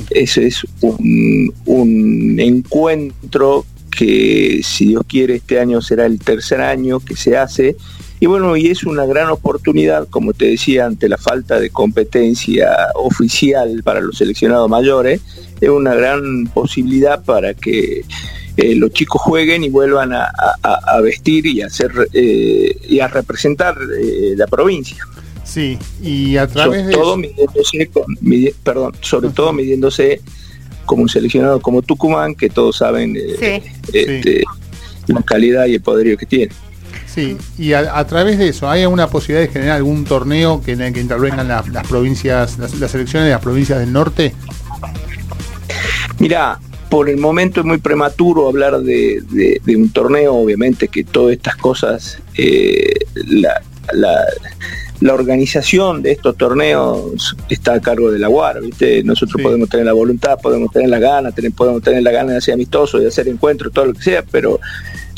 Ese 0.10 0.48
es 0.48 0.66
un, 0.82 1.54
un 1.66 2.40
encuentro 2.40 3.66
que, 3.96 4.62
si 4.64 4.88
Dios 4.88 5.04
quiere, 5.08 5.36
este 5.36 5.60
año 5.60 5.82
será 5.82 6.06
el 6.06 6.20
tercer 6.20 6.62
año 6.62 7.00
que 7.00 7.16
se 7.16 7.38
hace. 7.38 7.76
Y 8.20 8.26
bueno, 8.26 8.56
y 8.56 8.68
es 8.68 8.86
una 8.86 9.06
gran 9.06 9.30
oportunidad, 9.30 10.08
como 10.10 10.34
te 10.34 10.46
decía, 10.46 10.86
ante 10.86 11.10
la 11.10 11.18
falta 11.18 11.60
de 11.60 11.70
competencia 11.70 12.70
oficial 12.96 13.82
para 13.84 14.02
los 14.02 14.18
seleccionados 14.18 14.70
mayores, 14.70 15.22
es 15.60 15.70
una 15.70 15.94
gran 15.94 16.46
posibilidad 16.48 17.24
para 17.24 17.54
que 17.54 18.06
eh, 18.56 18.76
los 18.76 18.92
chicos 18.92 19.22
jueguen 19.22 19.63
y 19.63 19.70
vuelvan 19.70 20.13
a, 20.13 20.32
vestir 21.02 21.46
y 21.46 21.62
a 21.62 21.68
hacer 21.68 21.92
eh, 22.13 22.78
y 22.88 23.00
a 23.00 23.08
representar 23.08 23.76
eh, 24.00 24.36
la 24.36 24.48
provincia. 24.48 25.04
Sí, 25.44 25.78
y 26.02 26.38
a 26.38 26.48
través 26.48 26.84
sobre 26.84 26.96
todo 26.96 27.18
midiéndose 27.18 27.89
perdón, 28.63 28.94
sobre 29.02 29.30
todo 29.30 29.54
midiéndose 29.54 30.22
como 30.86 31.04
un 31.04 31.10
seleccionado 31.10 31.62
como 31.62 31.82
Tucumán, 31.82 32.36
que 32.36 32.50
todos 32.50 32.78
saben 32.78 33.16
este, 33.16 34.44
la 35.08 35.22
calidad 35.22 35.66
y 35.66 35.76
el 35.76 35.82
poderío 35.82 36.18
que 36.18 36.26
tiene. 36.26 36.54
Sí, 37.13 37.38
y 37.60 37.74
a, 37.74 38.06
través 38.08 38.39
de 38.39 38.50
eso, 38.50 38.68
¿hay 38.70 38.82
alguna 38.82 39.08
posibilidad 39.08 39.46
de 39.46 39.54
generar 39.54 39.78
algún 39.78 40.04
torneo 40.04 40.62
que, 40.63 40.72
en 40.72 40.82
el 40.82 40.94
que 40.94 41.00
intervengan 41.00 41.48
las 41.48 41.88
provincias, 41.88 42.58
las, 42.58 42.72
selecciones 42.72 43.28
de 43.28 43.32
las 43.32 43.42
provincias 43.42 43.80
del 43.80 43.94
norte? 43.94 44.34
Mira, 46.18 46.60
por 46.93 47.10
el 47.10 47.17
momento 47.17 47.62
es 47.62 47.65
muy 47.65 47.79
prematuro 47.79 48.47
hablar 48.47 48.79
de, 48.82 49.60
un 49.65 49.89
torneo, 49.91 50.36
obviamente 50.36 50.89
que 50.89 51.03
todas 51.03 51.34
estas 51.34 51.56
cosas, 51.56 52.19
eh, 52.38 52.93
la, 53.15 53.60
la 54.99 55.13
organización 55.15 56.03
de 56.03 56.12
estos 56.12 56.38
torneos 56.38 57.36
está 57.49 57.73
a 57.73 57.82
cargo 57.82 58.12
de 58.12 58.19
la 58.19 58.29
UAR, 58.29 58.62
¿viste? 58.62 59.03
Nosotros 59.03 59.41
podemos 59.41 59.69
tener 59.69 59.88
la 59.88 59.93
voluntad, 59.93 60.38
podemos 60.39 60.71
tener 60.71 60.88
la 60.88 60.99
gana, 60.99 61.32
podemos 61.58 61.82
tener 61.82 62.03
la 62.03 62.12
gana 62.12 62.34
de 62.34 62.38
hacer 62.38 62.53
amistosos, 62.53 63.01
de 63.01 63.08
hacer 63.08 63.27
encuentros, 63.27 63.73
todo 63.73 63.88
lo 63.88 63.93
que 63.95 64.03
sea, 64.03 64.23
pero 64.23 64.60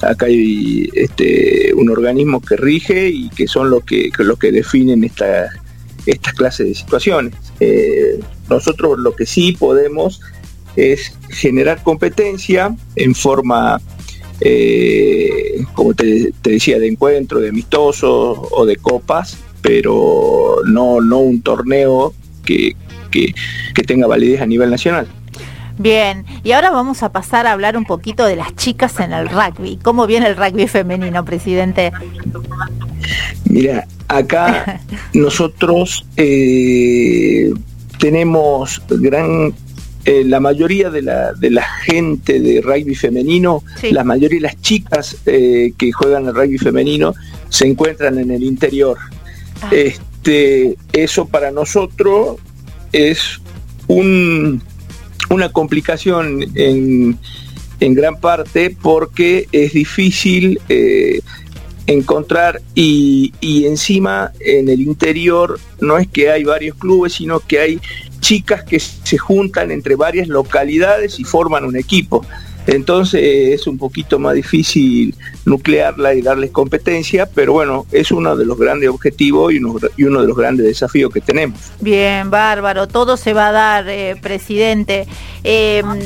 acá 0.01 0.27
hay 0.27 0.89
este, 0.93 1.73
un 1.75 1.89
organismo 1.89 2.39
que 2.39 2.55
rige 2.55 3.09
y 3.09 3.29
que 3.31 3.49
son 3.49 3.69
los 3.69 3.83
que, 3.83 4.11
los 4.17 4.39
que 4.39 4.53
definen 4.53 5.03
esta, 5.03 5.49
estas 6.05 6.33
clases 6.35 6.67
de 6.69 6.73
situaciones. 6.73 7.33
Eh, 7.59 8.17
nosotros 8.49 8.97
lo 8.97 9.13
que 9.13 9.25
sí 9.25 9.51
podemos 9.51 10.21
es 10.75 11.13
generar 11.29 11.83
competencia 11.83 12.75
en 12.95 13.15
forma 13.15 13.81
eh, 14.41 15.63
como 15.73 15.93
te, 15.93 16.33
decía, 16.43 16.79
de 16.79 16.87
encuentro, 16.87 17.39
de 17.39 17.49
amistosos 17.49 18.37
o 18.51 18.65
de 18.65 18.75
copas, 18.77 19.37
pero 19.61 20.57
no, 20.65 21.01
no 21.01 21.19
un 21.19 21.41
torneo 21.41 22.13
que, 22.43 22.75
tenga 23.87 24.07
validez 24.07 24.41
a 24.41 24.45
nivel 24.45 24.69
nacional. 24.69 25.07
Bien, 25.77 26.25
y 26.43 26.51
ahora 26.51 26.71
vamos 26.71 27.03
a 27.03 27.11
pasar 27.11 27.47
a 27.47 27.51
hablar 27.51 27.77
un 27.77 27.85
poquito 27.85 28.25
de 28.25 28.35
las 28.35 28.55
chicas 28.55 28.99
en 28.99 29.13
el 29.13 29.29
rugby. 29.29 29.77
¿Cómo 29.81 30.07
viene 30.07 30.27
el 30.27 30.37
rugby 30.37 30.67
femenino, 30.67 31.23
presidente? 31.23 31.91
Mira, 33.45 33.85
acá 34.07 34.81
nosotros 35.13 36.05
eh, 36.17 37.53
tenemos 37.99 38.81
gran 38.89 39.53
eh, 40.05 40.23
la 40.23 40.39
mayoría 40.39 40.91
de 40.91 41.01
la, 41.01 41.33
de 41.33 41.49
la 41.49 41.63
gente 41.63 42.39
de 42.39 42.61
rugby 42.61 42.93
femenino, 42.93 43.63
la 43.89 44.03
mayoría 44.03 44.37
de 44.37 44.43
las 44.43 44.61
chicas 44.61 45.17
eh, 45.25 45.73
que 45.75 45.91
juegan 45.91 46.27
el 46.27 46.35
rugby 46.35 46.59
femenino 46.59 47.15
se 47.49 47.65
encuentran 47.65 48.19
en 48.19 48.29
el 48.29 48.43
interior. 48.43 48.99
Ah. 49.63 49.69
Este, 49.71 50.77
eso 50.93 51.27
para 51.27 51.49
nosotros 51.49 52.37
es 52.91 53.41
un, 53.87 54.61
una 55.31 55.51
complicación 55.51 56.43
en, 56.53 57.17
en, 57.79 57.93
gran 57.95 58.19
parte 58.19 58.77
porque 58.79 59.47
es 59.51 59.73
difícil 59.73 60.61
eh, 60.69 61.21
encontrar 61.87 62.61
y, 62.75 63.33
y, 63.41 63.65
encima 63.65 64.31
en 64.39 64.69
el 64.69 64.81
interior 64.81 65.59
no 65.81 65.97
es 65.97 66.07
que 66.07 66.29
hay 66.29 66.43
varios 66.43 66.77
clubes, 66.77 67.13
sino 67.13 67.39
que 67.39 67.59
hay 67.59 67.79
chicas 68.19 68.63
que 68.63 68.79
se 68.79 69.17
juntan 69.17 69.71
entre 69.71 69.95
varias 69.95 70.27
localidades 70.27 71.19
y 71.19 71.23
forman 71.23 71.65
un 71.65 71.75
equipo. 71.75 72.25
Entonces 72.67 73.21
es 73.59 73.67
un 73.67 73.77
poquito 73.77 74.17
más 74.17 74.33
difícil 74.33 75.13
nuclearla 75.45 76.15
y 76.15 76.21
darles 76.21 76.51
competencia, 76.51 77.27
pero 77.27 77.53
bueno, 77.53 77.85
es 77.91 78.11
uno 78.11 78.35
de 78.35 78.45
los 78.45 78.57
grandes 78.57 78.89
objetivos 78.89 79.53
y 79.53 79.57
uno, 79.57 79.75
y 79.97 80.03
uno 80.05 80.21
de 80.21 80.27
los 80.27 80.35
grandes 80.35 80.65
desafíos 80.65 81.13
que 81.13 81.21
tenemos. 81.21 81.59
Bien, 81.79 82.31
bárbaro, 82.31 82.87
todo 82.87 83.17
se 83.17 83.33
va 83.33 83.49
a 83.49 83.51
dar, 83.51 83.89
eh, 83.89 84.15
presidente. 84.19 85.05
Em, 85.43 85.99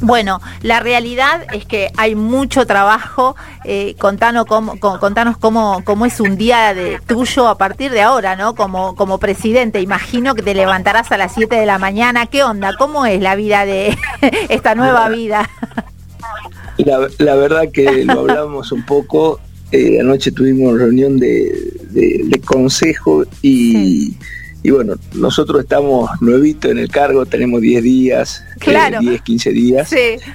bueno, 0.00 0.40
la 0.62 0.80
realidad 0.80 1.46
es 1.52 1.64
que 1.64 1.90
hay 1.96 2.14
mucho 2.14 2.66
trabajo. 2.66 3.36
Eh, 3.64 3.94
contanos 3.98 4.46
cómo, 4.46 4.78
contanos 4.78 5.36
cómo, 5.38 5.82
cómo 5.84 6.06
es 6.06 6.20
un 6.20 6.36
día 6.36 6.74
de 6.74 6.98
tuyo 7.06 7.48
a 7.48 7.56
partir 7.56 7.92
de 7.92 8.02
ahora, 8.02 8.36
¿no? 8.36 8.54
Como, 8.54 8.94
como 8.96 9.18
presidente. 9.18 9.80
Imagino 9.80 10.34
que 10.34 10.42
te 10.42 10.54
levantarás 10.54 11.12
a 11.12 11.16
las 11.16 11.34
7 11.34 11.54
de 11.56 11.66
la 11.66 11.78
mañana. 11.78 12.26
¿Qué 12.26 12.42
onda? 12.42 12.72
¿Cómo 12.76 13.06
es 13.06 13.20
la 13.20 13.36
vida 13.36 13.64
de 13.64 13.96
esta 14.48 14.74
nueva 14.74 15.08
vida? 15.08 15.48
La, 16.78 17.36
verdad 17.36 17.70
que 17.72 18.04
lo 18.04 18.20
hablamos 18.20 18.72
un 18.72 18.84
poco. 18.84 19.40
Eh, 19.70 20.00
anoche 20.00 20.32
tuvimos 20.32 20.78
reunión 20.78 21.18
de, 21.18 22.40
consejo 22.44 23.24
y. 23.40 24.16
Y 24.62 24.70
bueno, 24.70 24.94
nosotros 25.14 25.62
estamos 25.62 26.10
nuevitos 26.20 26.70
en 26.70 26.78
el 26.78 26.88
cargo, 26.88 27.26
tenemos 27.26 27.60
10 27.60 27.82
días, 27.82 28.44
10, 28.64 28.76
eh, 28.76 29.20
15 29.24 29.50
días 29.50 29.90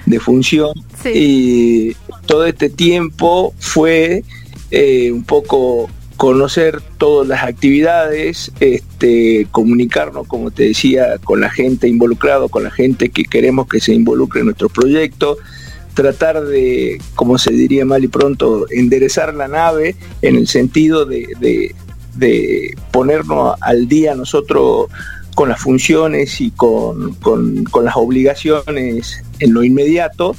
de 0.06 0.20
función. 0.20 0.72
Y 1.06 1.94
todo 2.26 2.46
este 2.46 2.70
tiempo 2.70 3.54
fue 3.58 4.24
eh, 4.72 5.12
un 5.12 5.24
poco 5.24 5.90
conocer 6.18 6.82
todas 6.98 7.28
las 7.28 7.44
actividades, 7.44 8.52
este, 8.60 9.48
comunicarnos, 9.52 10.28
como 10.28 10.52
te 10.52 10.63
decía, 10.63 11.20
con 11.24 11.40
la 11.40 11.50
gente 11.50 11.88
involucrada, 11.88 12.50
con 12.50 12.63
la 12.63 12.72
gente 12.72 13.10
que 13.10 13.24
queremos 13.24 13.68
que 13.68 13.80
se 13.80 13.94
involucre 13.94 14.42
en 14.42 14.48
nuestro 14.48 14.68
proyecto, 14.68 15.38
tratar 15.94 16.44
de, 16.44 17.00
como 17.16 17.38
se 17.38 17.52
diría 17.52 17.86
mal 17.86 18.04
y 18.04 18.08
pronto, 18.08 18.66
enderezar 18.72 19.34
la 19.36 19.48
nave 19.48 19.96
en 20.22 20.36
el 20.36 20.48
sentido 20.48 21.06
de, 21.06 21.28
de 21.40 21.76
ponernos 22.91 23.58
al 23.62 23.88
día 23.88 24.15
nosotros 24.15 24.88
con 25.36 25.49
las 25.49 25.62
funciones 25.62 26.41
y 26.41 26.49
con, 26.51 27.15
las 27.84 27.95
obligaciones 27.95 29.23
en 29.39 29.53
lo 29.53 29.63
inmediato. 29.63 30.36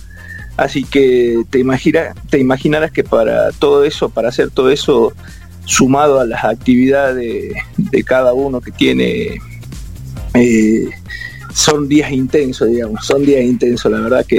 Así 0.57 0.83
que 0.83 1.45
te, 1.51 1.61
imagina, 1.61 2.15
te 2.31 2.41
imaginarás 2.41 2.91
que 2.91 3.05
para 3.05 3.53
todo 3.53 3.85
eso, 3.85 4.09
para 4.09 4.31
hacer 4.31 4.51
todo 4.51 4.71
eso, 4.71 5.13
sumado 5.65 6.19
a 6.19 6.27
las 6.27 6.45
actividades 6.45 7.55
de, 7.77 8.03
cada 8.03 8.33
uno 8.33 8.61
que 8.61 8.73
tiene 8.73 9.39
eh, 10.35 10.89
son 11.59 11.89
días 11.89 12.13
intensos, 12.13 12.69
digamos, 12.69 13.05
son 13.05 13.27
días 13.27 13.43
intensos, 13.43 13.91
la 13.91 13.99
verdad 13.99 14.25
que, 14.25 14.37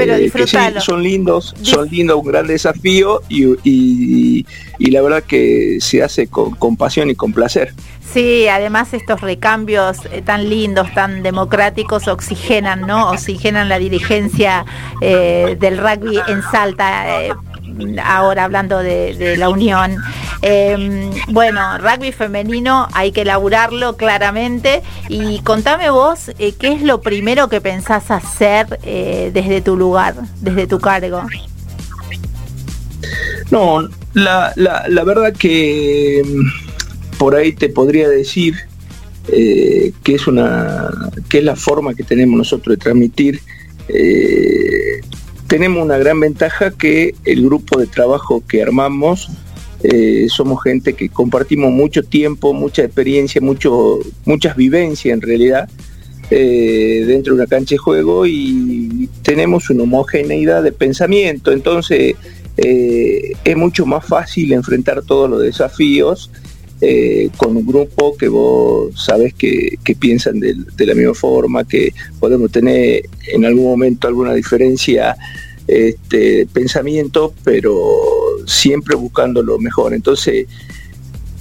son 0.79 1.03
lindos, 1.03 1.53
son 1.61 1.89
lindos, 1.89 2.17
un 2.17 2.25
gran 2.25 2.47
desafío 2.47 3.21
y, 3.27 4.45
la 4.79 5.01
verdad 5.01 5.23
que 5.23 5.79
se 5.81 6.01
hace 6.01 6.27
con, 6.27 6.77
pasión 6.77 7.09
y 7.09 7.15
con 7.15 7.33
placer. 7.33 7.73
Sí, 8.13 8.47
además 8.47 8.93
estos 8.93 9.19
recambios 9.19 9.97
eh, 10.11 10.21
tan 10.23 10.49
lindos, 10.49 10.91
tan 10.93 11.21
democráticos, 11.21 12.07
oxigenan, 12.07 12.87
¿no? 12.87 13.11
Oxigenan 13.11 13.67
la 13.67 13.79
dirigencia 13.79 14.65
eh, 15.01 15.57
del 15.59 15.77
rugby 15.77 16.19
en 16.27 16.41
Salta. 16.41 17.21
Eh, 17.21 17.33
ahora 18.03 18.45
hablando 18.45 18.79
de, 18.79 19.35
la 19.37 19.49
unión. 19.49 19.97
Em, 20.41 21.11
bueno, 21.27 21.77
rugby 21.79 22.11
femenino 22.11 22.87
hay 22.93 23.11
que 23.11 23.21
elaborarlo 23.21 23.97
claramente 23.97 24.81
y 25.09 25.39
contame 25.39 25.89
vos 25.89 26.31
eh, 26.39 26.53
qué 26.57 26.71
es 26.71 26.81
lo 26.81 27.01
primero 27.01 27.49
que 27.49 27.59
pensás 27.59 28.09
hacer 28.09 28.79
eh, 28.83 29.31
desde 29.33 29.61
tu 29.61 29.75
lugar, 29.75 30.15
desde 30.39 30.67
tu 30.67 30.79
cargo. 30.79 31.23
No, 33.51 33.87
la, 34.13 34.53
la, 34.55 35.03
verdad 35.03 35.33
que 35.33 36.19
em, 36.19 36.51
por 37.17 37.35
ahí 37.35 37.51
te 37.51 37.69
podría 37.69 38.07
decir 38.07 38.55
eh, 39.27 39.91
que 40.03 40.15
es 40.15 40.27
una 40.27 40.89
que 41.29 41.39
es 41.39 41.43
la 41.43 41.55
forma 41.55 41.93
que 41.93 42.03
tenemos 42.03 42.37
nosotros 42.37 42.77
de 42.77 42.81
transmitir 42.81 43.41
tenemos 45.49 45.83
una 45.83 45.97
gran 45.97 46.19
ventaja 46.19 46.69
que 46.69 47.15
el 47.25 47.43
grupo 47.43 47.79
de 47.79 47.87
trabajo 47.87 48.43
que 48.47 48.61
armamos 48.61 49.31
eh, 49.81 50.27
somos 50.29 50.61
gente 50.61 50.93
que 50.93 51.09
compartimos 51.09 51.71
mucho 51.71 52.03
tiempo, 52.03 52.53
mucha 52.53 52.83
experiencia, 52.83 53.41
mucho, 53.41 53.97
muchas 54.25 54.55
vivencias 54.55 55.11
en 55.11 55.21
realidad 55.21 55.67
eh, 56.29 57.03
dentro 57.07 57.33
de 57.33 57.41
una 57.41 57.49
cancha 57.49 57.73
de 57.73 57.79
juego 57.79 58.27
y 58.27 59.09
tenemos 59.23 59.71
una 59.71 59.83
homogeneidad 59.83 60.61
de 60.61 60.71
pensamiento, 60.71 61.51
entonces 61.51 62.13
eh, 62.57 63.31
es 63.43 63.57
mucho 63.57 63.87
más 63.87 64.05
fácil 64.05 64.53
enfrentar 64.53 65.01
todos 65.01 65.27
los 65.27 65.41
desafíos 65.41 66.29
con 67.35 67.57
un 67.57 67.65
grupo 67.65 68.15
que 68.15 68.29
vos 68.29 68.93
sabes 69.03 69.33
que, 69.33 69.77
piensan 69.99 70.39
de, 70.39 70.85
la 70.85 70.93
misma 70.93 71.13
forma, 71.13 71.63
que 71.65 71.93
podemos 72.19 72.51
tener 72.51 73.03
en 73.27 73.45
algún 73.45 73.65
momento 73.65 74.07
alguna 74.07 74.33
diferencia 74.33 75.15
este, 75.67 76.47
pensamiento, 76.47 77.33
pero 77.43 77.75
siempre 78.45 78.95
buscando 78.95 79.43
lo 79.43 79.59
mejor. 79.59 79.93
Entonces, 79.93 80.47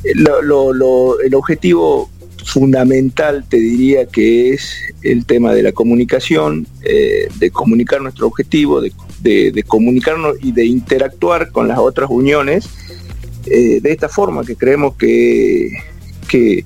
el 0.05 1.35
objetivo 1.35 2.11
fundamental 2.44 3.44
te 3.48 3.59
diría 3.59 4.07
que 4.07 4.55
es 4.55 4.74
el 5.03 5.27
tema 5.27 5.55
de 5.55 5.62
la 5.62 5.72
comunicación, 5.72 6.66
eh, 6.83 7.29
de 7.38 7.51
comunicar 7.51 8.01
nuestro 8.01 8.27
objetivo, 8.27 8.81
de, 8.81 9.64
comunicarnos 9.66 10.37
y 10.40 10.53
de 10.53 10.64
interactuar 10.64 11.51
con 11.51 11.68
las 11.68 11.79
otras 11.79 12.09
uniones 12.11 12.68
eh, 13.50 13.80
de 13.80 13.92
esta 13.92 14.08
forma 14.08 14.44
que 14.44 14.56
creemos 14.56 14.94
que, 14.96 15.72
que, 16.28 16.64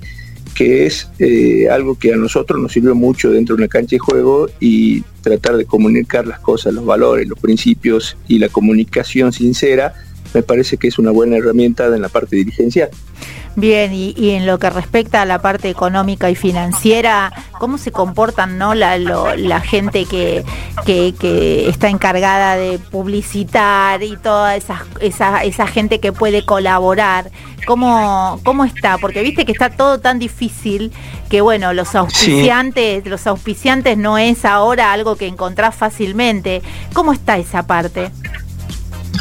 es 0.85 1.09
eh, 1.19 1.67
algo 1.69 1.97
que 1.97 2.13
a 2.13 2.17
nosotros 2.17 2.61
nos 2.61 2.71
sirvió 2.71 2.95
mucho 2.95 3.31
dentro 3.31 3.55
de 3.55 3.63
una 3.63 3.67
cancha 3.67 3.95
de 3.95 3.99
juego 3.99 4.47
y 4.59 5.01
tratar 5.21 5.57
de 5.57 5.65
comunicar 5.65 6.27
las 6.27 6.39
cosas, 6.39 6.73
los 6.73 6.85
valores, 6.85 7.27
los 7.27 7.39
principios 7.39 8.17
y 8.27 8.39
la 8.39 8.49
comunicación 8.49 9.33
sincera 9.33 9.93
me 10.33 10.41
parece 10.41 10.77
que 10.77 10.87
es 10.87 10.97
una 10.97 11.11
buena 11.11 11.37
herramienta 11.37 11.85
en 11.85 12.01
la 12.01 12.09
parte 12.09 12.35
dirigencial. 12.35 12.89
Bien, 13.55 13.93
y, 13.93 14.31
en 14.31 14.47
lo 14.47 14.57
que 14.57 14.69
respecta 14.71 15.21
a 15.21 15.25
la 15.25 15.39
parte 15.39 15.69
económica 15.69 16.29
y 16.31 16.35
financiera, 16.35 17.31
¿cómo 17.59 17.77
se 17.77 17.91
comportan 17.91 18.57
¿no? 18.57 18.73
la, 18.73 18.97
la 18.97 19.61
gente 19.61 20.05
que, 20.05 20.43
que, 20.85 21.69
está 21.69 21.89
encargada 21.89 22.55
de 22.55 22.79
publicitar 22.79 24.01
y 24.01 24.17
toda 24.17 24.55
esa, 24.55 24.83
esa, 25.01 25.43
esa 25.43 25.67
gente 25.67 25.99
que 25.99 26.11
puede 26.11 26.45
colaborar? 26.45 27.29
¿Cómo, 27.67 28.39
¿Cómo 28.43 28.65
está? 28.65 28.97
Porque 28.97 29.21
viste 29.21 29.45
que 29.45 29.51
está 29.51 29.69
todo 29.69 29.99
tan 29.99 30.17
difícil 30.17 30.91
que 31.29 31.41
bueno, 31.41 31.73
los 31.73 31.95
auspiciantes, 31.95 33.05
los 33.05 33.27
auspiciantes 33.27 33.97
no 33.97 34.17
es 34.17 34.45
ahora 34.45 34.91
algo 34.91 35.15
que 35.15 35.27
encontrás 35.27 35.75
fácilmente. 35.75 36.61
¿Cómo 36.93 37.13
está 37.13 37.37
esa 37.37 37.67
parte? 37.67 38.11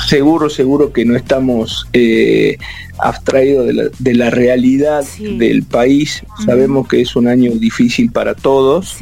Seguro, 0.07 0.51
seguro 0.51 0.93
que 0.93 1.05
no 1.05 1.17
estamos 1.17 1.87
eh, 1.93 2.57
abstraídos 2.99 3.93
de 3.99 4.15
la, 4.15 4.31
realidad 4.31 5.05
del 5.19 5.63
país. 5.65 6.23
Sabemos 6.45 6.89
que 6.89 7.01
es 7.01 7.17
un 7.17 7.29
año 7.29 7.53
difícil 7.53 8.11
para 8.11 8.35
todos, 8.35 8.97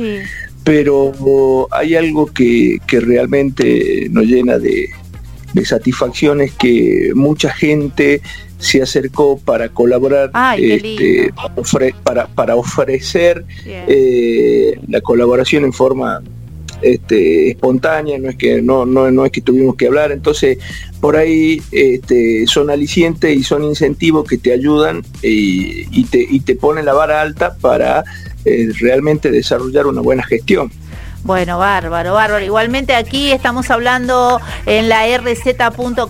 pero 0.65 1.69
hay 1.71 1.95
algo 1.95 2.27
que, 2.27 2.79
realmente 2.89 4.09
nos 4.11 4.25
llena 4.25 4.59
de, 4.59 4.91
satisfacción, 5.65 6.41
es 6.41 6.53
que 6.53 7.13
mucha 7.15 7.51
gente 7.51 8.23
se 8.59 8.83
acercó 8.83 9.39
para 9.39 9.71
colaborar, 9.71 10.31
este, 10.59 11.33
para, 12.05 12.27
para, 12.29 12.57
ofrecer 12.57 13.45
eh, 13.67 14.79
la 14.87 15.01
colaboración 15.01 15.65
en 15.65 15.73
forma 15.73 16.23
este, 16.83 17.51
espontánea, 17.51 18.19
no 18.19 18.31
es 18.31 18.37
que 18.37 18.63
no, 18.63 18.87
no, 18.87 19.25
es 19.25 19.33
que 19.33 19.41
tuvimos 19.41 19.77
que 19.77 19.87
hablar, 19.87 20.13
entonces 20.13 20.59
por 21.01 21.17
ahí 21.17 21.63
este, 21.73 22.47
son 22.47 22.71
alicientes 22.71 23.37
y 23.37 23.43
son 23.43 23.65
incentivos 23.65 24.27
que 24.29 24.39
te 24.39 24.53
ayudan 24.53 25.03
y, 25.23 26.05
te, 26.05 26.27
y 26.29 26.41
te 26.41 26.57
ponen 26.57 26.85
la 26.85 26.93
vara 26.93 27.21
alta 27.21 27.57
para 27.57 28.05
eh, 28.45 28.71
realmente 28.81 29.31
desarrollar 29.31 29.87
una 29.87 30.01
buena 30.01 30.23
gestión. 30.23 30.71
Bueno, 31.23 31.59
bárbaro, 31.59 32.15
bárbaro. 32.15 32.43
Igualmente 32.43 32.95
aquí 32.95 33.31
estamos 33.31 33.71
hablando 33.71 34.41
en 34.65 34.89
la 34.89 35.05
rz.com.ar, 35.19 36.07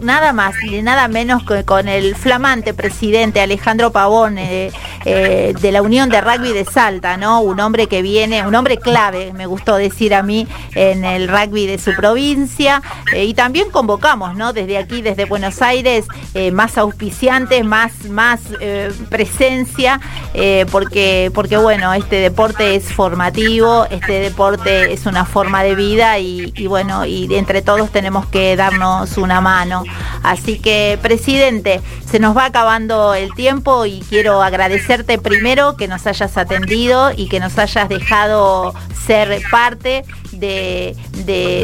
nada 0.00 0.32
más 0.32 0.54
y 0.62 0.80
nada 0.80 1.06
menos 1.08 1.44
que 1.44 1.64
con 1.64 1.86
el 1.88 2.16
flamante 2.16 2.72
presidente 2.72 3.42
Alejandro 3.42 3.92
Pavón 3.92 4.38
eh, 4.38 4.72
eh, 5.04 5.52
de 5.60 5.70
la 5.70 5.82
Unión 5.82 6.08
de 6.08 6.22
Rugby 6.22 6.54
de 6.54 6.64
Salta, 6.64 7.18
¿no? 7.18 7.42
Un 7.42 7.60
hombre 7.60 7.86
que 7.86 8.00
viene, 8.00 8.46
un 8.46 8.54
hombre 8.54 8.78
clave, 8.78 9.34
me 9.34 9.44
gustó 9.44 9.76
decir 9.76 10.14
a 10.14 10.22
mí, 10.22 10.48
en 10.74 11.04
el 11.04 11.28
rugby 11.28 11.66
de 11.66 11.76
su 11.76 11.94
provincia. 11.94 12.80
Eh, 13.12 13.26
y 13.26 13.34
también 13.34 13.70
convocamos, 13.70 14.34
¿no? 14.34 14.54
Desde 14.54 14.78
aquí, 14.78 15.02
desde 15.02 15.26
Buenos 15.26 15.60
Aires, 15.60 16.06
más 16.52 16.78
auspiciantes, 16.78 17.64
más, 17.64 17.92
más 18.08 18.40
presencia, 19.08 20.00
porque, 20.70 21.30
porque 21.34 21.56
bueno, 21.56 21.92
este 21.94 22.16
deporte 22.16 22.74
es 22.74 22.92
formativo 22.92 23.73
este 23.90 24.20
deporte 24.20 24.92
es 24.92 25.06
una 25.06 25.24
forma 25.24 25.62
de 25.62 25.74
vida 25.74 26.18
y, 26.18 26.66
bueno, 26.66 27.04
y 27.04 27.32
entre 27.34 27.62
todos 27.62 27.90
tenemos 27.90 28.26
que 28.26 28.56
darnos 28.56 29.16
una 29.16 29.40
mano. 29.40 29.84
Así 30.22 30.58
que, 30.58 30.98
presidente, 31.02 31.80
se 32.08 32.18
nos 32.18 32.36
va 32.36 32.46
acabando 32.46 33.14
el 33.14 33.34
tiempo 33.34 33.86
y 33.86 34.00
quiero 34.08 34.42
agradecerte 34.42 35.18
primero 35.18 35.76
que 35.76 35.88
nos 35.88 36.06
hayas 36.06 36.36
atendido 36.36 37.12
y 37.14 37.28
que 37.28 37.40
nos 37.40 37.58
hayas 37.58 37.88
dejado 37.88 38.74
ser 39.06 39.42
parte 39.50 40.04
de, 40.38 40.96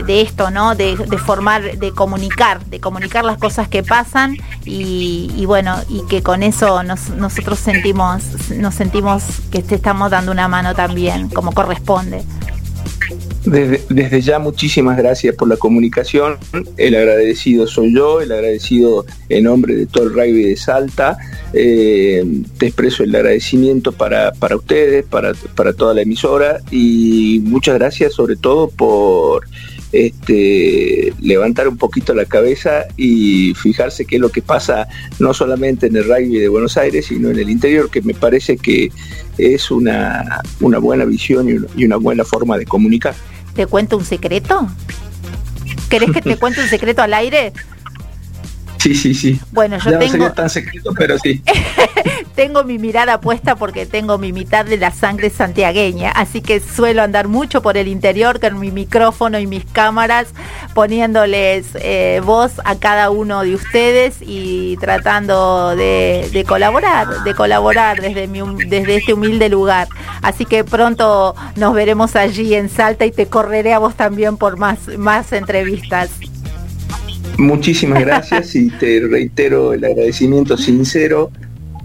esto, 0.07 0.51
¿no? 0.51 0.75
De, 0.75 0.97
formar, 1.25 1.79
de 1.79 1.93
comunicar, 1.93 2.65
de 2.67 2.81
comunicar 2.81 3.25
las 3.25 3.39
cosas 3.39 3.69
que 3.69 3.83
pasan 3.83 4.37
y, 4.65 5.45
bueno, 5.47 5.77
y 5.89 6.05
que 6.07 6.23
con 6.23 6.43
eso 6.43 6.83
nosotros 6.83 7.59
sentimos, 7.59 8.51
nos 8.51 8.75
sentimos 8.75 9.23
que 9.51 9.63
te 9.63 9.77
estamos 9.77 10.11
dando 10.11 10.33
una 10.33 10.49
mano 10.49 10.75
también, 10.75 11.29
como 11.29 11.53
corresponde. 11.53 12.25
Desde, 13.45 14.21
ya 14.21 14.39
muchísimas 14.39 14.99
gracias 14.99 15.35
por 15.35 15.49
la 15.49 15.57
comunicación. 15.57 16.37
El 16.77 16.95
agradecido 16.95 17.67
soy 17.67 17.95
yo, 17.95 18.21
el 18.21 18.33
agradecido 18.33 19.07
en 19.29 19.45
nombre 19.45 19.75
de 19.75 19.87
todo 19.87 20.05
el 20.05 20.13
rugby 20.13 20.43
de 20.43 20.57
Salta. 20.57 21.17
Eh, 21.55 22.43
te 22.59 22.67
expreso 22.67 23.03
el 23.03 23.15
agradecimiento 23.15 23.93
para, 23.93 24.33
ustedes, 24.55 25.05
para, 25.07 25.33
para, 25.55 25.73
toda 25.73 25.95
la 25.95 26.03
emisora 26.03 26.61
y 26.71 27.41
muchas 27.45 27.77
gracias 27.77 28.13
sobre 28.13 28.37
todo 28.37 28.69
por 28.69 29.47
este, 29.93 31.13
levantar 31.21 31.67
un 31.67 31.77
poquito 31.77 32.15
la 32.15 32.25
cabeza 32.25 32.85
y 32.97 33.55
fijarse 33.55 34.05
qué 34.05 34.17
es 34.17 34.21
lo 34.21 34.31
que 34.31 34.43
pasa 34.43 34.87
no 35.19 35.35
solamente 35.35 35.87
en 35.87 35.97
el 35.97 36.05
rugby 36.05 36.39
de 36.39 36.49
Buenos 36.49 36.77
Aires, 36.77 37.07
sino 37.07 37.31
en 37.31 37.39
el 37.39 37.51
interior, 37.51 37.91
que 37.91 38.03
me 38.03 38.15
parece 38.15 38.57
que 38.57 38.93
es 39.39 39.71
una, 39.71 40.43
una 40.61 40.79
buena 40.79 41.05
visión 41.05 41.69
y 41.77 41.85
una 41.85 41.97
buena 41.97 42.25
forma 42.25 42.59
de 42.59 42.67
comunicar. 42.67 43.15
¿Te 43.55 43.67
cuento 43.67 43.97
un 43.97 44.05
secreto? 44.05 44.69
¿Querés 45.89 46.13
que 46.13 46.23
te 46.23 46.37
cuente 46.37 46.61
un 46.61 46.69
secreto 46.69 47.03
al 47.03 47.15
aire? 47.15 47.53
Sí, 48.81 48.95
sí, 48.95 49.15
sí. 49.15 49.39
Bueno, 49.53 49.77
yo 49.77 49.91
tengo... 49.91 50.05
no 50.05 50.09
sería 50.09 50.33
tan 50.33 50.49
secreto, 50.49 50.93
pero 50.97 51.19
sí. 51.19 51.43
tengo 52.35 52.65
mi 52.65 52.79
mirada 52.79 53.21
puesta 53.21 53.55
porque 53.55 53.85
tengo 53.85 54.17
mi 54.17 54.33
mitad 54.33 54.65
de 54.65 54.79
la 54.79 54.91
sangre 54.91 55.29
santiagueña, 55.29 56.11
así 56.13 56.41
que 56.41 56.61
suelo 56.61 57.03
andar 57.03 57.29
mucho 57.29 57.61
por 57.61 57.77
el 57.77 57.89
interior 57.89 58.41
con 58.41 58.59
mi 58.59 58.71
micrófono 58.71 59.39
y 59.39 59.47
mis 59.47 59.67
cámaras, 59.67 60.29
poniéndoles 60.73 61.67
eh, 61.75 62.23
voz 62.25 62.53
a 62.65 62.77
cada 62.77 63.11
uno 63.11 63.43
de 63.43 63.55
ustedes 63.55 64.17
y 64.23 64.79
tratando 64.79 65.77
de, 65.77 66.45
colaborar, 66.49 67.23
de 67.25 67.35
colaborar 67.35 68.01
desde, 68.01 68.27
mi, 68.29 68.41
desde 68.67 68.97
este 68.97 69.13
humilde 69.13 69.51
lugar. 69.51 69.89
Así 70.23 70.47
que 70.47 70.65
pronto 70.65 71.35
nos 71.57 71.75
veremos 71.75 72.17
allí 72.17 72.55
en 72.55 72.71
Salta 72.71 73.05
y 73.05 73.11
te 73.11 73.27
correré 73.27 73.75
a 73.75 73.79
vos 73.79 73.95
también 73.95 74.39
por 74.39 74.57
más, 74.57 74.89
más 74.97 75.35
entrevistas. 75.35 76.11
Muchísimas 77.39 78.01
gracias 78.05 78.55
y 78.55 78.69
te 78.69 79.01
reitero 79.01 79.73
el 79.73 79.85
agradecimiento 79.85 80.57
sincero 80.57 81.31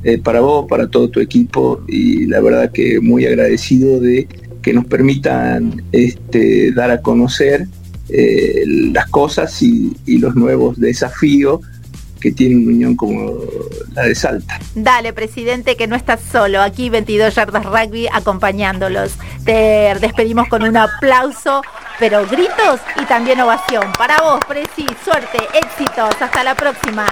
eh, 0.04 0.20
para 0.20 0.42
vos, 0.42 0.66
para 0.70 0.88
todo 0.88 1.10
tu 1.10 1.20
equipo 1.20 1.84
y 1.88 2.26
la 2.28 2.42
verdad 2.42 2.72
que 2.72 3.00
muy 3.00 3.26
agradecido 3.26 4.00
de 4.00 4.28
que 4.62 4.74
nos 4.74 4.86
permitan 4.86 5.84
este, 5.92 6.72
dar 6.72 6.92
a 6.92 7.02
conocer 7.02 7.68
eh, 8.10 8.64
las 8.68 9.08
cosas 9.10 9.62
y, 9.62 9.96
y 10.06 10.18
los 10.18 10.36
nuevos 10.36 10.80
desafíos 10.80 11.62
que 12.26 12.32
tiene 12.32 12.56
una 12.56 12.70
unión 12.70 12.96
como 12.96 13.38
la 13.94 14.06
de 14.06 14.16
Salta. 14.16 14.60
Dale, 14.74 15.14
presidente, 15.14 15.78
que 15.78 15.86
no 15.86 15.96
estás 15.96 16.22
solo. 16.22 16.60
Aquí 16.60 16.90
22 16.90 17.36
Yardas 17.36 17.64
Rugby 17.64 18.08
acompañándolos. 18.12 19.14
Te 19.46 19.94
despedimos 20.02 20.48
con 20.48 20.64
un 20.64 20.76
aplauso, 20.76 21.62
pero 22.00 22.26
gritos 22.26 22.80
y 23.00 23.06
también 23.06 23.40
ovación. 23.42 23.92
Para 23.96 24.18
vos, 24.24 24.40
Presi, 24.48 24.88
suerte, 25.04 25.38
éxitos. 25.54 26.20
Hasta 26.20 26.44
la 26.44 26.56
próxima. 26.56 27.06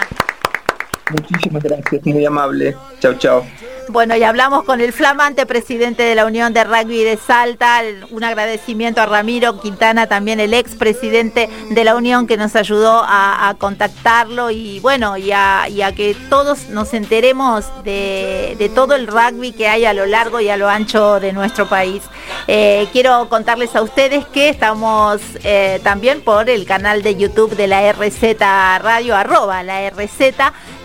Muchísimas 1.11 1.61
gracias, 1.61 2.03
muy 2.07 2.25
amable. 2.25 2.75
Chao, 2.99 3.13
chao. 3.13 3.45
Bueno, 3.89 4.15
y 4.15 4.23
hablamos 4.23 4.63
con 4.63 4.81
el 4.81 4.93
flamante 4.93 5.45
presidente 5.45 6.03
de 6.03 6.15
la 6.15 6.25
Unión 6.25 6.53
de 6.53 6.63
Rugby 6.63 7.03
de 7.03 7.17
Salta, 7.17 7.81
un 8.11 8.23
agradecimiento 8.23 9.01
a 9.01 9.05
Ramiro 9.05 9.59
Quintana, 9.59 10.07
también 10.07 10.39
el 10.39 10.53
ex 10.53 10.75
presidente 10.75 11.49
de 11.69 11.83
la 11.83 11.95
Unión 11.95 12.25
que 12.25 12.37
nos 12.37 12.55
ayudó 12.55 13.03
a, 13.05 13.53
contactarlo 13.57 14.51
y 14.51 14.79
bueno, 14.79 15.17
y 15.17 15.31
a, 15.31 15.67
que 15.95 16.15
todos 16.29 16.69
nos 16.69 16.93
enteremos 16.93 17.65
de, 17.83 18.71
todo 18.73 18.95
el 18.95 19.07
rugby 19.07 19.51
que 19.51 19.67
hay 19.67 19.85
a 19.85 19.93
lo 19.93 20.05
largo 20.05 20.39
y 20.39 20.49
a 20.49 20.57
lo 20.57 20.69
ancho 20.69 21.19
de 21.19 21.33
nuestro 21.33 21.67
país. 21.67 22.03
Eh, 22.47 22.87
quiero 22.93 23.27
contarles 23.29 23.75
a 23.75 23.81
ustedes 23.81 24.25
que 24.25 24.49
estamos 24.49 25.21
eh, 25.43 25.79
también 25.83 26.21
por 26.21 26.49
el 26.49 26.65
canal 26.65 27.03
de 27.03 27.15
YouTube 27.15 27.55
de 27.55 27.67
la 27.67 27.91
RZ 27.91 28.39
Radio, 28.81 29.15
arroba 29.15 29.61
la 29.63 29.89
RZ, 29.89 30.35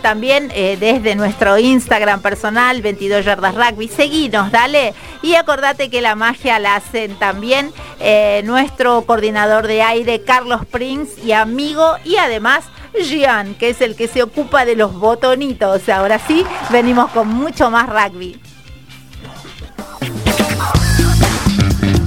también 0.01 0.51
eh, 0.53 0.77
desde 0.79 1.15
nuestro 1.15 1.57
Instagram 1.57 2.21
personal, 2.21 2.81
22 2.89 3.25
yardas 3.25 3.55
rugby. 3.55 3.87
Seguinos, 3.87 4.51
dale. 4.51 4.93
Y 5.21 5.35
acordate 5.35 5.89
que 5.89 6.01
la 6.01 6.15
magia 6.15 6.57
la 6.59 6.75
hacen 6.75 7.15
también 7.15 7.71
eh, 7.99 8.41
nuestro 8.45 9.03
coordinador 9.03 9.67
de 9.67 9.83
aire, 9.83 10.21
Carlos 10.21 10.65
Prince, 10.65 11.21
y 11.23 11.31
amigo, 11.33 11.95
y 12.03 12.15
además 12.15 12.65
Gian, 12.99 13.53
que 13.53 13.69
es 13.69 13.81
el 13.81 13.95
que 13.95 14.07
se 14.07 14.23
ocupa 14.23 14.65
de 14.65 14.75
los 14.75 14.93
botonitos. 14.95 15.87
Ahora 15.89 16.19
sí, 16.19 16.43
venimos 16.71 17.11
con 17.11 17.27
mucho 17.27 17.69
más 17.69 17.87
rugby. 17.87 18.39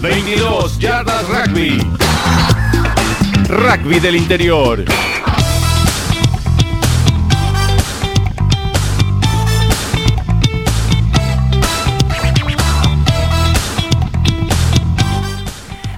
22 0.00 0.78
yardas 0.80 1.28
rugby. 1.28 1.78
Rugby 3.48 4.00
del 4.00 4.16
interior. 4.16 4.84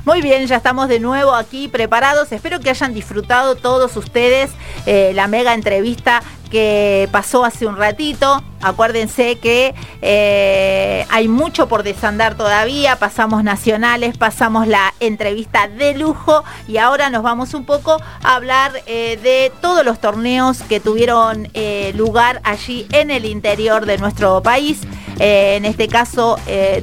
Muy 0.05 0.21
bien, 0.21 0.47
ya 0.47 0.57
estamos 0.57 0.89
de 0.89 1.01
nuevo 1.01 1.35
aquí 1.35 1.67
preparados. 1.67 2.31
Espero 2.31 2.61
que 2.61 2.69
hayan 2.69 2.93
disfrutado 2.93 3.57
todos 3.57 3.97
ustedes 3.97 4.51
eh, 4.85 5.13
la 5.15 5.29
mega 5.29 5.55
entrevista 5.55 6.23
que 6.51 7.09
pasó 7.13 7.45
hace 7.45 7.67
un 7.67 7.77
ratito. 7.77 8.43
Acuérdense 8.65 9.37
que 9.37 9.75
eh, 10.01 11.05
hay 11.11 11.29
mucho 11.29 11.69
por 11.69 11.83
desandar 11.83 12.35
todavía. 12.35 12.97
Pasamos 12.97 13.45
nacionales, 13.45 14.17
pasamos 14.17 14.67
la 14.67 14.95
entrevista 15.01 15.69
de 15.69 15.93
lujo 15.95 16.43
y 16.67 16.79
ahora 16.79 17.11
nos 17.11 17.23
vamos 17.23 17.53
un 17.53 17.67
poco 17.67 18.01
a 18.23 18.35
hablar 18.35 18.73
eh, 18.87 19.19
de 19.23 19.53
todos 19.61 19.85
los 19.85 20.01
torneos 20.01 20.63
que 20.63 20.81
tuvieron 20.81 21.51
eh, 21.53 21.93
lugar 21.95 22.41
allí 22.43 22.87
en 22.93 23.11
el 23.11 23.27
interior 23.27 23.85
de 23.85 23.99
nuestro 23.99 24.43
país. 24.43 24.81
en 25.19 25.65
este 25.65 25.87
caso, 25.87 26.39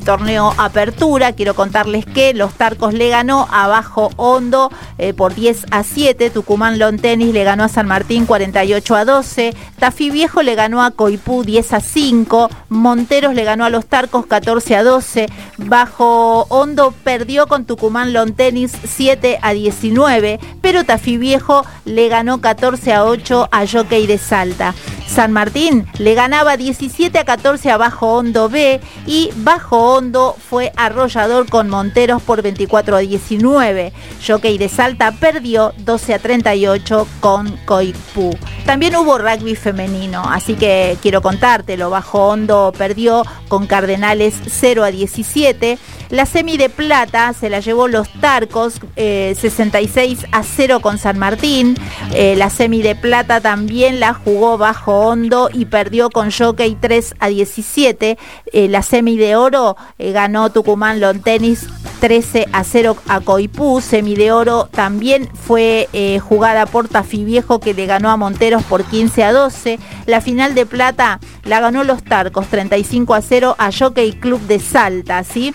torneo 0.05 0.53
Apertura. 0.57 1.33
Quiero 1.33 1.53
contarles 1.53 2.05
que 2.05 2.33
Los 2.33 2.53
Tarcos 2.53 2.93
le 2.93 3.09
ganó 3.09 3.45
a 3.51 3.67
Bajo 3.67 4.09
Hondo 4.15 4.71
por 5.17 5.35
10 5.35 5.65
a 5.71 5.83
7. 5.83 6.29
Tucumán 6.29 6.79
Lon 6.79 6.97
Tenis 6.97 7.33
le 7.33 7.43
ganó 7.43 7.65
a 7.65 7.67
San 7.67 7.87
Martín 7.87 8.25
48 8.25 8.95
a 8.95 9.03
12. 9.03 9.50
Tafí 9.79 10.09
Viejo 10.09 10.41
le 10.41 10.55
ganó 10.55 10.83
a 10.83 10.91
Coipú 10.91 11.43
10 11.43 11.73
a 11.73 11.79
5, 11.79 12.49
Monteros 12.69 13.33
le 13.33 13.43
ganó 13.43 13.65
a 13.65 13.69
los 13.69 13.85
Tarcos 13.85 14.25
14 14.25 14.75
a 14.75 14.83
12, 14.83 15.27
Bajo 15.57 16.45
Hondo 16.49 16.93
perdió 17.03 17.47
con 17.47 17.65
Tucumán 17.65 18.13
Long 18.13 18.33
Tennis 18.33 18.73
7 18.83 19.39
a 19.41 19.53
19, 19.53 20.39
pero 20.61 20.83
Tafí 20.83 21.17
Viejo 21.17 21.65
le 21.85 22.07
ganó 22.09 22.41
14 22.41 22.93
a 22.93 23.05
8 23.05 23.49
a 23.51 23.67
Jockey 23.67 24.07
de 24.07 24.17
Salta. 24.17 24.73
San 25.07 25.33
Martín 25.33 25.87
le 25.97 26.13
ganaba 26.13 26.55
17 26.55 27.19
a 27.19 27.25
14 27.25 27.69
a 27.69 27.77
Bajo 27.77 28.13
Hondo 28.13 28.47
B 28.47 28.79
y 29.05 29.29
Bajo 29.35 29.95
Hondo 29.95 30.37
fue 30.39 30.71
arrollador 30.77 31.49
con 31.49 31.67
Monteros 31.67 32.21
por 32.21 32.41
24 32.41 32.95
a 32.95 32.99
19. 32.99 33.91
Jockey 34.25 34.57
de 34.57 34.69
Salta 34.69 35.11
perdió 35.11 35.73
12 35.79 36.13
a 36.13 36.19
38 36.19 37.07
con 37.19 37.57
Coipú. 37.65 38.37
También 38.65 38.95
hubo 38.95 39.17
rugby 39.17 39.40
femenino, 39.55 40.23
así 40.29 40.55
que 40.55 40.97
quiero 41.01 41.21
contártelo. 41.21 41.89
Bajo 41.89 42.27
Hondo 42.27 42.73
perdió 42.77 43.23
con 43.47 43.67
Cardenales 43.67 44.35
0 44.47 44.83
a 44.83 44.91
17. 44.91 45.77
La 46.11 46.25
semi 46.25 46.57
de 46.57 46.67
plata 46.67 47.31
se 47.31 47.49
la 47.49 47.61
llevó 47.61 47.87
los 47.87 48.11
Tarcos 48.19 48.81
66 48.97 50.23
eh, 50.23 50.27
a 50.33 50.43
0 50.43 50.81
con 50.81 50.97
San 50.97 51.17
Martín. 51.17 51.75
Eh, 52.13 52.35
la 52.35 52.49
semi 52.49 52.81
de 52.81 52.95
plata 52.95 53.39
también 53.39 54.01
la 54.01 54.13
jugó 54.13 54.57
Bajo 54.57 55.07
Hondo 55.07 55.49
y 55.53 55.65
perdió 55.65 56.09
con 56.09 56.29
Jockey 56.29 56.75
3 56.75 57.15
a 57.17 57.29
17. 57.29 58.17
Eh, 58.51 58.67
la 58.67 58.81
semi 58.81 59.15
de 59.15 59.37
oro 59.37 59.77
ganó 59.97 60.51
Tucumán 60.51 60.99
Long 60.99 61.23
Tennis 61.23 61.67
13 62.01 62.49
a 62.51 62.65
0 62.65 62.97
a 63.07 63.21
Coipú. 63.21 63.79
Semi 63.79 64.15
de 64.15 64.33
oro 64.33 64.67
también 64.69 65.29
fue 65.33 65.87
jugada 66.21 66.65
por 66.65 66.89
Tafí 66.89 67.23
Viejo 67.23 67.61
que 67.61 67.73
le 67.73 67.85
ganó 67.85 68.09
a 68.11 68.17
Monteros 68.17 68.63
por 68.63 68.83
15 68.83 69.23
a 69.23 69.30
12. 69.31 69.79
La 70.05 70.21
final 70.21 70.55
de 70.55 70.65
plata 70.65 71.19
la 71.43 71.59
ganó 71.59 71.83
los 71.83 72.03
Tarcos 72.03 72.47
35 72.47 73.13
a 73.13 73.21
0 73.21 73.55
a 73.57 73.71
Jockey 73.71 74.13
Club 74.13 74.41
de 74.41 74.59
Salta, 74.59 75.23
¿sí? 75.23 75.53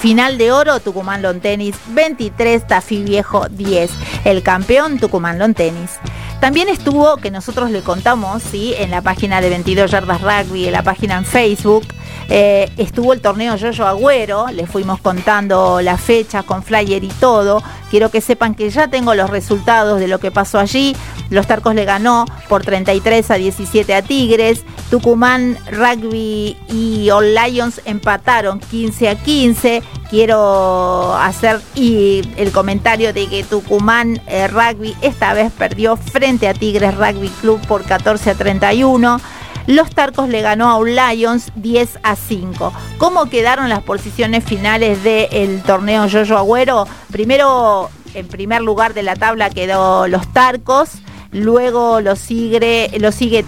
Final 0.00 0.36
de 0.38 0.52
oro, 0.52 0.78
Tucumán 0.80 1.22
Long 1.22 1.40
Tenis 1.40 1.74
23, 1.88 2.66
Tafí 2.66 3.02
Viejo 3.02 3.48
10. 3.48 3.90
El 4.24 4.42
campeón, 4.42 4.98
Tucumán 4.98 5.38
Long 5.38 5.54
Tenis. 5.54 5.98
También 6.40 6.68
estuvo, 6.68 7.16
que 7.16 7.30
nosotros 7.30 7.70
le 7.70 7.80
contamos, 7.80 8.42
¿sí? 8.42 8.74
en 8.76 8.90
la 8.90 9.02
página 9.02 9.40
de 9.40 9.48
22 9.48 9.90
Yardas 9.90 10.20
Rugby, 10.20 10.66
en 10.66 10.72
la 10.72 10.82
página 10.82 11.16
en 11.16 11.24
Facebook, 11.24 11.86
eh, 12.28 12.70
estuvo 12.76 13.12
el 13.12 13.20
torneo 13.20 13.56
Yoyo 13.56 13.86
Agüero, 13.86 14.46
le 14.48 14.66
fuimos 14.66 15.00
contando 15.00 15.80
la 15.80 15.96
fecha 15.96 16.42
con 16.42 16.62
flyer 16.62 17.04
y 17.04 17.08
todo. 17.08 17.62
Quiero 17.90 18.10
que 18.10 18.20
sepan 18.20 18.54
que 18.56 18.68
ya 18.70 18.88
tengo 18.88 19.14
los 19.14 19.30
resultados 19.30 20.00
de 20.00 20.08
lo 20.08 20.18
que 20.18 20.32
pasó 20.32 20.58
allí. 20.58 20.96
Los 21.30 21.46
Tarcos 21.46 21.74
le 21.74 21.84
ganó 21.84 22.24
por 22.48 22.62
33 22.62 23.30
a 23.30 23.34
17 23.34 23.94
a 23.94 24.02
Tigres. 24.02 24.64
Tucumán 24.90 25.56
Rugby 25.70 26.56
y 26.68 27.10
All 27.10 27.34
Lions 27.34 27.80
empataron 27.84 28.58
15 28.58 29.08
a 29.08 29.14
15 29.14 29.82
quiero 30.10 31.14
hacer 31.16 31.60
y 31.74 32.22
el 32.36 32.52
comentario 32.52 33.12
de 33.12 33.26
que 33.28 33.44
Tucumán 33.44 34.20
eh, 34.26 34.48
Rugby 34.48 34.94
esta 35.02 35.34
vez 35.34 35.52
perdió 35.52 35.96
frente 35.96 36.48
a 36.48 36.54
Tigres 36.54 36.96
Rugby 36.96 37.28
Club 37.40 37.60
por 37.66 37.84
14 37.84 38.30
a 38.30 38.34
31. 38.34 39.20
Los 39.66 39.90
Tarcos 39.90 40.28
le 40.28 40.42
ganó 40.42 40.68
a 40.68 40.76
un 40.76 40.94
Lions 40.94 41.50
10 41.56 41.98
a 42.04 42.14
5. 42.14 42.72
¿Cómo 42.98 43.26
quedaron 43.26 43.68
las 43.68 43.82
posiciones 43.82 44.44
finales 44.44 45.02
del 45.02 45.62
torneo 45.62 46.06
Yoyo 46.06 46.38
Agüero? 46.38 46.86
Primero, 47.10 47.90
en 48.14 48.28
primer 48.28 48.62
lugar 48.62 48.94
de 48.94 49.02
la 49.02 49.16
tabla 49.16 49.50
quedó 49.50 50.06
los 50.06 50.32
Tarcos. 50.32 50.90
Luego 51.32 52.00
lo 52.00 52.16
sigue, 52.16 52.88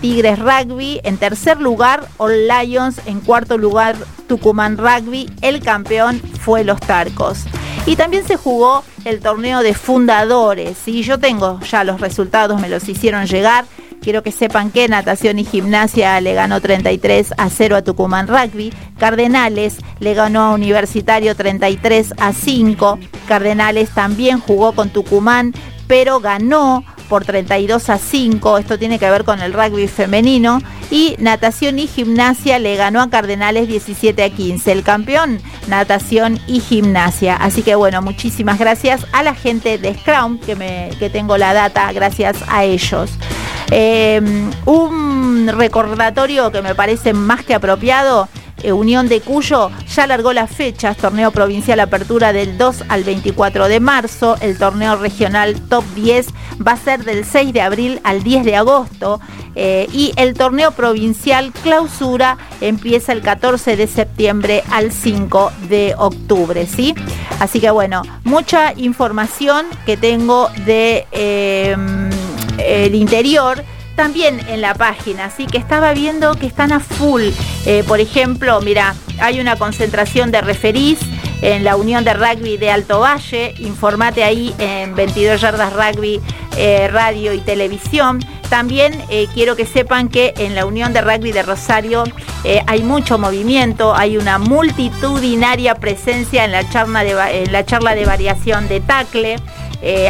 Tigres 0.00 0.38
Rugby. 0.38 1.00
En 1.04 1.16
tercer 1.16 1.60
lugar, 1.60 2.06
All 2.18 2.48
Lions. 2.48 3.00
En 3.06 3.20
cuarto 3.20 3.58
lugar, 3.58 3.96
Tucumán 4.26 4.76
Rugby. 4.76 5.30
El 5.40 5.60
campeón 5.62 6.20
fue 6.40 6.64
los 6.64 6.80
Tarcos. 6.80 7.44
Y 7.86 7.96
también 7.96 8.26
se 8.26 8.36
jugó 8.36 8.84
el 9.04 9.20
torneo 9.20 9.62
de 9.62 9.74
fundadores. 9.74 10.86
Y 10.86 11.02
yo 11.02 11.18
tengo 11.18 11.60
ya 11.60 11.84
los 11.84 12.00
resultados, 12.00 12.60
me 12.60 12.68
los 12.68 12.88
hicieron 12.88 13.26
llegar. 13.26 13.64
Quiero 14.02 14.22
que 14.22 14.32
sepan 14.32 14.70
que 14.70 14.88
natación 14.88 15.38
y 15.38 15.44
gimnasia 15.44 16.20
le 16.20 16.34
ganó 16.34 16.60
33 16.60 17.34
a 17.36 17.50
0 17.50 17.76
a 17.76 17.82
Tucumán 17.82 18.28
Rugby. 18.28 18.72
Cardenales 18.98 19.78
le 20.00 20.14
ganó 20.14 20.42
a 20.42 20.54
Universitario 20.54 21.34
33 21.34 22.14
a 22.18 22.32
5. 22.32 22.98
Cardenales 23.26 23.90
también 23.90 24.38
jugó 24.40 24.72
con 24.72 24.90
Tucumán, 24.90 25.52
pero 25.88 26.20
ganó 26.20 26.84
por 27.08 27.24
32 27.24 27.90
a 27.90 27.98
5, 27.98 28.58
esto 28.58 28.78
tiene 28.78 28.98
que 28.98 29.10
ver 29.10 29.24
con 29.24 29.40
el 29.40 29.52
rugby 29.52 29.88
femenino, 29.88 30.60
y 30.90 31.16
natación 31.18 31.78
y 31.78 31.86
gimnasia 31.86 32.58
le 32.58 32.76
ganó 32.76 33.00
a 33.00 33.10
Cardenales 33.10 33.68
17 33.68 34.22
a 34.22 34.30
15, 34.30 34.72
el 34.72 34.82
campeón 34.82 35.40
natación 35.68 36.40
y 36.46 36.60
gimnasia. 36.60 37.36
Así 37.36 37.62
que 37.62 37.74
bueno, 37.74 38.02
muchísimas 38.02 38.58
gracias 38.58 39.06
a 39.12 39.22
la 39.22 39.34
gente 39.34 39.78
de 39.78 39.94
Scrum, 39.94 40.38
que, 40.38 40.56
me, 40.56 40.90
que 40.98 41.10
tengo 41.10 41.36
la 41.36 41.52
data 41.52 41.92
gracias 41.92 42.36
a 42.48 42.64
ellos. 42.64 43.10
Em, 43.70 44.50
un 44.64 45.48
recordatorio 45.48 46.50
que 46.50 46.62
me 46.62 46.74
parece 46.74 47.12
más 47.12 47.44
que 47.44 47.54
apropiado 47.54 48.28
eh, 48.62 48.72
Unión 48.72 49.08
de 49.08 49.20
Cuyo 49.20 49.70
ya 49.94 50.06
largó 50.06 50.32
las 50.32 50.50
fechas, 50.50 50.96
torneo 50.96 51.30
provincial 51.30 51.80
apertura 51.80 52.32
del 52.32 52.58
2 52.58 52.84
al 52.88 53.04
24 53.04 53.68
de 53.68 53.80
marzo, 53.80 54.36
el 54.40 54.58
torneo 54.58 54.96
regional 54.96 55.60
top 55.68 55.84
10 55.94 56.28
va 56.66 56.72
a 56.72 56.76
ser 56.76 57.04
del 57.04 57.24
6 57.24 57.52
de 57.52 57.60
abril 57.60 58.00
al 58.04 58.22
10 58.22 58.44
de 58.44 58.56
agosto 58.56 59.20
eh, 59.54 59.88
y 59.92 60.12
el 60.16 60.34
torneo 60.34 60.70
provincial 60.72 61.52
clausura 61.52 62.38
empieza 62.60 63.12
el 63.12 63.22
14 63.22 63.76
de 63.76 63.86
septiembre 63.86 64.62
al 64.70 64.92
5 64.92 65.52
de 65.68 65.94
octubre, 65.98 66.66
¿sí? 66.66 66.94
Así 67.40 67.60
que 67.60 67.70
bueno, 67.70 68.02
mucha 68.24 68.72
información 68.76 69.66
que 69.86 69.96
tengo 69.96 70.48
de 70.64 71.06
em, 71.12 72.10
el 72.58 72.94
interior 72.94 73.64
también 73.98 74.38
en 74.48 74.60
la 74.60 74.74
página, 74.74 75.24
así 75.24 75.46
que 75.46 75.58
estaba 75.58 75.92
viendo 75.92 76.36
que 76.36 76.46
están 76.46 76.70
a 76.70 76.78
full. 76.78 77.30
Eh, 77.66 77.82
por 77.88 77.98
ejemplo, 77.98 78.60
mira, 78.60 78.94
hay 79.20 79.40
una 79.40 79.56
concentración 79.56 80.30
de 80.30 80.40
referís 80.40 81.00
en 81.42 81.64
la 81.64 81.74
Unión 81.74 82.04
de 82.04 82.14
Rugby 82.14 82.58
de 82.58 82.70
Alto 82.70 83.00
Valle. 83.00 83.54
Informate 83.58 84.22
ahí 84.22 84.54
en 84.60 84.94
22 84.94 85.40
Yardas 85.40 85.72
Rugby 85.72 86.20
eh, 86.56 86.86
Radio 86.86 87.32
y 87.32 87.40
Televisión. 87.40 88.20
También 88.48 89.02
eh, 89.10 89.26
quiero 89.34 89.56
que 89.56 89.66
sepan 89.66 90.08
que 90.08 90.32
en 90.36 90.54
la 90.54 90.64
Unión 90.64 90.92
de 90.92 91.00
Rugby 91.00 91.32
de 91.32 91.42
Rosario 91.42 92.04
hay 92.68 92.82
mucho 92.84 93.18
movimiento, 93.18 93.96
hay 93.96 94.16
una 94.16 94.38
multitudinaria 94.38 95.74
presencia 95.74 96.44
en 96.44 96.52
la 96.52 96.66
charla 96.70 97.02
de, 97.02 97.42
en 97.42 97.52
la 97.52 97.66
charla 97.66 97.96
de 97.96 98.06
variación 98.06 98.68
de 98.68 98.78
tacle. 98.78 99.36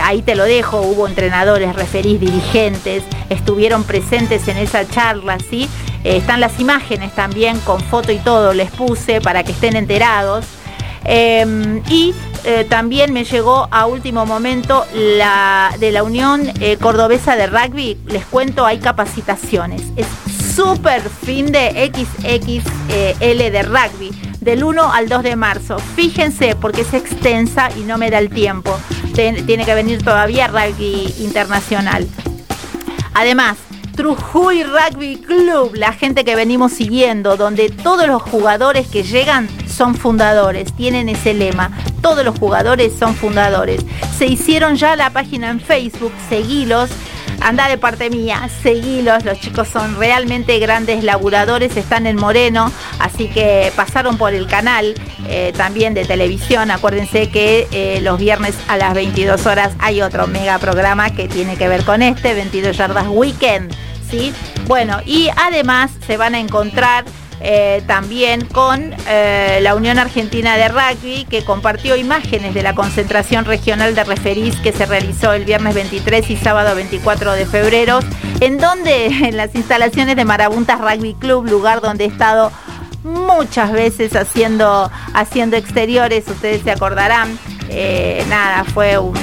Ahí 0.03 0.23
te 0.23 0.35
lo 0.35 0.45
dejo, 0.45 0.81
hubo 0.81 1.07
entrenadores, 1.07 1.75
referís, 1.77 2.21
dirigentes, 2.21 3.03
estuvieron 3.29 3.85
presentes 3.85 4.49
en 4.49 4.57
esa 4.57 4.89
charla, 4.89 5.39
¿sí? 5.51 5.69
están 6.05 6.41
las 6.41 6.59
imágenes 6.61 7.14
también 7.14 7.59
con 7.61 7.81
foto 7.81 8.12
y 8.12 8.19
todo, 8.19 8.55
les 8.55 8.71
puse 8.71 9.21
para 9.21 9.45
que 9.45 9.53
estén 9.53 9.77
enterados. 9.77 10.47
Em, 11.05 11.83
y 11.89 12.14
eh, 12.45 12.66
también 12.69 13.12
me 13.12 13.25
llegó 13.25 13.69
a 13.71 13.87
último 13.87 14.27
momento 14.27 14.85
la 14.95 15.75
de 15.79 15.93
la 15.93 16.03
Unión 16.03 16.43
eh, 16.61 16.77
Cordobesa 16.77 17.37
de 17.37 17.47
Rugby. 17.47 17.97
Les 18.07 18.25
cuento, 18.27 18.66
hay 18.66 18.79
capacitaciones. 18.79 19.83
Es 19.97 20.07
súper 20.55 21.03
fin 21.03 21.53
de 21.53 21.91
XXL 21.95 23.53
de 23.53 23.62
rugby, 23.62 24.11
del 24.41 24.64
1 24.64 24.93
al 24.93 25.09
2 25.09 25.23
de 25.23 25.37
marzo. 25.37 25.79
Fíjense, 25.79 26.57
porque 26.57 26.83
es 26.83 26.95
extensa 26.95 27.71
y 27.77 27.85
no 27.85 27.97
me 27.97 28.11
da 28.11 28.19
el 28.19 28.29
tiempo. 28.29 28.77
Tiene 29.19 29.64
que 29.64 29.75
venir 29.75 30.03
todavía 30.03 30.47
rugby 30.47 31.12
internacional. 31.19 32.07
Además, 33.14 33.59
Trujuy 33.97 34.62
Rugby 34.62 35.16
Club, 35.16 35.75
la 35.75 35.93
gente 35.93 36.25
que 36.25 36.37
venimos 36.37 36.73
siguiendo, 36.73 37.37
donde 37.37 37.69
todos 37.69 38.07
los 38.07 38.23
jugadores 38.23 38.87
que 38.87 39.03
llegan 39.03 39.49
son 39.66 39.97
fundadores, 39.97 40.73
tienen 40.73 41.09
ese 41.09 41.35
lema, 41.35 41.73
todos 42.01 42.25
los 42.25 42.39
jugadores 42.39 42.93
son 42.97 43.16
fundadores. 43.16 43.85
Se 44.16 44.27
hicieron 44.27 44.77
ya 44.77 44.95
la 44.95 45.11
página 45.11 45.51
en 45.51 45.59
Facebook, 45.59 46.12
seguilos, 46.29 46.91
anda 47.41 47.68
de 47.68 47.78
parte 47.78 48.11
mía, 48.11 48.49
seguilos, 48.62 49.24
los 49.24 49.41
chicos 49.41 49.68
son 49.68 49.99
realmente 49.99 50.59
grandes 50.59 51.05
laburadores, 51.05 51.76
están 51.76 52.07
en 52.07 52.16
Moreno, 52.16 52.72
así 52.99 53.28
que 53.28 53.72
pasaron 53.76 54.18
por 54.18 54.34
el 54.34 54.47
canal 54.47 54.95
eh, 55.28 55.53
también 55.57 55.95
de 55.95 56.05
televisión, 56.05 56.70
acuérdense 56.70 57.28
que 57.30 57.66
eh, 57.70 58.01
los 58.03 58.18
viernes 58.18 58.55
a 58.68 58.76
las 58.76 58.95
22 58.95 59.47
horas 59.47 59.72
hay 59.78 60.03
otro 60.03 60.26
mega 60.26 60.59
programa 60.59 61.11
que 61.11 61.28
tiene 61.28 61.57
que 61.57 61.68
ver 61.68 61.84
con 61.84 62.03
este, 62.03 62.34
22 62.34 62.76
yardas 62.76 63.07
weekend, 63.09 63.72
¿sí? 64.11 64.32
Bueno, 64.66 64.99
y 65.05 65.28
además 65.36 65.91
se 66.07 66.16
van 66.16 66.34
a 66.34 66.41
encontrar 66.41 67.05
eh, 67.41 67.82
también 67.86 68.45
con 68.47 68.95
eh, 69.07 69.61
la 69.62 69.74
Unión 69.74 69.99
Argentina 69.99 70.57
de 70.57 70.68
Rugby, 70.68 71.24
que 71.24 71.45
compartió 71.45 71.97
imágenes 71.97 72.55
de 72.55 72.62
la 72.62 72.74
concentración 72.74 73.45
regional 73.45 73.95
de 73.95 74.05
referís 74.05 74.57
que 74.57 74.72
se 74.72 74.86
realizó 74.86 75.32
el 75.32 75.45
viernes 75.45 75.74
23 75.74 76.30
y 76.30 76.36
sábado 76.36 76.74
24 76.74 77.32
de 77.32 77.47
febrero, 77.47 78.01
en 78.41 78.59
donde 78.59 79.07
en 79.28 79.36
las 79.36 79.55
instalaciones 79.55 80.16
de 80.16 80.24
Marabuntas 80.24 80.80
Rugby 80.80 81.14
Club, 81.14 81.47
lugar 81.47 81.80
donde 81.80 82.05
he 82.05 82.09
estado 82.09 82.51
muchas 83.05 83.72
veces 83.72 84.16
haciendo, 84.16 84.91
haciendo 85.14 85.57
exteriores, 85.57 86.26
ustedes 86.26 86.62
se 86.62 86.72
acordarán, 86.72 87.39
eh, 87.68 88.24
nada, 88.28 88.64
fue 88.64 88.99
un 88.99 89.14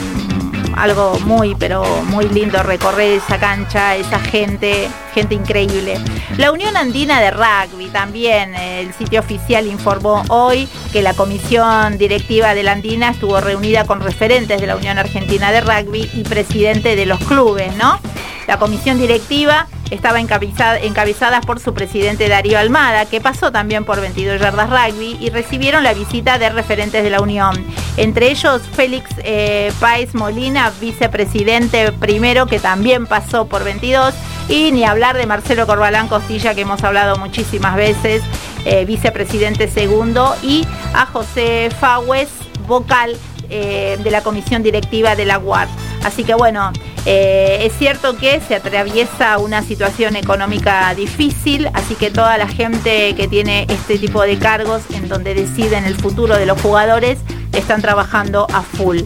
algo 0.76 1.20
muy, 1.22 1.56
pero 1.56 1.84
muy 2.06 2.28
lindo 2.30 2.62
recorrer 2.64 3.14
esa 3.14 3.40
cancha, 3.40 3.96
esa 3.96 4.20
gente, 4.20 4.90
gente 5.14 5.36
increíble. 5.36 5.98
La 6.38 6.52
Unión 6.52 6.76
Andina 6.78 7.22
de 7.22 7.32
Rugby 7.32 7.88
también, 7.88 8.54
el 8.56 8.94
sitio 8.94 9.20
oficial 9.22 9.68
informó 9.68 10.24
hoy 10.30 10.68
que 10.92 11.02
la 11.02 11.14
comisión 11.14 11.98
directiva 11.98 12.54
de 12.54 12.64
la 12.64 12.74
Andina 12.74 13.12
estuvo 13.12 13.40
reunida 13.40 13.86
con 13.86 14.02
referentes 14.02 14.60
de 14.60 14.68
la 14.68 14.76
Unión 14.76 14.98
Argentina 14.98 15.52
de 15.52 15.62
Rugby 15.62 16.10
y 16.14 16.24
presidente 16.24 16.96
de 16.96 17.06
los 17.06 17.20
clubes, 17.20 17.76
¿no? 17.78 18.00
La 18.48 18.60
comisión 18.60 19.00
directiva 19.00 19.68
estaba 19.92 20.20
encabezada, 20.20 21.42
por 21.42 21.60
su 21.60 21.74
presidente 21.74 22.28
Darío 22.28 22.58
Almada, 22.58 23.06
que 23.06 23.22
pasó 23.22 23.52
también 23.52 23.86
por 23.86 24.02
22 24.02 24.40
yardas 24.40 24.70
rugby 24.70 25.18
y 25.20 25.30
recibieron 25.30 25.84
la 25.84 25.94
visita 25.94 26.38
de 26.38 26.50
referentes 26.50 27.04
de 27.04 27.10
la 27.10 27.22
Unión. 27.22 27.64
Entre 27.98 28.32
ellos 28.32 28.62
Félix 28.74 29.12
eh, 29.20 29.72
Páez 29.80 30.16
Molina, 30.16 30.72
vicepresidente 30.82 31.92
primero, 31.92 32.48
que 32.48 32.60
también 32.60 33.06
pasó 33.06 33.48
por 33.48 33.64
22, 33.64 34.14
y 34.50 34.72
ni 34.72 34.84
hablar 34.84 35.18
de 35.18 35.26
Marcelo 35.26 35.66
Corbalán 35.66 36.08
Costilla, 36.08 36.54
que 36.54 36.62
hemos 36.62 36.84
hablado 36.84 37.18
muchísimas 37.18 37.76
veces, 37.76 38.22
eh, 38.66 38.86
vicepresidente 38.86 39.68
segundo, 39.68 40.36
y 40.42 40.66
a 40.94 41.06
José 41.06 41.70
Fagüez, 41.80 42.30
vocal 42.68 43.16
eh, 43.50 43.98
de 44.04 44.12
la 44.12 44.22
comisión 44.22 44.64
directiva 44.64 45.16
de 45.16 45.26
la 45.26 45.38
UAR. 45.38 45.68
Así 46.06 46.24
que 46.24 46.36
bueno, 46.36 46.72
eh, 47.08 47.62
es 47.64 47.74
cierto 47.80 48.16
que 48.16 48.40
se 48.40 48.54
atraviesa 48.54 49.40
una 49.40 49.64
situación 49.64 50.16
económica 50.16 50.94
difícil, 50.94 51.68
así 51.74 51.96
que 51.96 52.12
toda 52.12 52.38
la 52.38 52.48
gente 52.48 53.16
que 53.16 53.28
tiene 53.28 53.66
este 53.70 53.98
tipo 53.98 54.22
de 54.22 54.38
cargos 54.38 54.84
en 54.94 55.10
donde 55.10 55.34
deciden 55.34 55.84
el 55.84 55.96
futuro 55.96 56.38
de 56.38 56.46
los 56.46 56.62
jugadores 56.62 57.18
están 57.54 57.82
trabajando 57.82 58.46
a 58.54 58.62
full. 58.62 59.00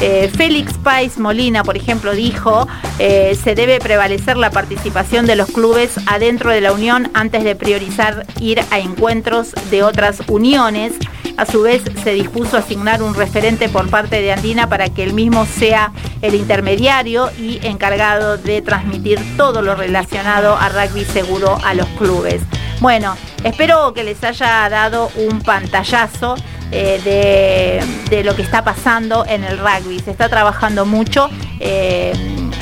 Eh, 0.00 0.30
Félix 0.34 0.72
Pais 0.78 1.18
Molina, 1.18 1.62
por 1.62 1.76
ejemplo, 1.76 2.14
dijo, 2.14 2.66
eh, 2.98 3.36
se 3.42 3.54
debe 3.54 3.78
prevalecer 3.78 4.38
la 4.38 4.50
participación 4.50 5.26
de 5.26 5.36
los 5.36 5.50
clubes 5.50 5.92
adentro 6.06 6.50
de 6.50 6.62
la 6.62 6.72
unión 6.72 7.10
antes 7.12 7.44
de 7.44 7.54
priorizar 7.54 8.26
ir 8.40 8.60
a 8.70 8.78
encuentros 8.78 9.52
de 9.70 9.82
otras 9.82 10.22
uniones. 10.28 10.94
A 11.36 11.44
su 11.44 11.62
vez, 11.62 11.82
se 12.02 12.12
dispuso 12.12 12.56
asignar 12.56 13.02
un 13.02 13.14
referente 13.14 13.68
por 13.68 13.90
parte 13.90 14.22
de 14.22 14.32
Andina 14.32 14.70
para 14.70 14.88
que 14.88 15.02
el 15.02 15.12
mismo 15.12 15.44
sea 15.44 15.92
el 16.22 16.34
intermediario 16.46 17.28
y 17.40 17.58
encargado 17.66 18.38
de 18.38 18.62
transmitir 18.62 19.18
todo 19.36 19.62
lo 19.62 19.74
relacionado 19.74 20.56
a 20.56 20.68
rugby 20.68 21.04
seguro 21.04 21.58
a 21.64 21.74
los 21.74 21.88
clubes. 21.98 22.40
Bueno, 22.78 23.16
espero 23.42 23.92
que 23.92 24.04
les 24.04 24.22
haya 24.22 24.68
dado 24.68 25.10
un 25.16 25.40
pantallazo 25.40 26.36
eh, 26.70 27.82
de, 28.08 28.22
lo 28.22 28.36
que 28.36 28.42
está 28.42 28.62
pasando 28.62 29.26
en 29.26 29.42
el 29.42 29.58
rugby. 29.58 29.98
Se 29.98 30.12
está 30.12 30.28
trabajando 30.28 30.86
mucho, 30.86 31.28
eh, 31.58 32.12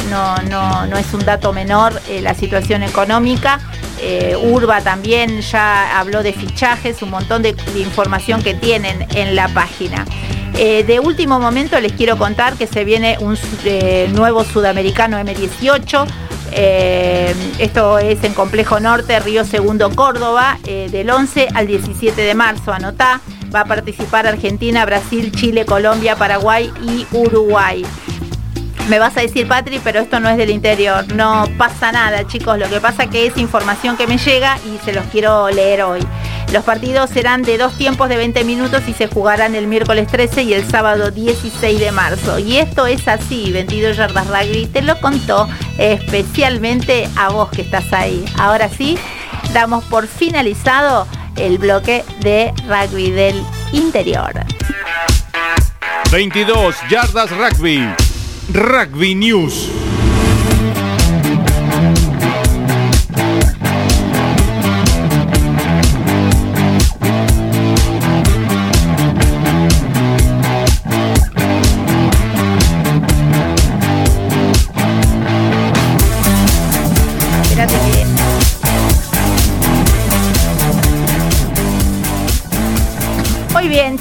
no, 0.09 0.35
no, 0.87 0.97
es 0.97 1.13
un 1.13 1.23
dato 1.27 1.53
menor 1.53 1.93
eh, 2.09 2.23
la 2.23 2.35
situación 2.35 2.83
económica. 2.83 3.61
Urba 4.43 4.81
también 4.83 5.41
ya 5.41 5.99
habló 5.99 6.23
de 6.23 6.33
fichajes, 6.33 7.03
un 7.03 7.11
montón 7.11 7.43
de, 7.43 7.55
información 7.77 8.43
que 8.43 8.55
tienen 8.55 9.07
en 9.15 9.37
la 9.37 9.49
página. 9.49 10.07
De 10.55 11.01
último 11.03 11.39
momento 11.39 11.79
les 11.81 11.93
quiero 11.93 12.17
contar 12.17 12.55
que 12.55 12.67
se 12.67 12.85
viene 12.85 13.17
un 13.21 13.37
nuevo 14.15 14.45
sudamericano 14.45 15.19
M18. 15.19 16.07
esto 17.59 17.99
es 17.99 18.23
en 18.25 18.35
Complejo 18.35 18.81
Norte, 18.81 19.19
Río 19.21 19.45
Segundo, 19.45 19.91
Córdoba, 19.95 20.59
del 20.65 21.11
11 21.11 21.49
al 21.55 21.67
17 21.67 22.23
de 22.23 22.35
marzo. 22.35 22.73
Anotá, 22.73 23.21
Va 23.55 23.61
a 23.61 23.65
participar 23.67 24.27
Argentina, 24.27 24.85
Brasil, 24.85 25.31
Chile, 25.31 25.65
Colombia, 25.65 26.17
Paraguay 26.17 26.73
y 26.83 27.07
Uruguay. 27.13 27.87
Me 28.89 28.99
vas 28.99 29.17
a 29.17 29.21
decir, 29.21 29.47
Patri, 29.47 29.81
pero 29.83 30.01
esto 30.01 30.19
no 30.19 30.29
es 30.29 30.37
del 30.37 30.51
interior. 30.51 31.07
No 31.15 31.45
pasa 31.57 31.93
nada, 31.93 32.27
chicos. 32.27 32.59
Lo 32.59 32.69
que 32.69 32.81
pasa 32.81 33.07
que 33.07 33.27
es 33.27 33.37
información 33.39 33.97
que 33.97 34.09
me 34.09 34.19
llega 34.19 34.59
y 34.67 34.85
se 34.85 34.93
los 34.93 35.05
quiero 35.07 35.49
leer 35.51 35.83
hoy. 35.83 36.01
Los 36.53 36.65
partidos 36.65 37.11
serán 37.11 37.43
de 37.43 37.59
dos 37.59 37.77
tiempos 37.77 38.09
de 38.09 38.17
20 38.17 38.45
minutos 38.45 38.83
y 38.87 38.93
se 38.93 39.09
jugarán 39.09 39.55
el 39.55 39.67
miércoles 39.67 40.07
13 40.09 40.45
y 40.45 40.55
el 40.55 40.69
sábado 40.69 41.11
16 41.11 41.81
de 41.81 41.93
marzo. 41.93 42.39
Y 42.39 42.59
esto 42.59 42.87
es 42.87 43.09
así, 43.09 43.51
22 43.53 43.97
yardas 43.97 44.27
rugby. 44.29 44.67
Te 44.67 44.83
lo 44.83 45.01
contó 45.01 45.49
especialmente 45.79 47.09
a 47.17 47.31
vos 47.31 47.51
que 47.51 47.63
estás 47.63 47.93
ahí. 47.93 48.25
Ahora 48.39 48.69
sí, 48.69 48.97
damos 49.53 49.85
por 49.85 50.07
finalizado 50.07 51.07
el 51.37 51.59
bloque 51.59 52.05
de 52.21 52.53
rugby 52.69 53.11
del 53.11 53.43
interior. 53.73 54.33
22 56.13 56.77
yardas 56.89 57.31
rugby. 57.31 57.83
Rugby 58.53 59.15
News. 59.15 59.71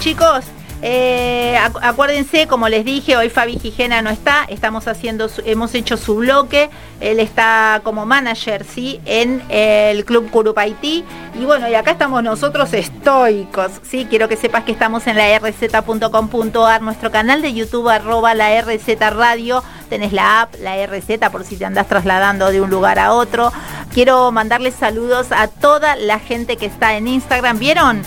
Chicos, 0.03 0.43
eh, 0.81 1.57
acuérdense, 1.81 2.45
como 2.45 2.67
les 2.67 2.83
dije, 2.83 3.15
hoy 3.15 3.29
Fabi 3.29 3.57
Gijena 3.57 4.01
no 4.01 4.09
está, 4.09 4.43
estamos 4.49 4.85
haciendo, 4.89 5.29
hemos 5.45 5.73
hecho 5.75 5.95
su 5.95 6.17
bloque, 6.17 6.69
él 6.99 7.21
está 7.21 7.79
como 7.85 8.05
manager, 8.05 8.65
¿sí? 8.65 8.99
En 9.05 9.41
el 9.47 10.03
Club 10.03 10.29
Curupaití. 10.29 11.05
Y 11.39 11.45
bueno, 11.45 11.69
y 11.69 11.75
acá 11.75 11.91
estamos 11.91 12.21
nosotros 12.21 12.73
estoicos, 12.73 13.71
¿sí? 13.81 14.05
Quiero 14.09 14.27
que 14.27 14.35
sepas 14.35 14.65
que 14.65 14.73
estamos 14.73 15.07
en 15.07 15.15
la 15.15 15.39
rz.com.ar, 15.39 16.81
nuestro 16.81 17.09
canal 17.09 17.41
de 17.41 17.53
YouTube, 17.53 17.87
arroba 17.87 18.33
la 18.33 18.61
RZ 18.61 18.99
Radio, 19.11 19.63
tenés 19.87 20.11
la 20.11 20.41
app, 20.41 20.55
la 20.59 20.85
RZ, 20.85 21.29
por 21.31 21.45
si 21.45 21.55
te 21.55 21.63
andas 21.63 21.87
trasladando 21.87 22.51
de 22.51 22.59
un 22.59 22.69
lugar 22.69 22.99
a 22.99 23.13
otro. 23.13 23.53
Quiero 23.93 24.33
mandarles 24.33 24.73
saludos 24.73 25.31
a 25.31 25.47
toda 25.47 25.95
la 25.95 26.19
gente 26.19 26.57
que 26.57 26.65
está 26.65 26.97
en 26.97 27.07
Instagram. 27.07 27.57
¿Vieron? 27.57 28.03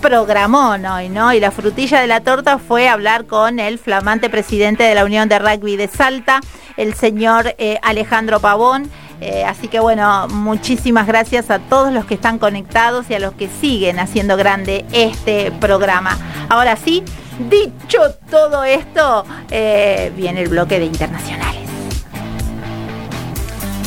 Programón 0.00 0.84
hoy, 0.86 1.08
¿no? 1.08 1.32
Y 1.32 1.40
la 1.40 1.50
frutilla 1.50 2.00
de 2.00 2.06
la 2.06 2.20
torta 2.20 2.58
fue 2.58 2.88
hablar 2.88 3.26
con 3.26 3.58
el 3.58 3.78
flamante 3.78 4.30
presidente 4.30 4.84
de 4.84 4.94
la 4.94 5.04
Unión 5.04 5.28
de 5.28 5.38
Rugby 5.38 5.76
de 5.76 5.88
Salta, 5.88 6.40
el 6.76 6.94
señor 6.94 7.54
eh, 7.58 7.78
Alejandro 7.82 8.40
Pavón. 8.40 8.90
Eh, 9.20 9.44
así 9.44 9.68
que 9.68 9.80
bueno, 9.80 10.28
muchísimas 10.28 11.06
gracias 11.06 11.50
a 11.50 11.58
todos 11.58 11.92
los 11.92 12.04
que 12.04 12.14
están 12.14 12.38
conectados 12.38 13.10
y 13.10 13.14
a 13.14 13.18
los 13.18 13.34
que 13.34 13.48
siguen 13.48 13.98
haciendo 13.98 14.36
grande 14.36 14.84
este 14.92 15.50
programa. 15.52 16.16
Ahora 16.48 16.76
sí, 16.76 17.02
dicho 17.50 17.98
todo 18.30 18.64
esto, 18.64 19.24
eh, 19.50 20.12
viene 20.16 20.42
el 20.42 20.48
bloque 20.48 20.78
de 20.78 20.86
internacionales. 20.86 21.68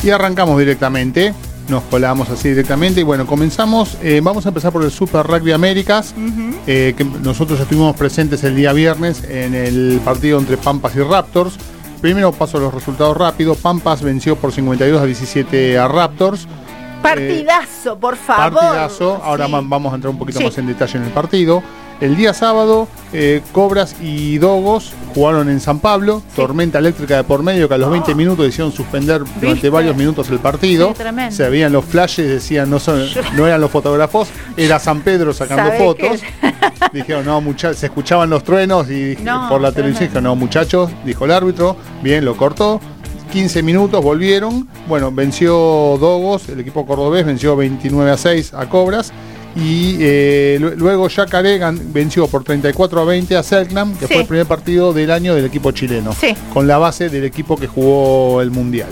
Y 0.04 0.10
arrancamos 0.10 0.58
directamente 0.58 1.32
nos 1.72 1.82
colamos 1.84 2.28
así 2.30 2.50
directamente. 2.50 3.00
Y 3.00 3.02
bueno, 3.02 3.26
comenzamos. 3.26 3.96
Eh, 4.02 4.20
vamos 4.22 4.44
a 4.46 4.50
empezar 4.50 4.70
por 4.70 4.84
el 4.84 4.92
Super 4.92 5.26
Rugby 5.26 5.52
Américas, 5.52 6.14
eh, 6.66 6.94
que 6.96 7.04
nosotros 7.04 7.58
estuvimos 7.58 7.96
presentes 7.96 8.44
el 8.44 8.54
día 8.54 8.72
viernes 8.72 9.24
en 9.24 9.54
el 9.54 10.00
partido 10.04 10.38
entre 10.38 10.56
Pampas 10.58 10.94
y 10.94 11.00
Raptors. 11.00 11.54
Primero 12.00 12.30
paso 12.32 12.60
los 12.60 12.72
resultados 12.72 13.16
rápidos. 13.16 13.56
Pampas 13.58 14.02
venció 14.02 14.36
por 14.36 14.52
52 14.52 15.00
a 15.00 15.06
17 15.06 15.78
a 15.78 15.88
Raptors. 15.88 16.46
Partidazo, 17.02 17.98
por 17.98 18.16
favor. 18.16 18.60
Partidazo. 18.60 19.20
Ahora 19.24 19.48
vamos 19.48 19.92
a 19.92 19.96
entrar 19.96 20.10
un 20.10 20.18
poquito 20.18 20.40
más 20.40 20.56
en 20.58 20.66
detalle 20.66 20.98
en 20.98 21.04
el 21.04 21.10
partido. 21.10 21.62
El 22.00 22.16
día 22.16 22.34
sábado, 22.34 22.88
eh, 23.12 23.42
Cobras 23.52 23.94
y 24.00 24.38
Dogos 24.38 24.92
jugaron 25.14 25.48
en 25.48 25.60
San 25.60 25.78
Pablo, 25.78 26.22
tormenta 26.34 26.78
eléctrica 26.78 27.16
de 27.16 27.24
por 27.24 27.42
medio 27.42 27.68
que 27.68 27.74
a 27.74 27.78
los 27.78 27.90
20 27.90 28.14
minutos 28.14 28.48
hicieron 28.48 28.72
suspender 28.72 29.22
durante 29.40 29.70
varios 29.70 29.96
minutos 29.96 30.28
el 30.30 30.38
partido. 30.38 30.94
se 31.30 31.48
veían 31.48 31.72
los 31.72 31.84
flashes, 31.84 32.28
decían 32.28 32.70
no 32.70 32.80
son, 32.80 33.06
no 33.36 33.46
eran 33.46 33.60
los 33.60 33.70
fotógrafos, 33.70 34.28
era 34.56 34.78
San 34.78 35.02
Pedro 35.02 35.32
sacando 35.32 35.70
fotos. 35.72 36.20
Dijeron, 36.92 37.24
no, 37.24 37.40
muchachos, 37.40 37.78
se 37.78 37.86
escuchaban 37.86 38.28
los 38.28 38.42
truenos 38.42 38.90
y 38.90 39.16
por 39.48 39.60
la 39.60 39.72
televisión 39.72 40.08
dijeron, 40.08 40.24
no, 40.24 40.36
muchachos, 40.36 40.90
dijo 41.04 41.24
el 41.24 41.30
árbitro, 41.30 41.76
bien, 42.02 42.24
lo 42.24 42.36
cortó. 42.36 42.80
15 43.32 43.62
minutos, 43.62 44.02
volvieron. 44.02 44.68
Bueno, 44.86 45.10
venció 45.10 45.54
Dogos, 45.98 46.50
el 46.50 46.60
equipo 46.60 46.84
cordobés 46.84 47.24
venció 47.24 47.56
29 47.56 48.10
a 48.10 48.16
6 48.18 48.52
a 48.52 48.68
Cobras 48.68 49.10
y 49.54 49.98
eh, 50.00 50.58
luego 50.76 51.08
Yacaré 51.08 51.60
venció 51.92 52.26
por 52.26 52.42
34 52.42 53.00
a 53.00 53.04
20 53.04 53.36
a 53.36 53.42
Selknam, 53.42 53.96
que 53.96 54.06
fue 54.06 54.20
el 54.20 54.26
primer 54.26 54.46
partido 54.46 54.92
del 54.92 55.10
año 55.10 55.34
del 55.34 55.44
equipo 55.44 55.72
chileno, 55.72 56.14
con 56.52 56.66
la 56.66 56.78
base 56.78 57.08
del 57.08 57.24
equipo 57.24 57.56
que 57.56 57.66
jugó 57.66 58.40
el 58.40 58.50
Mundial. 58.50 58.88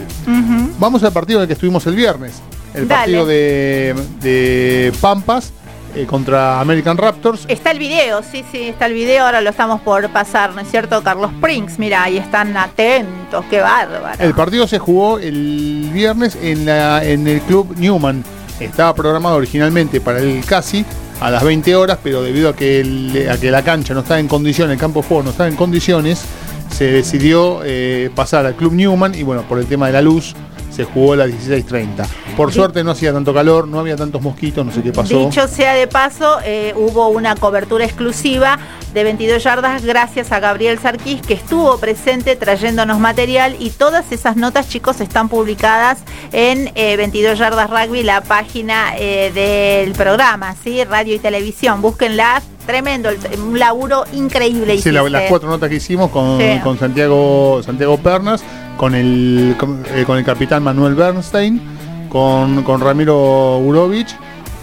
Vamos 0.79 1.03
al 1.03 1.13
partido 1.13 1.39
en 1.39 1.43
el 1.43 1.49
que 1.49 1.55
estuvimos 1.55 1.87
el 1.87 1.95
viernes, 1.95 2.43
el 2.75 2.87
partido 2.87 3.27
de, 3.27 4.93
Pampas. 5.01 5.53
Eh, 5.97 6.07
contra 6.07 6.61
American 6.61 6.97
Raptors. 6.97 7.47
Está 7.49 7.73
el 7.73 7.81
video, 7.81 8.23
sí, 8.23 8.45
sí, 8.53 8.69
está 8.69 8.87
el 8.87 8.93
video, 8.93 9.25
ahora 9.25 9.41
lo 9.41 9.51
estamos 9.51 9.81
por 9.81 10.09
pasar, 10.11 10.55
¿no 10.55 10.61
es 10.61 10.71
cierto? 10.71 11.03
Carlos 11.03 11.33
Springs, 11.33 11.81
mira, 11.81 12.05
ahí 12.05 12.17
están 12.17 12.57
atentos, 12.57 13.45
qué 13.51 13.61
bárbaro. 13.61 14.15
El 14.21 14.33
partido 14.33 14.69
se 14.69 14.79
jugó 14.79 15.19
el 15.19 15.91
viernes 15.93 16.39
en, 16.41 16.65
la, 16.65 17.05
en 17.05 17.27
el 17.27 17.41
club 17.41 17.75
Newman, 17.77 18.23
estaba 18.61 18.95
programado 18.95 19.37
originalmente 19.37 20.01
para 20.01 20.21
el 20.21 20.45
casi 20.45 20.85
a 21.21 21.31
las 21.31 21.45
20 21.45 21.77
horas, 21.77 21.99
pero 22.03 22.23
debido 22.23 22.49
a 22.49 22.57
que, 22.57 23.29
a 23.31 23.37
que 23.39 23.51
la 23.51 23.63
cancha 23.63 23.95
no 23.95 24.01
estaba 24.01 24.21
en 24.21 24.29
condiciones, 24.29 24.75
el 24.75 24.81
campo 24.81 25.03
de 25.03 25.09
juego 25.09 25.23
no 25.23 25.31
estaba 25.31 25.49
en 25.49 25.57
condiciones, 25.57 26.23
se 26.71 26.85
decidió 26.85 27.61
eh, 27.65 28.11
pasar 28.15 28.47
al 28.47 28.55
Club 28.55 28.73
Newman 28.73 29.15
y 29.15 29.23
bueno, 29.23 29.43
por 29.43 29.59
el 29.59 29.67
tema 29.67 29.87
de 29.87 29.93
la 29.93 30.03
luz 30.03 30.35
se 30.81 30.85
jugó 30.87 31.13
a 31.13 31.17
las 31.17 31.29
16.30. 31.29 32.07
Por 32.37 32.53
suerte 32.53 32.83
no 32.83 32.93
hacía 32.93 33.13
tanto 33.13 33.35
calor, 33.35 33.69
no 33.69 33.81
había 33.81 33.97
tantos 33.97 34.23
mosquitos, 34.23 34.65
no 34.65 34.73
sé 34.73 34.83
qué 34.83 34.93
pasó. 34.93 35.27
Dicho 35.27 35.47
sea 35.47 35.75
de 35.75 35.87
paso, 35.87 36.39
eh, 36.43 36.73
hubo 36.75 37.09
una 37.09 37.37
cobertura 37.37 37.85
exclusiva 37.85 38.59
de 38.95 39.05
22 39.05 39.43
yardas 39.43 39.85
gracias 39.85 40.33
a 40.33 40.41
Gabriel 40.41 40.79
Sarquís 40.79 41.21
que 41.21 41.35
estuvo 41.35 41.79
presente 41.79 42.35
trayéndonos 42.35 42.99
material 42.99 43.57
y 43.59 43.71
todas 43.71 44.11
esas 44.11 44.37
notas 44.37 44.69
chicos 44.69 45.01
están 45.01 45.29
publicadas 45.29 45.99
en 46.33 46.73
22 46.75 47.33
eh, 47.33 47.37
yardas 47.37 47.69
rugby, 47.69 48.03
la 48.03 48.23
página 48.23 48.95
eh, 48.97 49.31
del 49.35 49.93
programa, 49.93 50.57
¿sí? 50.65 50.83
radio 50.85 51.15
y 51.15 51.19
televisión, 51.19 51.83
búsquenla, 51.83 52.43
tremendo, 52.67 53.11
un 53.39 53.59
laburo 53.59 54.05
increíble. 54.13 54.79
Sí, 54.81 54.91
las 54.91 55.23
cuatro 55.29 55.49
notas 55.49 55.69
que 55.69 55.77
hicimos 55.77 56.11
con, 56.11 56.39
con 56.61 56.79
Santiago, 56.79 57.63
Santiago 57.63 57.99
Pernas, 57.99 58.43
con 58.77 58.95
el, 58.95 59.57
con, 59.59 59.85
eh, 59.95 60.05
el 60.09 60.25
capitán 60.25 60.63
Manuel 60.63 60.95
Bernstein, 60.95 61.61
con, 62.09 62.63
con 62.63 62.81
Ramiro 62.81 63.59
Urovich 63.59 64.15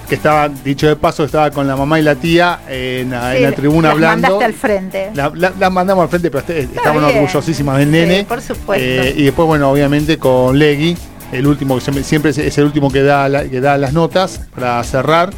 que 0.08 0.16
estaba, 0.16 0.48
dicho 0.50 0.88
de 0.88 0.96
paso, 0.96 1.26
estaba 1.26 1.52
con 1.52 1.68
la 1.68 1.76
mamá 1.76 2.00
y 2.00 2.04
la 2.04 2.16
tía 2.16 2.62
en, 2.68 3.12
la 3.12 3.52
tribuna 3.52 3.92
hablando. 3.92 4.28
Mandaste 4.30 4.46
al 4.46 4.54
frente. 4.54 5.12
La, 5.14 5.70
mandamos 5.70 6.04
al 6.04 6.10
frente, 6.10 6.32
pero 6.32 6.40
este, 6.40 6.62
estaban 6.62 7.04
orgullosísimas 7.04 7.78
del 7.78 7.92
nene. 7.92 8.24
por 8.24 8.42
supuesto. 8.42 8.86
Eh, 8.86 9.14
y 9.18 9.24
después, 9.26 9.46
bueno, 9.48 9.70
obviamente 9.70 10.18
con 10.18 10.58
Legui, 10.58 10.98
el 11.32 11.46
último, 11.46 11.78
que 11.78 12.04
siempre 12.04 12.32
es 12.32 12.58
el 12.58 12.64
último 12.64 12.90
que 12.90 13.04
da, 13.04 13.50
que 13.50 13.60
da 13.60 13.78
las 13.78 13.94
notas 13.94 14.42
para 14.56 14.82
cerrar. 14.84 15.32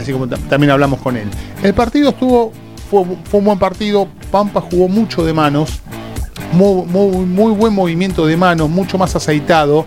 Así 0.00 0.12
como 0.12 0.28
también 0.28 0.70
hablamos 0.70 1.00
con 1.00 1.16
él. 1.16 1.28
El 1.62 1.74
partido 1.74 2.10
estuvo, 2.10 2.52
fue, 2.90 3.00
un 3.38 3.44
buen 3.44 3.58
partido. 3.58 4.08
Pampa 4.30 4.60
jugó 4.60 4.88
mucho 4.88 5.24
de 5.24 5.32
manos. 5.32 5.80
Muy, 6.52 6.84
muy, 6.86 7.52
buen 7.52 7.74
movimiento 7.74 8.26
de 8.26 8.36
manos, 8.36 8.70
mucho 8.70 8.96
más 8.96 9.14
aceitado. 9.16 9.84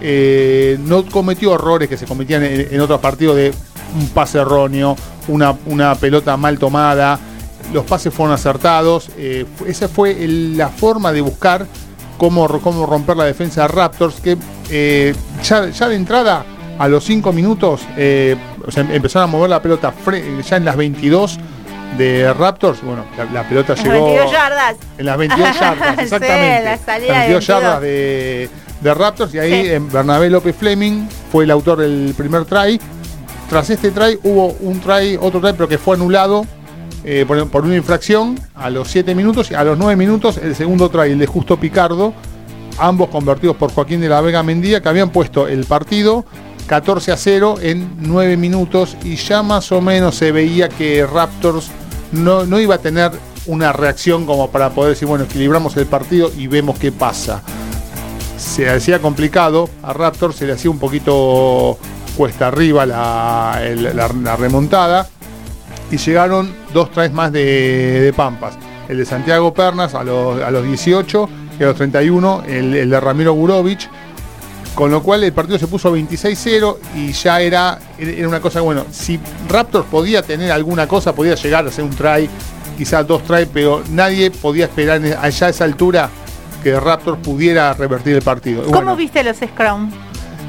Eh, 0.00 0.78
no 0.84 1.04
cometió 1.06 1.54
errores 1.54 1.88
que 1.88 1.96
se 1.96 2.06
cometían 2.06 2.42
en, 2.44 2.80
otros 2.80 3.00
partidos 3.00 3.36
de 3.36 3.52
un 3.98 4.08
pase 4.08 4.38
erróneo, 4.38 4.96
una, 5.28 5.54
una, 5.66 5.94
pelota 5.94 6.36
mal 6.36 6.58
tomada, 6.58 7.18
los 7.72 7.84
pases 7.84 8.12
fueron 8.12 8.34
acertados. 8.34 9.10
Eh, 9.16 9.46
esa 9.66 9.88
fue 9.88 10.16
la 10.28 10.68
forma 10.68 11.12
de 11.12 11.20
buscar 11.20 11.66
cómo, 12.18 12.46
cómo, 12.60 12.86
romper 12.86 13.16
la 13.16 13.24
defensa 13.24 13.62
de 13.62 13.68
Raptors, 13.68 14.20
que 14.20 14.36
eh, 14.70 15.14
ya, 15.42 15.88
de 15.88 15.94
entrada, 15.94 16.44
a 16.78 16.88
los 16.88 17.04
5 17.04 17.32
minutos, 17.32 17.82
empezaron 17.96 19.28
a 19.28 19.32
mover 19.32 19.50
la 19.50 19.62
pelota 19.62 19.92
ya 20.42 20.56
en 20.56 20.64
las 20.64 20.76
22 20.76 21.38
de 21.96 22.32
Raptors, 22.34 22.82
bueno, 22.82 23.04
la, 23.32 23.42
pelota 23.48 23.74
llegó. 23.74 23.94
En 23.94 23.96
las 23.96 24.04
22 24.04 24.32
yardas. 24.32 24.76
En 24.98 25.06
las 25.06 25.18
22 25.18 25.60
yardas, 25.60 25.98
exactamente. 25.98 26.64
las 26.64 26.86
22 26.86 27.46
yardas 27.46 27.80
de, 27.80 28.50
de 28.80 28.94
Raptors 28.94 29.34
y 29.34 29.38
ahí 29.38 29.68
en 29.70 29.90
Bernabé 29.90 30.28
López 30.30 30.54
Fleming 30.56 31.08
fue 31.30 31.44
el 31.44 31.50
autor 31.50 31.78
del 31.78 32.14
primer 32.16 32.44
try. 32.44 32.80
Tras 33.48 33.70
este 33.70 33.90
try 33.90 34.18
hubo 34.24 34.48
un 34.60 34.80
try, 34.80 35.16
otro 35.20 35.40
try, 35.40 35.52
pero 35.52 35.68
que 35.68 35.78
fue 35.78 35.96
anulado 35.96 36.46
eh, 37.04 37.24
por, 37.26 37.64
una 37.64 37.76
infracción 37.76 38.38
a 38.54 38.68
los 38.68 38.88
7 38.88 39.14
minutos 39.14 39.50
y 39.50 39.54
a 39.54 39.64
los 39.64 39.78
9 39.78 39.96
minutos 39.96 40.38
el 40.38 40.54
segundo 40.54 40.90
try, 40.90 41.12
el 41.12 41.18
de 41.18 41.26
Justo 41.26 41.58
Picardo, 41.58 42.12
ambos 42.78 43.08
convertidos 43.08 43.56
por 43.56 43.72
Joaquín 43.72 44.00
de 44.00 44.08
la 44.08 44.20
Vega 44.20 44.42
Mendía, 44.42 44.82
que 44.82 44.88
habían 44.88 45.10
puesto 45.10 45.46
el 45.46 45.64
partido 45.64 46.24
14 46.66 47.12
a 47.12 47.16
0 47.16 47.56
en 47.60 47.96
9 48.00 48.36
minutos 48.36 48.96
y 49.04 49.16
ya 49.16 49.42
más 49.42 49.70
o 49.72 49.80
menos 49.80 50.16
se 50.16 50.32
veía 50.32 50.68
que 50.68 51.06
Raptors 51.06 51.68
no, 52.12 52.44
no 52.44 52.60
iba 52.60 52.76
a 52.76 52.78
tener 52.78 53.12
una 53.46 53.72
reacción 53.72 54.26
como 54.26 54.50
para 54.50 54.70
poder 54.70 54.94
decir, 54.94 55.06
bueno, 55.06 55.24
equilibramos 55.24 55.76
el 55.76 55.86
partido 55.86 56.30
y 56.36 56.46
vemos 56.46 56.78
qué 56.78 56.92
pasa 56.92 57.42
se 58.36 58.68
hacía 58.68 59.00
complicado, 59.00 59.68
a 59.82 59.92
Raptor 59.92 60.32
se 60.32 60.46
le 60.46 60.52
hacía 60.52 60.70
un 60.70 60.78
poquito 60.78 61.78
cuesta 62.16 62.48
arriba 62.48 62.86
la, 62.86 64.36
remontada 64.38 65.08
y 65.90 65.96
llegaron 65.96 66.54
dos 66.72 66.90
trajes 66.90 67.12
más 67.12 67.32
de, 67.32 68.12
Pampas. 68.16 68.56
El 68.88 68.98
de 68.98 69.04
Santiago 69.04 69.52
Pernas 69.52 69.94
a 69.94 70.04
los, 70.04 70.40
a 70.40 70.50
los 70.50 70.64
18 70.64 71.28
y 71.58 71.62
a 71.62 71.66
los 71.66 71.76
31 71.76 72.44
el, 72.46 72.90
de 72.90 73.00
Ramiro 73.00 73.34
Burovich. 73.34 73.88
Con 74.76 74.90
lo 74.90 75.02
cual 75.02 75.24
el 75.24 75.32
partido 75.32 75.58
se 75.58 75.66
puso 75.68 75.96
26-0 75.96 76.76
y 76.96 77.12
ya 77.12 77.40
era, 77.40 77.78
era 77.98 78.28
una 78.28 78.40
cosa, 78.40 78.60
bueno, 78.60 78.84
si 78.90 79.18
Raptors 79.48 79.86
podía 79.86 80.20
tener 80.20 80.52
alguna 80.52 80.86
cosa, 80.86 81.14
podía 81.14 81.34
llegar 81.34 81.64
a 81.64 81.68
hacer 81.68 81.82
un 81.82 81.90
try, 81.90 82.28
quizás 82.76 83.06
dos 83.06 83.24
try, 83.24 83.46
pero 83.50 83.82
nadie 83.90 84.30
podía 84.30 84.66
esperar 84.66 85.00
allá 85.18 85.46
a 85.46 85.50
esa 85.50 85.64
altura 85.64 86.10
que 86.62 86.78
Raptors 86.78 87.18
pudiera 87.22 87.72
revertir 87.72 88.16
el 88.16 88.22
partido. 88.22 88.64
¿Cómo 88.64 88.94
viste 88.96 89.24
los 89.24 89.38
Scrum? 89.38 89.90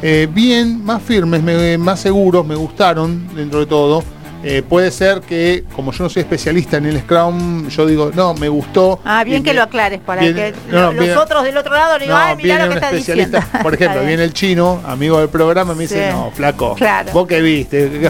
Eh, 0.02 0.28
bien, 0.30 0.84
más 0.84 1.02
firmes, 1.02 1.80
más 1.80 2.02
seguros, 2.02 2.46
me 2.46 2.56
gustaron 2.56 3.34
dentro 3.34 3.62
de 3.62 3.66
todo. 3.66 4.04
Eh, 4.50 4.64
puede 4.64 4.92
ser 4.92 5.20
que, 5.20 5.66
como 5.76 5.92
yo 5.92 6.06
no 6.06 6.10
soy 6.10 6.22
especialista 6.22 6.78
en 6.78 6.86
el 6.86 7.02
Scrum, 7.02 7.68
yo 7.68 7.86
digo, 7.86 8.12
no, 8.16 8.34
me 8.34 8.48
gustó. 8.48 8.98
Ah, 9.04 9.26
bien 9.26 9.44
que 9.44 9.54
lo 9.54 9.62
aclares 9.62 10.00
para 10.00 10.22
que 10.22 10.54
los 10.70 11.18
otros 11.18 11.44
del 11.44 11.58
otro 11.58 11.74
lado 11.74 11.98
le 11.98 12.06
digan, 12.06 12.22
ay, 12.22 12.38
mirá 12.38 12.64
lo 12.66 12.70
que 12.70 12.76
está 12.76 12.92
diciendo. 12.92 13.40
Por 13.62 13.74
ejemplo, 13.74 14.06
viene 14.06 14.24
el 14.24 14.32
chino, 14.32 14.80
amigo 14.86 15.20
del 15.20 15.28
programa, 15.28 15.74
me 15.74 15.82
dice, 15.82 16.12
no, 16.12 16.32
flaco, 16.32 16.78
vos 17.12 17.28
qué 17.28 17.42
viste, 17.42 18.10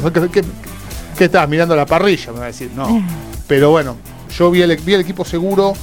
¿Qué, 1.17 1.23
estás 1.23 1.49
mirando 1.49 1.75
la 1.75 1.87
parrilla? 1.87 2.31
Me 2.31 2.37
va 2.37 2.43
a 2.45 2.47
decir, 2.49 2.69
no. 2.75 3.03
Pero 3.47 3.71
bueno, 3.71 3.97
yo 4.37 4.51
vi 4.51 4.61
el, 4.61 4.77
vi 4.77 4.93
el 4.93 5.01
equipo 5.01 5.25
seguro, 5.25 5.73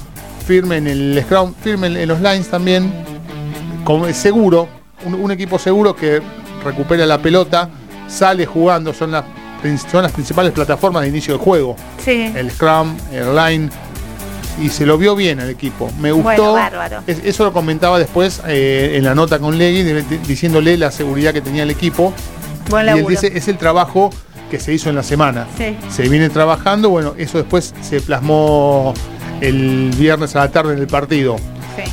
firme 0.46 0.76
en 0.76 0.86
el 0.86 1.20
Scrum, 1.24 1.52
firme 1.64 1.88
en, 1.88 2.07
los 2.07 2.20
lines 2.20 2.48
también, 2.48 2.92
como 3.82 4.09
seguro, 4.12 4.68
un 5.05 5.32
equipo 5.32 5.59
seguro 5.59 5.96
que 5.96 6.22
recupera 6.62 7.07
la 7.07 7.18
pelota, 7.18 7.70
sale 8.07 8.46
jugando, 8.46 8.94
son 8.94 9.11
las 9.11 9.24
son 9.90 10.02
las 10.02 10.12
principales 10.12 10.52
plataformas 10.52 11.02
de 11.02 11.08
inicio 11.08 11.34
de 11.38 11.42
juego. 11.42 11.76
Sí. 11.98 12.32
El 12.34 12.50
Scrum, 12.50 12.96
el 13.12 13.34
Line. 13.34 13.70
Y 14.62 14.68
se 14.68 14.86
lo 14.86 14.96
vio 14.96 15.16
bien 15.16 15.40
al 15.40 15.50
equipo. 15.50 15.90
Me 16.00 16.12
gustó. 16.12 16.56
eso 17.06 17.44
lo 17.44 17.52
comentaba 17.52 17.98
después 17.98 18.40
eh, 18.46 18.92
en 18.94 19.04
la 19.04 19.14
nota 19.14 19.40
con 19.40 19.58
Legui, 19.58 19.82
diciéndole 20.26 20.76
la 20.76 20.92
seguridad 20.92 21.32
que 21.32 21.40
tenía 21.40 21.64
el 21.64 21.70
equipo. 21.70 22.12
y 22.70 22.98
él 22.98 23.06
dice, 23.08 23.32
es 23.34 23.48
el 23.48 23.58
trabajo 23.58 24.10
que 24.50 24.60
se 24.60 24.72
hizo 24.72 24.90
en 24.90 24.94
la 24.94 25.02
semana. 25.02 25.48
Se 25.90 26.08
viene 26.08 26.30
trabajando, 26.30 26.90
bueno, 26.90 27.14
eso 27.18 27.38
después 27.38 27.74
se 27.80 28.00
plasmó 28.00 28.94
el 29.40 29.90
viernes 29.98 30.36
a 30.36 30.40
la 30.40 30.50
tarde 30.52 30.74
en 30.74 30.78
el 30.78 30.86
partido. 30.86 31.36
Sí. 31.76 31.90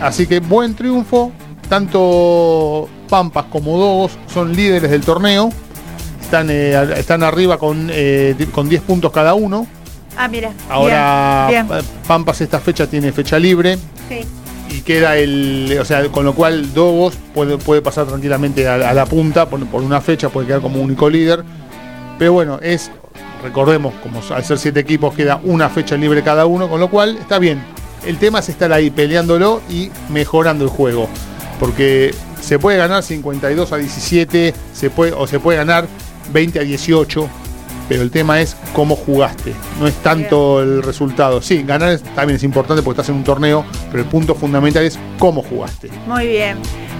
Así 0.00 0.26
que 0.26 0.40
buen 0.40 0.74
triunfo. 0.74 1.32
Tanto 1.68 2.88
Pampas 3.08 3.44
como 3.46 3.78
Dogos 3.78 4.12
son 4.32 4.54
líderes 4.54 4.90
del 4.90 5.02
torneo 5.02 5.52
están, 6.30 6.48
eh, 6.48 6.94
están 6.96 7.24
arriba 7.24 7.58
con, 7.58 7.88
eh, 7.90 8.36
con 8.52 8.68
10 8.68 8.82
puntos 8.82 9.10
cada 9.10 9.34
uno. 9.34 9.66
Ah, 10.16 10.28
mira. 10.28 10.52
Ahora 10.68 11.50
Pampas 12.06 12.40
esta 12.40 12.60
fecha 12.60 12.86
tiene 12.86 13.10
fecha 13.10 13.36
libre. 13.36 13.76
Sí. 14.08 14.20
Y 14.70 14.82
queda 14.82 15.16
el. 15.16 15.76
O 15.80 15.84
sea, 15.84 16.06
con 16.08 16.24
lo 16.24 16.32
cual 16.32 16.72
Dogos 16.72 17.16
puede, 17.34 17.58
puede 17.58 17.82
pasar 17.82 18.06
tranquilamente 18.06 18.68
a, 18.68 18.94
la 18.94 19.06
punta 19.06 19.48
por, 19.48 19.82
una 19.82 20.00
fecha, 20.00 20.28
puede 20.28 20.46
quedar 20.46 20.60
como 20.60 20.80
único 20.80 21.10
líder. 21.10 21.42
Pero 22.16 22.32
bueno, 22.32 22.60
es. 22.62 22.92
Recordemos, 23.42 23.92
como 24.00 24.20
al 24.32 24.44
ser 24.44 24.58
siete 24.58 24.80
equipos 24.80 25.14
queda 25.14 25.40
una 25.42 25.68
fecha 25.68 25.96
libre 25.96 26.22
cada 26.22 26.46
uno, 26.46 26.68
con 26.68 26.78
lo 26.78 26.90
cual 26.90 27.16
está 27.16 27.40
bien. 27.40 27.60
El 28.06 28.18
tema 28.18 28.38
es 28.38 28.48
estar 28.50 28.72
ahí 28.72 28.90
peleándolo 28.90 29.62
y 29.68 29.90
mejorando 30.10 30.62
el 30.62 30.70
juego. 30.70 31.08
Porque 31.58 32.14
se 32.40 32.60
puede 32.60 32.78
ganar 32.78 33.02
52 33.02 33.72
a 33.72 33.76
17, 33.78 34.54
se 34.72 34.90
puede, 34.90 35.12
o 35.12 35.26
se 35.26 35.40
puede 35.40 35.58
ganar 35.58 35.86
20 36.32 36.60
a 36.60 36.62
18, 36.62 37.28
pero 37.88 38.02
el 38.02 38.10
tema 38.10 38.40
es 38.40 38.56
cómo 38.72 38.94
jugaste, 38.94 39.52
no 39.80 39.86
es 39.86 39.94
tanto 39.96 40.62
el 40.62 40.82
resultado. 40.82 41.42
Sí, 41.42 41.64
ganar 41.64 41.98
también 42.14 42.36
es 42.36 42.44
importante 42.44 42.82
porque 42.82 43.00
estás 43.00 43.08
en 43.08 43.16
un 43.16 43.24
torneo, 43.24 43.64
pero 43.90 44.04
el 44.04 44.08
punto 44.08 44.34
fundamental 44.34 44.84
es 44.84 44.98
cómo 45.18 45.42
jugaste. 45.42 45.90
Muy 46.06 46.28
bien. 46.28 46.58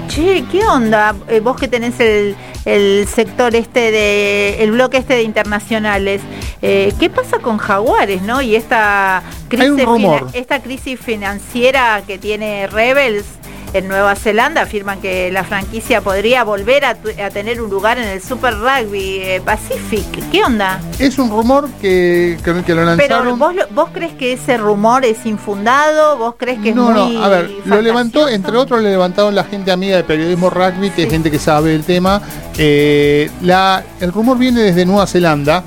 Che, 0.09 0.45
¿qué 0.51 0.67
onda? 0.67 1.15
Eh, 1.29 1.39
vos 1.39 1.57
que 1.57 1.69
tenés 1.69 2.01
el, 2.01 3.07
sector 3.07 3.55
este 3.55 3.93
de, 3.93 4.65
el 4.65 4.73
bloque 4.73 4.97
este 4.97 5.15
de 5.15 5.23
internacionales, 5.23 6.21
eh, 6.63 6.93
¿qué 6.99 7.09
pasa 7.09 7.39
con 7.39 7.59
Jaguares, 7.59 8.23
no? 8.23 8.43
Y 8.43 8.57
esta 8.57 9.23
crisis, 9.47 9.87
esta 10.33 10.61
crisis 10.61 10.99
financiera 10.99 12.03
que 12.05 12.19
tiene 12.19 12.67
Rebels, 12.67 13.25
en 13.73 13.89
Nueva 13.89 14.15
Zelanda 14.17 14.63
afirman 14.63 15.01
que 15.01 15.31
la 15.31 15.45
franquicia 15.45 16.01
podría 16.01 16.45
volver 16.45 16.85
a, 16.85 16.95
tener 17.33 17.61
un 17.61 17.71
lugar 17.71 17.99
en 17.99 18.09
el 18.09 18.21
Super 18.21 18.55
Rugby 18.55 19.19
eh, 19.21 19.43
Pacific. 19.45 20.07
¿Qué 20.31 20.43
onda? 20.43 20.81
Es 20.99 21.19
un 21.19 21.31
rumor 21.31 21.69
que, 21.81 22.39
que, 22.43 22.75
lo 22.75 22.85
lanzaron. 22.85 23.39
Pero 23.39 23.67
¿vos, 23.73 23.89
crees 23.93 24.13
que 24.15 24.33
ese 24.33 24.57
rumor 24.57 25.05
es 25.05 25.25
infundado? 25.27 26.19
¿Vos 26.19 26.35
crees 26.37 26.61
que 26.61 26.71
es 26.71 26.77
muy 26.77 26.93
No, 26.93 27.25
a 27.25 27.29
ver, 27.29 27.51
lo 27.65 27.81
levantó, 27.81 28.29
entre 28.29 28.57
otros 28.57 28.83
le 28.83 28.91
levantaron 28.91 29.35
la 29.35 29.45
gente 29.45 29.71
amiga 29.71 29.97
de 29.97 30.05
periodismo 30.05 30.51
rugby, 30.51 30.91
que 30.91 31.05
es 31.05 31.11
gente 31.11 31.31
que 31.31 31.39
sabe 31.39 31.75
el 31.75 31.85
tema. 31.85 32.21
Eh, 32.59 33.31
la, 33.43 33.85
el 34.01 34.13
rumor 34.13 34.39
viene 34.39 34.63
desde 34.63 34.85
Nueva 34.85 35.07
Zelanda, 35.07 35.63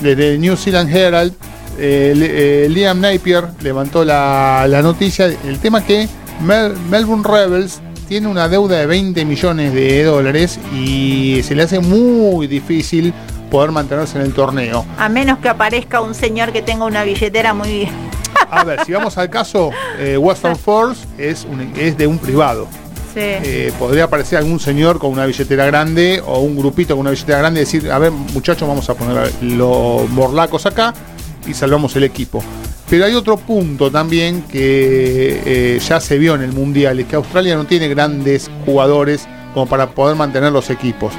desde 0.00 0.38
New 0.38 0.56
Zealand 0.56 0.94
Herald. 0.94 1.34
Eh, 1.82 2.66
Liam 2.68 3.00
Napier 3.00 3.48
levantó 3.62 4.04
la, 4.04 4.66
la 4.68 4.82
noticia. 4.82 5.26
El 5.26 5.58
tema 5.60 5.84
que 5.84 6.08
Melbourne 6.42 7.22
Rebels 7.24 7.80
tiene 8.08 8.26
una 8.26 8.48
deuda 8.48 8.78
de 8.78 8.86
20 8.86 9.24
millones 9.24 9.74
de 9.74 10.04
dólares 10.04 10.58
y 10.74 11.42
se 11.44 11.54
le 11.54 11.62
hace 11.62 11.80
muy 11.80 12.46
difícil 12.46 13.12
poder 13.50 13.72
mantenerse 13.72 14.18
en 14.18 14.24
el 14.24 14.32
torneo. 14.32 14.84
A 14.98 15.08
menos 15.08 15.38
que 15.38 15.48
aparezca 15.48 16.00
un 16.00 16.14
señor 16.14 16.52
que 16.52 16.62
tenga 16.62 16.84
una 16.84 17.04
billetera 17.04 17.52
muy... 17.52 17.88
A 18.50 18.64
ver, 18.64 18.84
si 18.84 18.92
vamos 18.92 19.16
al 19.18 19.28
caso, 19.30 19.70
eh, 19.98 20.16
Western 20.16 20.56
Force 20.58 21.06
es, 21.18 21.46
es 21.76 21.96
de 21.96 22.06
un 22.06 22.18
privado. 22.18 22.66
Sí. 23.14 23.20
Eh, 23.20 23.72
podría 23.78 24.04
aparecer 24.04 24.38
algún 24.38 24.60
señor 24.60 24.98
con 24.98 25.10
una 25.12 25.26
billetera 25.26 25.66
grande 25.66 26.22
o 26.24 26.40
un 26.40 26.56
grupito 26.56 26.94
con 26.94 27.00
una 27.00 27.10
billetera 27.10 27.38
grande 27.38 27.60
y 27.60 27.64
decir, 27.64 27.90
a 27.90 27.98
ver 27.98 28.12
muchachos, 28.12 28.66
vamos 28.66 28.88
a 28.88 28.94
poner 28.94 29.30
los 29.42 30.08
morlacos 30.10 30.66
acá 30.66 30.94
y 31.46 31.54
salvamos 31.54 31.94
el 31.96 32.04
equipo. 32.04 32.42
Pero 32.90 33.04
hay 33.04 33.14
otro 33.14 33.36
punto 33.36 33.88
también 33.88 34.42
que 34.42 35.40
eh, 35.46 35.78
ya 35.78 36.00
se 36.00 36.18
vio 36.18 36.34
en 36.34 36.42
el 36.42 36.52
Mundial, 36.52 36.98
es 36.98 37.06
que 37.06 37.14
Australia 37.14 37.54
no 37.54 37.64
tiene 37.64 37.86
grandes 37.86 38.50
jugadores 38.66 39.28
como 39.54 39.66
para 39.66 39.90
poder 39.90 40.16
mantener 40.16 40.50
los 40.50 40.70
equipos. 40.70 41.14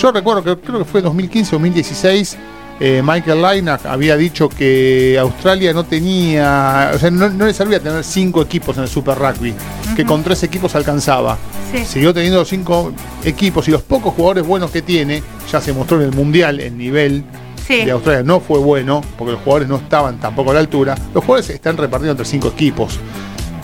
Yo 0.00 0.10
recuerdo 0.10 0.42
que 0.42 0.60
creo 0.60 0.80
que 0.80 0.84
fue 0.84 1.00
2015 1.00 1.54
o 1.54 1.58
2016, 1.60 2.36
eh, 2.80 3.00
Michael 3.04 3.40
Lainack 3.40 3.86
había 3.86 4.16
dicho 4.16 4.48
que 4.48 5.16
Australia 5.20 5.72
no 5.72 5.84
tenía, 5.84 6.90
o 6.92 6.98
sea, 6.98 7.12
no, 7.12 7.28
le 7.28 7.54
servía 7.54 7.78
tener 7.78 8.02
cinco 8.02 8.42
equipos 8.42 8.76
en 8.76 8.82
el 8.82 8.88
Super 8.88 9.16
Rugby, 9.16 9.54
que 9.94 10.04
con 10.04 10.24
tres 10.24 10.42
equipos 10.42 10.74
alcanzaba. 10.74 11.38
Siguió 11.86 12.12
teniendo 12.12 12.44
cinco 12.44 12.92
equipos 13.24 13.68
y 13.68 13.70
los 13.70 13.82
pocos 13.82 14.12
jugadores 14.14 14.44
buenos 14.44 14.72
que 14.72 14.82
tiene, 14.82 15.22
ya 15.52 15.60
se 15.60 15.72
mostró 15.72 15.98
en 16.00 16.08
el 16.08 16.12
Mundial 16.16 16.58
el 16.58 16.76
nivel 16.76 17.24
de 17.68 17.90
Australia 17.90 18.22
no 18.22 18.40
fue 18.40 18.58
bueno, 18.58 19.00
porque 19.16 19.32
los 19.32 19.42
jugadores 19.42 19.68
no 19.68 19.76
estaban 19.76 20.18
tampoco 20.20 20.50
a 20.50 20.54
la 20.54 20.60
altura. 20.60 20.94
Los 21.14 21.24
jugadores 21.24 21.50
están 21.50 21.76
repartidos 21.76 22.12
entre 22.12 22.26
cinco 22.26 22.48
equipos. 22.48 22.98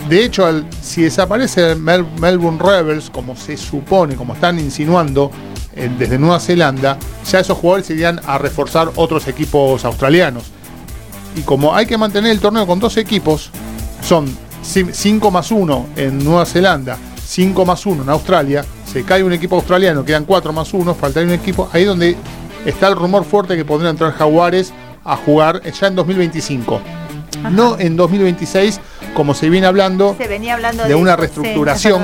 De 0.09 0.23
hecho, 0.23 0.63
si 0.81 1.03
desaparece 1.03 1.75
Melbourne 1.75 2.59
Rebels, 2.59 3.09
como 3.09 3.35
se 3.35 3.57
supone, 3.57 4.15
como 4.15 4.33
están 4.33 4.57
insinuando 4.57 5.29
desde 5.75 6.17
Nueva 6.17 6.39
Zelanda, 6.39 6.97
ya 7.29 7.39
esos 7.39 7.57
jugadores 7.57 7.89
irían 7.91 8.19
a 8.25 8.37
reforzar 8.37 8.91
otros 8.95 9.27
equipos 9.27 9.85
australianos. 9.85 10.45
Y 11.35 11.41
como 11.41 11.75
hay 11.75 11.85
que 11.85 11.97
mantener 11.97 12.31
el 12.31 12.39
torneo 12.39 12.65
con 12.65 12.79
dos 12.79 12.97
equipos, 12.97 13.51
son 14.01 14.25
5 14.63 15.31
más 15.31 15.51
1 15.51 15.89
en 15.95 16.23
Nueva 16.23 16.45
Zelanda, 16.45 16.97
5 17.23 17.65
más 17.65 17.85
1 17.85 18.03
en 18.03 18.09
Australia, 18.09 18.65
se 18.91 19.03
cae 19.03 19.23
un 19.23 19.31
equipo 19.31 19.55
australiano, 19.55 20.03
quedan 20.03 20.25
4 20.25 20.51
más 20.51 20.73
1, 20.73 20.95
faltaría 20.95 21.27
un 21.27 21.39
equipo, 21.39 21.69
ahí 21.71 21.85
donde 21.85 22.17
está 22.65 22.87
el 22.87 22.95
rumor 22.95 23.25
fuerte 23.25 23.55
que 23.55 23.65
podrían 23.65 23.91
entrar 23.91 24.13
Jaguares 24.13 24.73
a 25.03 25.15
jugar 25.15 25.61
ya 25.63 25.87
en 25.87 25.95
2025. 25.95 26.81
No 27.51 27.79
en 27.79 27.95
2026, 27.95 28.79
como 29.13 29.33
se 29.33 29.49
viene 29.49 29.67
hablando, 29.67 30.15
de, 30.17 30.95
una 30.95 31.15
reestructuración 31.15 32.03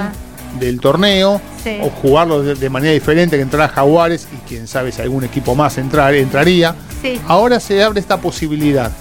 del 0.59 0.79
torneo, 0.79 1.41
o 1.81 1.89
jugarlo 1.89 2.41
de, 2.41 2.69
manera 2.69 2.93
diferente, 2.93 3.35
que 3.35 3.41
entrará 3.41 3.67
Jaguares 3.67 4.27
y 4.31 4.47
quién 4.47 4.67
sabe 4.67 4.91
si 4.91 5.01
algún 5.01 5.23
equipo 5.23 5.55
más 5.55 5.77
entrar, 5.77 6.13
entraría. 6.15 6.75
Ahora 7.27 7.59
se 7.59 7.83
abre 7.83 7.99
esta 7.99 8.17
posibilidad. 8.17 8.91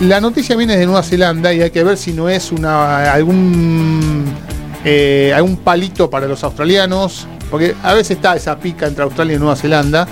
La 0.00 0.20
noticia 0.20 0.56
viene 0.56 0.78
de 0.78 0.86
Nueva 0.86 1.02
Zelanda 1.02 1.52
y 1.52 1.60
hay 1.60 1.70
que 1.70 1.84
ver 1.84 1.98
si 1.98 2.12
no 2.12 2.28
es 2.30 2.50
una 2.52 3.12
algún 3.12 4.24
eh, 4.82 5.30
algún 5.36 5.58
palito 5.58 6.08
para 6.08 6.26
los 6.26 6.42
australianos, 6.42 7.26
porque 7.50 7.74
a 7.82 7.92
veces 7.92 8.12
está 8.12 8.34
esa 8.34 8.58
pica 8.58 8.86
entre 8.86 9.04
Australia 9.04 9.36
y 9.36 9.38
Nueva 9.38 9.56
Zelanda 9.56 10.08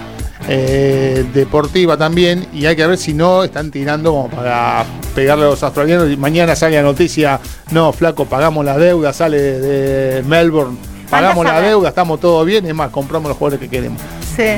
eh, 0.47 1.27
deportiva 1.35 1.97
también 1.97 2.47
y 2.53 2.67
hay 2.67 2.77
que 2.77 2.87
ver 2.87 2.97
si 2.97 3.13
no 3.13 3.45
están 3.45 3.71
tirando 3.71 4.13
como 4.13 4.31
para 4.31 4.85
pegarle 5.15 5.45
a 5.45 5.49
los 5.49 5.63
australianos 5.63 6.11
y 6.11 6.17
mañana 6.17 6.55
sale 6.55 6.77
la 6.77 6.83
noticia, 6.83 7.41
no, 7.71 7.93
flaco, 7.93 8.25
pagamos 8.25 8.65
la 8.65 8.79
deuda, 8.79 9.13
sale 9.13 9.39
de 9.39 10.23
Melbourne, 10.23 10.77
pagamos 11.11 11.45
la 11.45 11.61
deuda, 11.61 11.89
estamos 11.89 12.21
todo 12.21 12.45
bien, 12.45 12.67
es 12.67 12.75
más, 12.75 12.91
compramos 12.91 13.29
los 13.29 13.37
jugadores 13.37 13.61
que 13.61 13.69
queremos. 13.69 14.01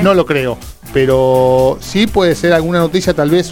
No 0.03 0.13
lo 0.13 0.27
creo, 0.27 0.57
pero 0.93 1.79
sí 1.81 2.05
puede 2.05 2.35
ser 2.35 2.53
alguna 2.53 2.77
noticia 2.79 3.13
tal 3.13 3.31
vez 3.31 3.51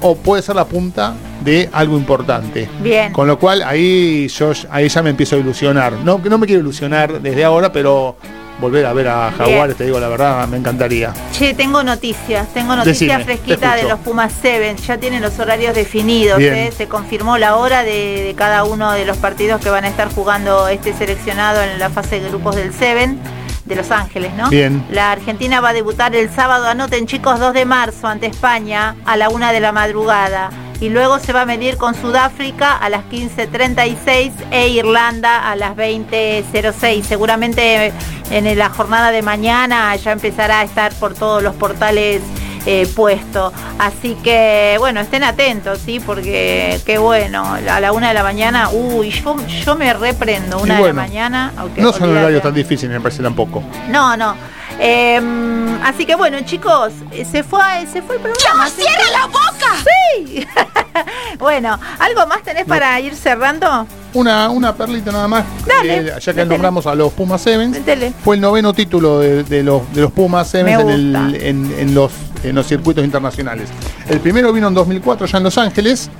o 0.00 0.14
puede 0.16 0.42
ser 0.42 0.54
la 0.54 0.64
punta 0.64 1.14
de 1.44 1.68
algo 1.72 1.96
importante. 1.96 2.68
Bien. 2.80 3.12
Con 3.12 3.26
lo 3.26 3.38
cual 3.38 3.62
ahí 3.62 4.28
yo 4.28 4.52
ahí 4.70 4.88
ya 4.88 5.02
me 5.02 5.10
empiezo 5.10 5.36
a 5.36 5.38
ilusionar. 5.40 5.94
No, 6.04 6.18
no 6.18 6.38
me 6.38 6.46
quiero 6.46 6.60
ilusionar 6.60 7.20
desde 7.20 7.44
ahora, 7.44 7.72
pero 7.72 8.16
volver 8.60 8.86
a 8.86 8.92
ver 8.92 9.08
a 9.08 9.32
Jaguares, 9.32 9.76
te 9.76 9.84
digo 9.84 10.00
la 10.00 10.08
verdad, 10.08 10.46
me 10.48 10.56
encantaría. 10.56 11.12
Che, 11.32 11.54
tengo 11.54 11.82
noticias, 11.82 12.48
tengo 12.52 12.74
noticias 12.76 13.24
fresquitas 13.24 13.76
de 13.76 13.88
los 13.88 13.98
Pumas 14.00 14.32
Seven, 14.32 14.76
ya 14.76 14.98
tienen 14.98 15.22
los 15.22 15.38
horarios 15.38 15.74
definidos, 15.74 16.40
¿eh? 16.40 16.72
se 16.76 16.88
confirmó 16.88 17.38
la 17.38 17.56
hora 17.56 17.82
de, 17.82 18.34
cada 18.36 18.64
uno 18.64 18.92
de 18.92 19.04
los 19.04 19.16
partidos 19.16 19.60
que 19.60 19.70
van 19.70 19.84
a 19.84 19.88
estar 19.88 20.12
jugando 20.12 20.68
este 20.68 20.92
seleccionado 20.92 21.62
en 21.62 21.78
la 21.78 21.90
fase 21.90 22.20
de 22.20 22.28
grupos 22.28 22.56
del 22.56 22.72
Seven. 22.72 23.18
de 23.64 23.76
Los 23.76 23.90
Ángeles, 23.90 24.32
¿no? 24.34 24.48
Bien. 24.48 24.82
La 24.90 25.12
Argentina 25.12 25.60
va 25.60 25.68
a 25.68 25.72
debutar 25.74 26.16
el 26.16 26.30
sábado, 26.30 26.66
anoten 26.68 27.06
chicos, 27.06 27.38
2 27.38 27.52
de 27.52 27.66
marzo 27.66 28.06
ante 28.06 28.24
España 28.24 28.96
a 29.04 29.18
la 29.18 29.28
una 29.28 29.52
de 29.52 29.60
la 29.60 29.72
madrugada. 29.72 30.48
Y 30.80 30.90
luego 30.90 31.18
se 31.18 31.32
va 31.32 31.42
a 31.42 31.46
medir 31.46 31.76
con 31.76 31.94
Sudáfrica 31.94 32.76
a 32.76 32.88
las 32.88 33.04
15.36 33.06 34.32
e 34.50 34.68
Irlanda 34.68 35.50
a 35.50 35.56
las 35.56 35.76
20.06. 35.76 37.02
Seguramente 37.02 37.92
en 38.30 38.58
la 38.58 38.68
jornada 38.68 39.10
de 39.10 39.22
mañana 39.22 39.94
ya 39.96 40.12
empezará 40.12 40.60
a 40.60 40.64
estar 40.64 40.92
por 40.94 41.14
todos 41.14 41.42
los 41.42 41.54
portales 41.56 42.22
eh, 42.66 42.86
puesto. 42.94 43.52
Así 43.78 44.14
que, 44.22 44.76
bueno, 44.78 45.00
estén 45.00 45.24
atentos, 45.24 45.78
¿sí? 45.78 46.00
Porque 46.00 46.78
qué 46.84 46.98
bueno, 46.98 47.54
a 47.54 47.80
la 47.80 47.92
una 47.92 48.08
de 48.08 48.14
la 48.14 48.22
mañana, 48.22 48.68
uy, 48.70 49.10
yo, 49.10 49.36
yo 49.64 49.74
me 49.74 49.92
reprendo 49.94 50.58
una 50.58 50.76
de 50.76 50.86
la 50.88 50.92
mañana. 50.92 51.52
no 51.76 51.92
son 51.92 52.10
horarios 52.10 52.42
tan 52.42 52.54
difíciles, 52.54 52.94
me 52.94 53.00
parece 53.00 53.22
tampoco. 53.22 53.62
No, 53.88 54.16
no. 54.16 54.34
Em, 54.80 55.82
así 55.82 56.06
que 56.06 56.14
bueno, 56.14 56.38
chicos, 56.44 56.92
se 57.10 57.42
fue, 57.42 57.86
se 57.92 58.02
fue 58.02 58.16
el 58.16 58.22
programa. 58.22 58.64
¡No, 58.64 58.70
cierra 58.70 59.10
la 59.12 59.26
boca! 59.26 59.57
Sí. 59.84 60.46
bueno, 61.38 61.78
¿algo 61.98 62.26
más 62.26 62.42
tenés 62.42 62.64
para 62.64 62.98
ir 63.00 63.14
cerrando? 63.14 63.86
Una, 64.14 64.48
una 64.50 64.74
perlita 64.74 65.12
nada 65.12 65.28
más. 65.28 65.44
Dale, 65.66 66.12
ya 66.20 66.34
que 66.34 66.44
nombramos 66.44 66.86
a 66.86 66.94
los 66.94 67.12
Pumas 67.12 67.40
Sevens. 67.42 67.78
Fue 68.24 68.36
el 68.36 68.40
noveno 68.40 68.72
título 68.72 69.20
de, 69.20 69.62
los, 69.62 69.92
de 69.92 70.00
los 70.00 70.12
Pumas 70.12 70.48
Sevens 70.48 70.82
en, 70.82 71.72
en, 71.78 71.94
los, 71.94 72.12
en 72.42 72.54
los 72.54 72.66
circuitos 72.66 73.04
internacionales. 73.04 73.68
El 74.08 74.20
primero 74.20 74.52
vino 74.52 74.68
en 74.68 74.74
2004 74.74 75.26
ya 75.26 75.38
en 75.38 75.44
Los 75.44 75.58
Ángeles. 75.58 76.10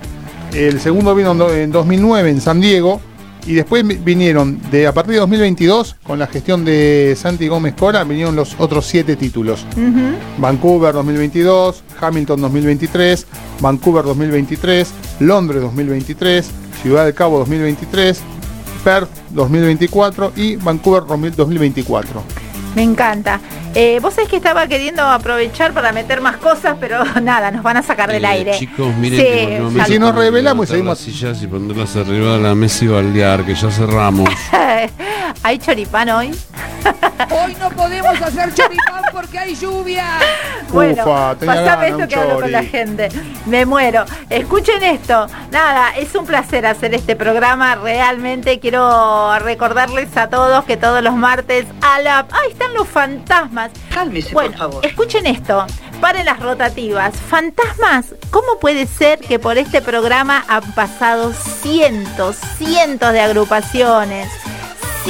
El 0.52 0.80
segundo 0.80 1.14
vino 1.14 1.32
en 1.50 1.72
2009 1.72 2.30
en 2.30 2.40
San 2.40 2.60
Diego 2.60 3.00
y 3.48 3.54
después 3.54 3.82
vinieron, 4.04 4.60
de 4.70 4.86
a 4.86 4.92
partir 4.92 5.14
de 5.14 5.20
2022, 5.20 5.96
con 6.02 6.18
la 6.18 6.26
gestión 6.26 6.66
de 6.66 7.16
Santi 7.16 7.48
Gómez 7.48 7.74
Cora, 7.74 8.04
vinieron 8.04 8.36
los 8.36 8.54
otros 8.58 8.84
siete 8.84 9.16
títulos. 9.16 9.64
Vancouver 10.36 10.92
2022, 10.92 11.82
Hamilton 11.98 12.42
2023, 12.42 13.26
Vancouver 13.60 14.04
2023, 14.04 14.92
Londres 15.20 15.62
2023, 15.62 16.50
Ciudad 16.82 17.06
del 17.06 17.14
Cabo 17.14 17.38
2023, 17.38 18.20
Perth 18.84 19.08
2024 19.30 20.32
y 20.36 20.56
Vancouver 20.56 21.04
2024. 21.06 22.47
Me 22.74 22.82
encanta. 22.82 23.40
Eh, 23.74 23.98
vos 24.00 24.14
sabés 24.14 24.28
que 24.30 24.36
estaba 24.36 24.66
queriendo 24.66 25.02
aprovechar 25.02 25.72
para 25.72 25.92
meter 25.92 26.20
más 26.20 26.36
cosas, 26.36 26.76
pero 26.80 27.04
nada, 27.22 27.50
nos 27.50 27.62
van 27.62 27.76
a 27.76 27.82
sacar 27.82 28.10
del 28.10 28.24
eh, 28.24 28.28
aire. 28.28 28.52
Chicos, 28.58 28.94
miren 28.96 29.70
sí, 29.72 29.80
si 29.86 29.98
nos 29.98 30.14
revelamos 30.14 30.68
y 30.68 30.72
seguimos. 30.72 30.98
sillas 30.98 31.42
y 31.42 31.46
ponerlas 31.46 31.96
arriba 31.96 32.36
de 32.36 32.42
la 32.42 32.54
mesa 32.54 32.84
y 32.84 32.88
baldear, 32.88 33.44
que 33.44 33.54
ya 33.54 33.70
cerramos. 33.70 34.30
¿Hay 35.42 35.58
choripán 35.58 36.08
hoy? 36.10 36.30
hoy 37.30 37.56
no 37.60 37.67
podemos 38.02 38.22
hacer 38.22 38.54
choripán 38.54 39.02
porque 39.12 39.38
hay 39.38 39.54
lluvia. 39.54 40.06
Bueno, 40.70 41.02
pasame 41.02 41.88
esto 41.88 42.06
que 42.06 42.14
hablo 42.14 42.40
con 42.40 42.52
la 42.52 42.62
gente. 42.62 43.08
Me 43.46 43.64
muero. 43.64 44.04
Escuchen 44.28 44.82
esto. 44.82 45.26
Nada, 45.50 45.96
es 45.96 46.14
un 46.14 46.26
placer 46.26 46.66
hacer 46.66 46.92
este 46.92 47.16
programa. 47.16 47.74
Realmente 47.76 48.60
quiero 48.60 49.38
recordarles 49.38 50.14
a 50.18 50.28
todos 50.28 50.66
que 50.66 50.76
todos 50.76 51.02
los 51.02 51.14
martes 51.14 51.64
a 51.80 52.00
la. 52.02 52.18
¡Ahí 52.18 52.52
están 52.52 52.74
los 52.74 52.86
fantasmas! 52.86 53.70
Cálmese, 53.94 54.34
por 54.34 54.54
favor. 54.54 54.84
Escuchen 54.84 55.26
esto. 55.26 55.66
Paren 56.02 56.26
las 56.26 56.38
rotativas. 56.38 57.16
Fantasmas, 57.16 58.14
¿cómo 58.30 58.58
puede 58.60 58.86
ser 58.86 59.20
que 59.20 59.38
por 59.38 59.56
este 59.56 59.80
programa 59.80 60.44
han 60.48 60.74
pasado 60.74 61.32
cientos, 61.32 62.36
cientos 62.58 63.12
de 63.12 63.20
agrupaciones? 63.20 64.28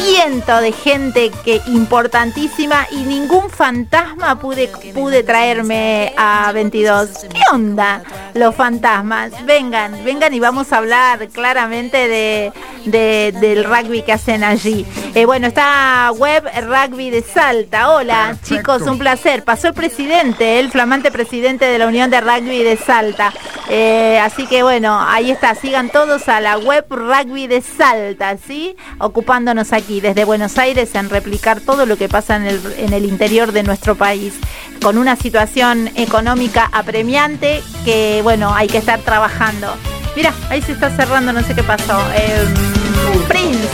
Ciento 0.01 0.61
de 0.61 0.72
gente 0.72 1.30
que 1.44 1.61
importantísima 1.66 2.86
y 2.90 2.99
ningún 2.99 3.51
fantasma 3.51 4.38
pude, 4.38 4.68
pude 4.94 5.22
traerme 5.24 6.12
a 6.16 6.53
22. 6.53 7.26
¿Qué 7.32 7.40
onda 7.53 8.03
los 8.34 8.55
fantasmas? 8.55 9.32
Vengan, 9.44 10.05
vengan 10.05 10.32
y 10.32 10.40
vamos 10.40 10.72
a 10.72 10.78
hablar 10.78 11.28
claramente 11.28 12.09
de, 12.09 13.32
del 13.40 13.64
rugby 13.64 14.03
que 14.03 14.12
hacen 14.12 14.44
allí. 14.44 14.86
Eh, 15.14 15.24
bueno, 15.24 15.49
está 15.49 16.12
web 16.16 16.44
rugby 16.66 17.11
de 17.11 17.22
Salta. 17.22 17.90
Hola 17.90 18.36
chicos, 18.44 18.82
un 18.82 18.99
placer. 18.99 19.42
Pasó 19.44 19.68
el 19.68 19.74
presidente, 19.74 20.61
el 20.61 20.70
flamante 20.70 21.11
presidente 21.11 21.64
de 21.64 21.78
la 21.78 21.86
Unión 21.88 22.11
de 22.11 22.20
Rugby 22.20 22.62
de 22.62 22.76
Salta. 22.76 23.32
Eh, 23.70 24.18
así 24.20 24.46
que 24.46 24.62
bueno, 24.62 24.99
ahí 25.01 25.30
está. 25.30 25.55
Sigan 25.55 25.90
todos 25.90 26.28
a 26.28 26.40
la 26.40 26.57
web 26.59 26.86
rugby 26.88 27.46
de 27.46 27.61
Salta, 27.61 28.36
¿sí? 28.36 28.76
Ocupándonos 28.99 29.72
aquí 29.72 29.88
desde 29.89 30.24
Buenos 30.24 30.59
Aires 30.59 30.95
en 30.95 31.11
replicar 31.11 31.61
todo 31.61 31.86
lo 31.86 31.97
que 31.97 32.09
pasa 32.09 32.36
en 32.36 32.47
el, 32.47 32.61
en 32.78 32.93
el 32.93 33.05
interior 33.05 33.53
de 33.53 33.62
nuestro 33.62 33.95
país, 33.95 34.34
con 34.82 34.99
una 34.99 35.16
situación 35.16 35.91
económica 35.97 36.68
apremiante 36.72 37.62
que, 37.84 38.20
bueno, 38.22 38.55
hay 38.55 38.68
que 38.68 38.78
estar 38.78 39.01
trabajando. 39.01 39.74
Mira, 40.14 40.32
ahí 40.51 40.62
se 40.62 40.72
está 40.72 40.91
cerrando, 40.95 41.32
no 41.32 41.43
sé 41.43 41.55
qué 41.55 41.62
pasó. 41.62 41.99
Em, 42.14 43.22
Prince. 43.28 43.68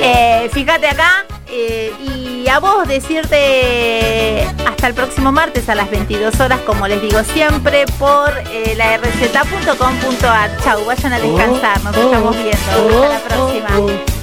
Eh, 0.00 0.50
fíjate 0.52 0.88
acá 0.88 1.24
eh, 1.48 1.92
y 2.00 2.48
a 2.48 2.58
vos 2.58 2.86
decirte 2.86 4.46
hasta 4.66 4.88
el 4.88 4.94
próximo 4.94 5.32
martes 5.32 5.68
a 5.68 5.74
las 5.74 5.90
22 5.90 6.38
horas, 6.40 6.60
como 6.60 6.86
les 6.86 7.00
digo 7.00 7.22
siempre, 7.24 7.86
por 7.98 8.32
eh, 8.50 8.74
la 8.76 8.98
rz.com.ar. 8.98 10.50
Chau, 10.62 10.84
vayan 10.84 11.12
a 11.12 11.18
descansar, 11.18 11.82
nos 11.82 11.96
estamos 11.96 12.36
viendo. 12.36 13.04
Hasta 13.04 13.08
la 13.08 13.20
próxima. 13.20 13.68